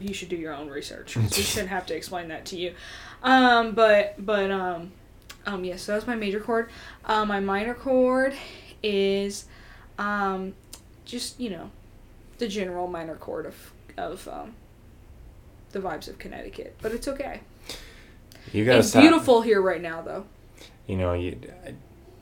you 0.00 0.14
should 0.14 0.28
do 0.28 0.36
your 0.36 0.54
own 0.54 0.68
research. 0.68 1.16
we 1.16 1.28
shouldn't 1.28 1.70
have 1.70 1.86
to 1.86 1.94
explain 1.96 2.28
that 2.28 2.44
to 2.46 2.56
you. 2.56 2.74
Um, 3.22 3.74
but 3.74 4.14
but 4.18 4.50
um, 4.50 4.92
um, 5.46 5.64
yes. 5.64 5.82
so 5.82 5.92
that's 5.92 6.06
my 6.06 6.16
major 6.16 6.40
chord. 6.40 6.70
Um, 7.04 7.28
my 7.28 7.40
minor 7.40 7.74
chord 7.74 8.34
is, 8.82 9.46
um, 9.98 10.54
just 11.04 11.38
you 11.40 11.50
know, 11.50 11.70
the 12.38 12.48
general 12.48 12.86
minor 12.86 13.16
chord 13.16 13.46
of 13.46 13.72
of 13.96 14.28
um, 14.28 14.54
the 15.72 15.80
vibes 15.80 16.08
of 16.08 16.18
Connecticut. 16.18 16.76
But 16.80 16.92
it's 16.92 17.08
okay. 17.08 17.40
you 18.52 18.64
gotta 18.64 18.78
It's 18.78 18.94
beautiful 18.94 19.42
here 19.42 19.60
right 19.60 19.82
now, 19.82 20.02
though. 20.02 20.26
You 20.86 20.96
know, 20.96 21.12
you 21.12 21.38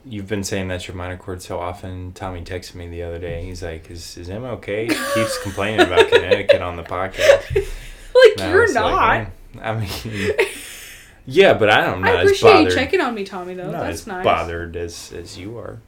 you've 0.09 0.27
been 0.27 0.43
saying 0.43 0.67
that's 0.67 0.87
your 0.87 0.95
minor 0.95 1.17
chord 1.17 1.41
so 1.41 1.59
often. 1.59 2.13
Tommy 2.13 2.41
texted 2.43 2.75
me 2.75 2.87
the 2.87 3.03
other 3.03 3.19
day. 3.19 3.43
He's 3.43 3.63
like, 3.63 3.89
"Is 3.91 4.17
is 4.17 4.29
Emma 4.29 4.49
okay?" 4.53 4.83
He 4.87 4.95
keeps 5.13 5.37
complaining 5.43 5.81
about 5.81 6.09
Connecticut 6.09 6.61
on 6.61 6.75
the 6.75 6.83
podcast. 6.83 7.67
Like 8.15 8.41
And 8.41 8.51
you're 8.51 8.65
like, 8.65 8.73
not. 8.73 9.27
"Mm." 9.53 9.61
I 9.61 9.79
mean, 9.79 10.47
yeah, 11.27 11.53
but 11.53 11.69
I 11.69 11.81
don't. 11.81 12.03
I'm 12.03 12.05
I 12.05 12.21
appreciate 12.21 12.63
you 12.63 12.71
checking 12.71 12.99
on 12.99 13.13
me, 13.13 13.23
Tommy. 13.25 13.53
Though 13.53 13.69
not 13.69 13.83
that's 13.83 14.01
as 14.01 14.07
nice. 14.07 14.23
bothered 14.23 14.75
as 14.75 15.13
as 15.13 15.37
you 15.37 15.59
are. 15.59 15.79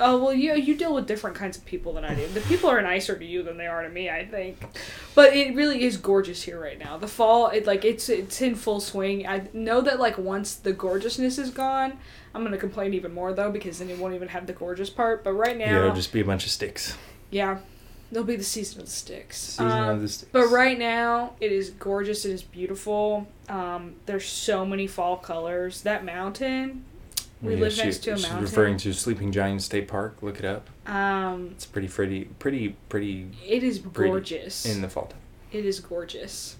Oh 0.00 0.22
well, 0.22 0.32
you 0.32 0.54
you 0.54 0.74
deal 0.76 0.94
with 0.94 1.06
different 1.06 1.36
kinds 1.36 1.56
of 1.56 1.64
people 1.66 1.92
than 1.92 2.04
I 2.04 2.14
do. 2.14 2.26
The 2.28 2.40
people 2.40 2.68
are 2.70 2.80
nicer 2.82 3.16
to 3.16 3.24
you 3.24 3.42
than 3.42 3.56
they 3.58 3.66
are 3.66 3.82
to 3.82 3.88
me, 3.88 4.08
I 4.10 4.24
think. 4.26 4.58
But 5.14 5.34
it 5.34 5.54
really 5.54 5.84
is 5.84 5.96
gorgeous 5.96 6.42
here 6.42 6.60
right 6.60 6.78
now. 6.78 6.96
The 6.96 7.06
fall, 7.08 7.48
it 7.48 7.66
like 7.66 7.84
it's 7.84 8.08
it's 8.08 8.40
in 8.40 8.54
full 8.54 8.80
swing. 8.80 9.26
I 9.26 9.42
know 9.52 9.80
that 9.82 10.00
like 10.00 10.18
once 10.18 10.54
the 10.54 10.72
gorgeousness 10.72 11.38
is 11.38 11.50
gone, 11.50 11.98
I'm 12.34 12.42
gonna 12.42 12.56
complain 12.58 12.94
even 12.94 13.12
more 13.14 13.32
though 13.32 13.50
because 13.52 13.78
then 13.78 13.90
it 13.90 13.98
won't 13.98 14.14
even 14.14 14.28
have 14.28 14.46
the 14.46 14.52
gorgeous 14.54 14.90
part. 14.90 15.22
But 15.22 15.32
right 15.34 15.58
Yeah, 15.58 15.72
now, 15.72 15.78
it'll 15.80 15.94
just 15.94 16.12
be 16.12 16.20
a 16.20 16.24
bunch 16.24 16.44
of 16.44 16.50
sticks. 16.50 16.96
yeah, 17.30 17.58
there'll 18.10 18.26
be 18.26 18.36
the 18.36 18.42
season 18.44 18.80
of 18.80 18.86
the 18.86 18.92
sticks. 18.92 19.36
Season 19.38 19.66
Um, 19.70 19.88
of 19.90 20.00
the 20.00 20.08
sticks. 20.08 20.30
But 20.32 20.46
right 20.48 20.78
now, 20.78 21.34
it 21.40 21.52
is 21.52 21.70
gorgeous. 21.70 22.24
It 22.24 22.32
is 22.32 22.42
beautiful. 22.42 23.28
Um, 23.48 23.94
there's 24.06 24.26
so 24.26 24.64
many 24.66 24.86
fall 24.86 25.16
colors. 25.16 25.82
That 25.82 26.04
mountain, 26.04 26.84
we 27.42 27.54
Yeah, 27.54 27.60
live 27.60 27.72
she- 27.72 27.82
next 27.84 27.98
to 28.04 28.12
a 28.12 28.16
she's 28.16 28.26
mountain. 28.26 28.42
referring 28.44 28.76
to 28.78 28.92
Sleeping 28.92 29.32
Giant 29.32 29.62
State 29.62 29.88
Park. 29.88 30.16
Look 30.22 30.38
it 30.38 30.44
up. 30.44 30.68
um, 30.86 31.48
It's 31.52 31.66
pretty, 31.66 31.88
pretty, 31.88 32.24
pretty, 32.38 32.76
pretty 32.88 33.28
it 33.46 33.62
is 33.62 33.78
Pretty 33.78 34.10
gorgeous. 34.10 34.66
in 34.66 34.82
the 34.82 34.88
fall 34.88 35.06
time. 35.06 35.18
It 35.52 35.64
is 35.64 35.80
gorgeous. 35.80 36.56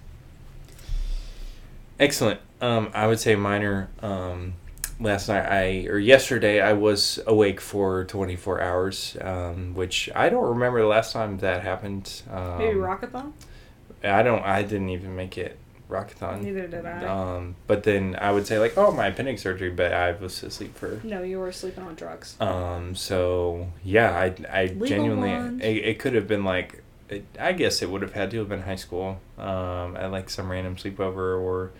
Excellent. 1.99 2.39
Um, 2.61 2.89
I 2.93 3.07
would 3.07 3.19
say 3.19 3.35
minor. 3.35 3.89
Um, 4.01 4.53
last 4.99 5.27
night, 5.27 5.45
I 5.47 5.87
or 5.87 5.99
yesterday, 5.99 6.59
I 6.61 6.73
was 6.73 7.19
awake 7.27 7.61
for 7.61 8.03
24 8.05 8.61
hours, 8.61 9.17
um, 9.21 9.73
which 9.75 10.09
I 10.15 10.29
don't 10.29 10.47
remember 10.49 10.81
the 10.81 10.87
last 10.87 11.13
time 11.13 11.37
that 11.39 11.61
happened. 11.61 12.21
Um, 12.31 12.57
Maybe 12.57 12.75
Rockathon? 12.77 13.33
I 14.03 14.23
don't. 14.23 14.43
I 14.43 14.63
didn't 14.63 14.89
even 14.89 15.15
make 15.15 15.37
it 15.37 15.57
rockathon. 15.91 16.41
Neither 16.41 16.67
did 16.67 16.85
I. 16.85 17.05
Um, 17.05 17.55
but 17.67 17.83
then 17.83 18.15
I 18.19 18.31
would 18.31 18.47
say 18.47 18.57
like, 18.57 18.77
oh, 18.77 18.91
my 18.91 19.07
appendix 19.07 19.41
surgery, 19.41 19.69
but 19.69 19.93
I 19.93 20.13
was 20.13 20.41
asleep 20.41 20.75
for. 20.75 20.99
No, 21.03 21.21
you 21.21 21.39
were 21.39 21.51
sleeping 21.51 21.83
on 21.83 21.95
drugs. 21.95 22.35
Um. 22.39 22.95
So 22.95 23.67
yeah, 23.83 24.11
I 24.11 24.35
I 24.49 24.65
Legal 24.67 24.87
genuinely 24.87 25.31
it, 25.63 25.85
it 25.85 25.99
could 25.99 26.13
have 26.13 26.27
been 26.27 26.43
like. 26.43 26.83
It, 27.09 27.25
I 27.37 27.51
guess 27.51 27.81
it 27.81 27.89
would 27.89 28.01
have 28.01 28.13
had 28.13 28.31
to 28.31 28.39
have 28.39 28.47
been 28.47 28.61
high 28.61 28.77
school, 28.77 29.19
um, 29.37 29.97
at 29.97 30.11
like 30.11 30.29
some 30.29 30.49
random 30.49 30.77
sleepover 30.77 31.37
or 31.37 31.71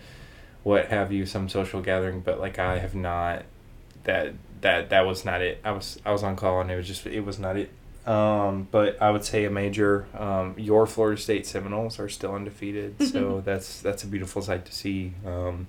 what 0.62 0.88
have 0.88 1.10
you, 1.10 1.24
some 1.24 1.48
social 1.48 1.80
gathering. 1.80 2.20
But 2.20 2.38
like 2.38 2.58
I 2.58 2.78
have 2.78 2.94
not, 2.94 3.44
that 4.04 4.34
that 4.60 4.90
that 4.90 5.06
was 5.06 5.24
not 5.24 5.40
it. 5.40 5.58
I 5.64 5.72
was 5.72 5.98
I 6.04 6.12
was 6.12 6.22
on 6.22 6.36
call 6.36 6.60
and 6.60 6.70
it 6.70 6.76
was 6.76 6.86
just 6.86 7.06
it 7.06 7.20
was 7.20 7.38
not 7.38 7.56
it. 7.56 7.70
Um, 8.06 8.66
but 8.70 9.00
I 9.00 9.10
would 9.10 9.24
say 9.24 9.44
a 9.44 9.50
major. 9.50 10.06
Um, 10.16 10.54
your 10.58 10.86
Florida 10.86 11.20
State 11.20 11.46
Seminoles 11.46 12.00
are 12.00 12.08
still 12.08 12.34
undefeated, 12.34 13.00
so 13.12 13.42
that's 13.44 13.80
that's 13.80 14.02
a 14.02 14.06
beautiful 14.06 14.42
sight 14.42 14.64
to 14.66 14.72
see. 14.72 15.14
Um, 15.24 15.68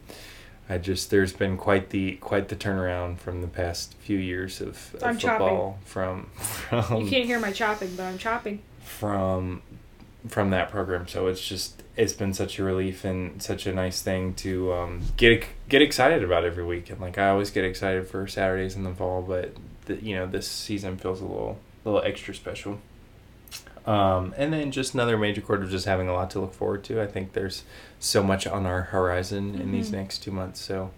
I 0.69 0.77
just 0.77 1.11
there's 1.11 1.33
been 1.33 1.57
quite 1.57 1.89
the 1.89 2.13
quite 2.15 2.47
the 2.47 2.55
turnaround 2.55 3.19
from 3.19 3.41
the 3.41 3.47
past 3.47 3.95
few 3.99 4.17
years 4.17 4.61
of, 4.61 4.95
of 4.95 5.03
I'm 5.03 5.17
football 5.17 5.77
from 5.83 6.25
from 6.37 7.01
you 7.01 7.09
can't 7.09 7.25
hear 7.25 7.39
my 7.39 7.51
chopping, 7.51 7.95
but 7.95 8.03
I'm 8.03 8.17
chopping. 8.17 8.61
from 8.79 9.61
from 10.27 10.51
that 10.51 10.71
program. 10.71 11.07
So 11.07 11.27
it's 11.27 11.45
just 11.45 11.83
it's 11.95 12.13
been 12.13 12.33
such 12.33 12.57
a 12.57 12.63
relief 12.63 13.05
and 13.05 13.41
such 13.43 13.67
a 13.67 13.73
nice 13.73 14.01
thing 14.01 14.33
to 14.35 14.73
um, 14.73 15.01
get 15.17 15.45
get 15.69 15.81
excited 15.81 16.23
about 16.23 16.45
every 16.45 16.65
week. 16.65 16.89
And 16.89 16.99
like 16.99 17.17
I 17.17 17.29
always 17.29 17.51
get 17.51 17.65
excited 17.65 18.07
for 18.07 18.25
Saturdays 18.25 18.75
in 18.75 18.83
the 18.83 18.93
fall, 18.93 19.21
but 19.21 19.53
the, 19.85 19.95
you 19.95 20.15
know 20.15 20.25
this 20.25 20.47
season 20.47 20.97
feels 20.97 21.19
a 21.21 21.25
little 21.25 21.59
little 21.85 22.01
extra 22.01 22.33
special. 22.33 22.79
Um, 23.85 24.33
and 24.37 24.53
then 24.53 24.71
just 24.71 24.93
another 24.93 25.17
major 25.17 25.41
quarter 25.41 25.63
of 25.63 25.69
just 25.69 25.85
having 25.85 26.07
a 26.07 26.13
lot 26.13 26.29
to 26.31 26.39
look 26.39 26.53
forward 26.53 26.83
to. 26.85 27.01
I 27.01 27.07
think 27.07 27.33
there's 27.33 27.63
so 27.99 28.23
much 28.23 28.47
on 28.47 28.65
our 28.65 28.81
horizon 28.83 29.55
in 29.59 29.71
these 29.73 29.89
Mhm. 29.89 29.93
next 29.95 30.19
two 30.19 30.31
months. 30.31 30.61
So 30.61 30.91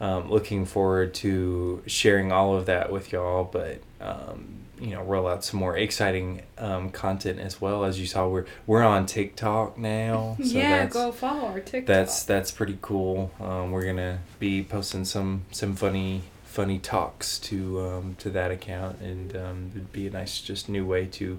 um, 0.00 0.30
looking 0.30 0.64
forward 0.66 1.14
to 1.14 1.82
sharing 1.86 2.30
all 2.32 2.54
of 2.56 2.66
that 2.66 2.90
with 2.92 3.12
y'all, 3.12 3.44
but 3.44 3.80
um, 4.02 4.56
you 4.78 4.90
know, 4.92 5.02
roll 5.02 5.26
out 5.28 5.44
some 5.44 5.60
more 5.60 5.76
exciting 5.76 6.40
um, 6.56 6.88
content 6.90 7.38
as 7.38 7.60
well. 7.60 7.84
As 7.84 8.00
you 8.00 8.06
saw, 8.06 8.26
we're 8.28 8.46
we're 8.66 8.82
on 8.82 9.04
TikTok 9.06 9.76
now. 9.78 10.36
So 10.42 10.58
yeah, 10.58 10.78
that's, 10.80 10.94
go 10.94 11.12
follow 11.12 11.46
our 11.48 11.60
TikTok. 11.60 11.86
That's 11.86 12.22
that's 12.22 12.50
pretty 12.50 12.78
cool. 12.82 13.30
Um, 13.40 13.72
we're 13.72 13.84
gonna 13.84 14.20
be 14.38 14.62
posting 14.62 15.04
some 15.04 15.42
some 15.52 15.74
funny 15.76 16.22
funny 16.50 16.80
talks 16.80 17.38
to 17.38 17.80
um, 17.80 18.16
to 18.18 18.28
that 18.30 18.50
account, 18.50 19.00
and 19.00 19.36
um, 19.36 19.70
it'd 19.72 19.92
be 19.92 20.08
a 20.08 20.10
nice 20.10 20.40
just 20.40 20.68
new 20.68 20.84
way 20.84 21.06
to 21.06 21.38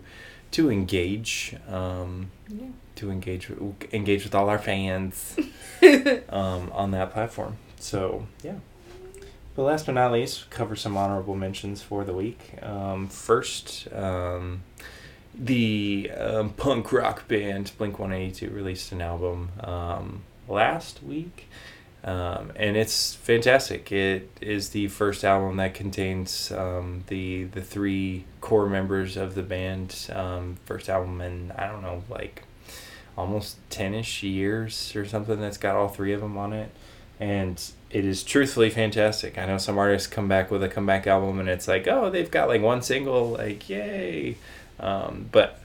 to 0.51 0.71
engage 0.71 1.55
um, 1.69 2.31
yeah. 2.47 2.67
to 2.95 3.11
engage 3.11 3.49
with, 3.49 3.93
engage 3.93 4.23
with 4.23 4.33
all 4.33 4.49
our 4.49 4.59
fans 4.59 5.37
um, 6.29 6.71
on 6.71 6.91
that 6.91 7.11
platform. 7.11 7.57
So 7.77 8.25
yeah. 8.41 8.55
But 9.53 9.63
last 9.63 9.85
but 9.85 9.95
not 9.95 10.13
least, 10.13 10.49
cover 10.49 10.77
some 10.77 10.95
honorable 10.95 11.35
mentions 11.35 11.81
for 11.81 12.05
the 12.05 12.13
week. 12.13 12.57
Um, 12.61 13.09
first, 13.09 13.91
um, 13.93 14.63
the 15.35 16.09
um, 16.17 16.51
punk 16.51 16.93
rock 16.93 17.27
band 17.27 17.73
Blink 17.77 17.99
One 17.99 18.13
Eighty 18.13 18.47
Two 18.47 18.49
released 18.49 18.93
an 18.93 19.01
album 19.01 19.49
um, 19.59 20.23
last 20.47 21.03
week, 21.03 21.49
um, 22.03 22.51
and 22.55 22.75
it's 22.75 23.13
fantastic. 23.13 23.91
It 23.91 24.29
is 24.41 24.69
the 24.69 24.87
first 24.87 25.23
album 25.23 25.57
that 25.57 25.73
contains 25.73 26.51
um, 26.51 27.03
the 27.07 27.45
the 27.45 27.61
three 27.61 28.25
core 28.39 28.67
members 28.67 29.17
of 29.17 29.35
the 29.35 29.43
band. 29.43 30.09
Um, 30.11 30.57
first 30.65 30.89
album 30.89 31.21
in 31.21 31.51
I 31.51 31.67
don't 31.67 31.81
know 31.81 32.03
like 32.09 32.43
almost 33.17 33.57
10ish 33.69 34.23
years 34.23 34.95
or 34.95 35.05
something 35.05 35.39
that's 35.39 35.57
got 35.57 35.75
all 35.75 35.89
three 35.89 36.13
of 36.13 36.21
them 36.21 36.37
on 36.37 36.53
it 36.53 36.71
and 37.19 37.71
it 37.89 38.05
is 38.05 38.23
truthfully 38.23 38.69
fantastic 38.69 39.37
i 39.37 39.45
know 39.45 39.57
some 39.57 39.77
artists 39.77 40.07
come 40.07 40.27
back 40.27 40.49
with 40.49 40.63
a 40.63 40.69
comeback 40.69 41.05
album 41.05 41.39
and 41.39 41.49
it's 41.49 41.67
like 41.67 41.87
oh 41.87 42.09
they've 42.09 42.31
got 42.31 42.47
like 42.47 42.61
one 42.61 42.81
single 42.81 43.31
like 43.31 43.69
yay 43.69 44.35
um, 44.79 45.29
but 45.31 45.59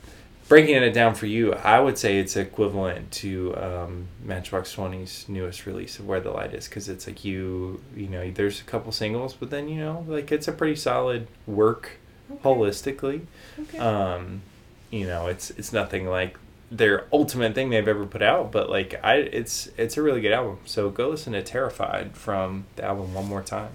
breaking 0.48 0.76
it 0.76 0.92
down 0.92 1.14
for 1.14 1.26
you 1.26 1.52
i 1.54 1.80
would 1.80 1.98
say 1.98 2.18
it's 2.18 2.36
equivalent 2.36 3.10
to 3.10 3.54
um, 3.56 4.06
matchbox 4.22 4.74
20's 4.74 5.28
newest 5.28 5.66
release 5.66 5.98
of 5.98 6.06
where 6.06 6.20
the 6.20 6.30
light 6.30 6.54
is 6.54 6.68
because 6.68 6.88
it's 6.88 7.06
like 7.06 7.24
you 7.24 7.80
you 7.96 8.06
know 8.06 8.30
there's 8.30 8.60
a 8.60 8.64
couple 8.64 8.92
singles 8.92 9.34
but 9.34 9.50
then 9.50 9.68
you 9.68 9.78
know 9.78 10.04
like 10.08 10.30
it's 10.30 10.46
a 10.48 10.52
pretty 10.52 10.76
solid 10.76 11.26
work 11.46 11.92
Okay. 12.28 12.42
holistically 12.42 13.20
Okay. 13.60 13.78
um 13.78 14.42
you 14.90 15.06
know 15.06 15.28
it's 15.28 15.50
it's 15.50 15.72
nothing 15.72 16.08
like 16.08 16.36
their 16.72 17.04
ultimate 17.12 17.54
thing 17.54 17.70
they've 17.70 17.86
ever 17.86 18.04
put 18.04 18.20
out 18.22 18.50
but 18.50 18.68
like 18.68 18.98
i 19.04 19.14
it's 19.18 19.68
it's 19.76 19.96
a 19.96 20.02
really 20.02 20.20
good 20.20 20.32
album 20.32 20.58
so 20.64 20.90
go 20.90 21.08
listen 21.10 21.32
to 21.34 21.42
terrified 21.42 22.16
from 22.16 22.64
the 22.74 22.84
album 22.84 23.14
one 23.14 23.26
more 23.26 23.42
time 23.42 23.70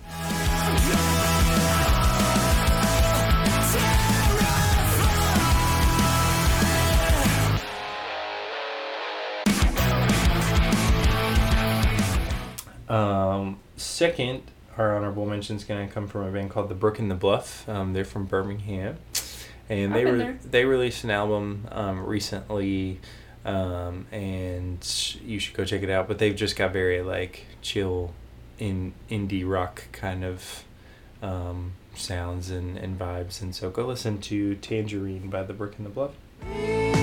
second 13.82 14.44
our 14.78 14.96
honorable 14.96 15.26
mention 15.26 15.58
is 15.58 15.64
going 15.64 15.88
to 15.88 15.94
come 15.94 16.08
from 16.08 16.24
a 16.24 16.32
band 16.32 16.50
called 16.50 16.70
the 16.70 16.76
brook 16.76 17.00
and 17.00 17.12
the 17.12 17.16
bluff. 17.16 17.68
Um, 17.68 17.94
they're 17.94 18.06
from 18.06 18.26
birmingham. 18.26 18.98
And 19.70 19.94
they 19.96 20.04
there. 20.04 20.40
they 20.44 20.66
released 20.66 21.04
an 21.04 21.12
album 21.12 21.68
um, 21.72 22.06
recently 22.06 23.00
um, 23.46 24.06
and 24.12 24.78
you 25.24 25.40
should 25.40 25.56
go 25.56 25.66
check 25.66 25.82
it 25.84 25.90
out. 25.90 26.08
But 26.08 26.20
they've 26.20 26.36
just 26.36 26.56
got 26.56 26.74
very 26.74 27.02
like 27.02 27.46
chill 27.62 28.14
in 28.60 28.94
indie 29.10 29.48
rock 29.48 29.84
kind 29.92 30.24
of 30.24 30.64
um, 31.22 31.74
sounds 31.96 32.50
and, 32.50 32.78
and 32.78 32.98
vibes. 33.00 33.42
And 33.42 33.56
so 33.56 33.70
go 33.70 33.86
listen 33.86 34.20
to 34.22 34.56
tangerine 34.56 35.30
by 35.30 35.44
the 35.44 35.54
brook 35.54 35.76
and 35.78 35.86
the 35.86 35.90
bluff 35.90 37.01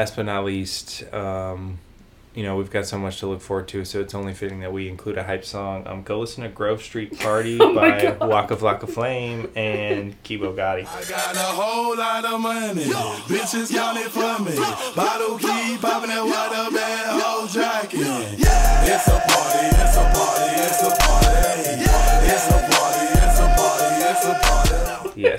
last 0.00 0.16
but 0.16 0.24
not 0.24 0.46
least, 0.46 1.04
um, 1.12 1.78
you 2.34 2.42
know, 2.42 2.56
we've 2.56 2.70
got 2.70 2.86
so 2.86 2.96
much 2.96 3.18
to 3.18 3.26
look 3.26 3.42
forward 3.42 3.68
to, 3.68 3.84
so 3.84 4.00
it's 4.00 4.14
only 4.14 4.32
fitting 4.32 4.60
that 4.60 4.72
we 4.72 4.88
include 4.88 5.18
a 5.18 5.24
hype 5.24 5.44
song. 5.44 5.86
Um, 5.86 6.02
go 6.02 6.20
listen 6.20 6.42
to 6.42 6.48
Grove 6.48 6.82
Street 6.82 7.18
Party 7.18 7.58
Oh 7.60 7.74
my 7.74 7.90
by 7.90 8.16
God. 8.18 8.28
Waka 8.30 8.56
Flocka 8.56 8.88
Flame 8.88 9.50
and 9.54 10.14
Kebo 10.22 10.56
Gotti. 10.56 10.86
I 10.86 11.04
got 11.04 11.34
a 11.36 11.38
whole 11.38 11.94
lot 11.98 12.24
of 12.24 12.40
money. 12.40 12.84
Bitches 13.28 13.70
count 13.70 13.98
it 13.98 14.10
for 14.10 14.42
me. 14.42 14.56
Bottle 14.96 15.36
keep 15.36 15.82
popping 15.82 16.08
that 16.08 16.24
water 16.24 16.74
bad 16.74 17.20
whole 17.20 17.46
jacket. 17.46 18.00
It's 18.00 19.06
a 19.06 19.20
party, 19.20 19.66
it's 19.84 19.96
a 19.96 20.04
party, 20.14 20.60
it's 20.62 20.82
a 20.82 20.88
party. 20.88 20.99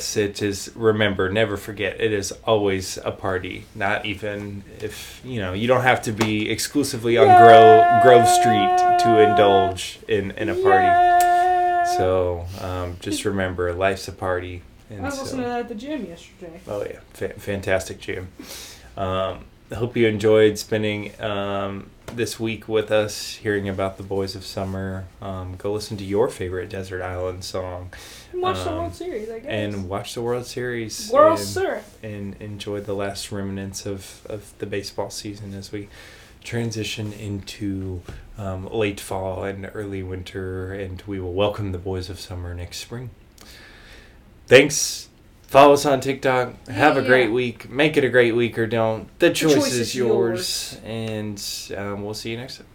Yes, 0.01 0.17
it 0.17 0.41
is. 0.41 0.71
Remember, 0.75 1.29
never 1.29 1.57
forget, 1.57 2.01
it 2.01 2.11
is 2.11 2.31
always 2.43 2.97
a 2.97 3.11
party. 3.11 3.65
Not 3.75 4.03
even 4.03 4.63
if, 4.79 5.21
you 5.23 5.39
know, 5.39 5.53
you 5.53 5.67
don't 5.67 5.83
have 5.83 6.01
to 6.03 6.11
be 6.11 6.49
exclusively 6.49 7.17
on 7.19 7.27
Grove, 7.27 8.01
Grove 8.01 8.27
Street 8.27 8.77
to 9.03 9.19
indulge 9.21 9.99
in, 10.07 10.31
in 10.31 10.49
a 10.49 10.55
party. 10.55 11.87
So 11.97 12.47
um, 12.61 12.97
just 12.99 13.25
remember, 13.25 13.73
life's 13.73 14.07
a 14.07 14.11
party. 14.11 14.63
And 14.89 15.01
I 15.01 15.03
was 15.05 15.17
so- 15.17 15.21
listening 15.21 15.43
to 15.43 15.49
that 15.49 15.59
at 15.59 15.69
the 15.69 15.75
gym 15.75 16.05
yesterday. 16.07 16.59
Oh 16.67 16.83
yeah, 16.83 16.99
Fa- 17.13 17.33
fantastic 17.39 17.99
gym. 17.99 18.29
Um, 18.97 19.45
I 19.71 19.75
hope 19.75 19.95
you 19.95 20.07
enjoyed 20.07 20.57
spending 20.57 21.11
um, 21.21 21.91
this 22.15 22.39
week 22.39 22.67
with 22.67 22.91
us, 22.91 23.35
hearing 23.35 23.67
about 23.69 23.97
the 23.97 24.03
Boys 24.03 24.35
of 24.35 24.45
Summer. 24.45 25.05
Um, 25.21 25.55
go 25.57 25.71
listen 25.73 25.97
to 25.97 26.03
your 26.03 26.27
favorite 26.29 26.69
Desert 26.69 27.01
Island 27.01 27.43
song 27.43 27.91
And 28.33 28.41
Watch 28.41 28.63
the 28.63 28.69
Um, 28.71 28.77
World 28.77 28.95
Series, 28.95 29.29
I 29.29 29.39
guess. 29.39 29.49
and 29.49 29.89
watch 29.89 30.13
the 30.13 30.21
World 30.21 30.45
Series. 30.45 31.09
World 31.11 31.39
and, 31.39 31.47
Series. 31.47 31.83
and 32.03 32.35
enjoy 32.41 32.81
the 32.81 32.93
last 32.93 33.31
remnants 33.31 33.85
of, 33.85 34.25
of 34.27 34.53
the 34.59 34.65
baseball 34.65 35.09
season 35.09 35.53
as 35.53 35.71
we 35.71 35.89
transition 36.43 37.13
into 37.13 38.01
um, 38.37 38.67
late 38.71 38.99
fall 38.99 39.43
and 39.43 39.69
early 39.73 40.03
winter, 40.03 40.73
and 40.73 41.01
we 41.07 41.19
will 41.19 41.33
welcome 41.33 41.71
the 41.71 41.77
Boys 41.77 42.09
of 42.09 42.19
Summer 42.19 42.53
next 42.53 42.77
spring. 42.77 43.09
Thanks. 44.47 45.07
Follow 45.51 45.73
us 45.73 45.85
on 45.85 45.99
TikTok. 45.99 46.65
Have 46.69 46.95
a 46.95 47.01
great 47.01 47.29
week. 47.29 47.69
Make 47.69 47.97
it 47.97 48.05
a 48.05 48.09
great 48.09 48.33
week 48.33 48.57
or 48.57 48.65
don't. 48.65 49.09
The 49.19 49.31
choice, 49.31 49.55
choice 49.55 49.73
is 49.73 49.79
is 49.79 49.95
yours. 49.95 50.79
And 50.85 51.43
um, 51.75 52.05
we'll 52.05 52.13
see 52.13 52.31
you 52.31 52.37
next 52.37 52.59
time. 52.59 52.67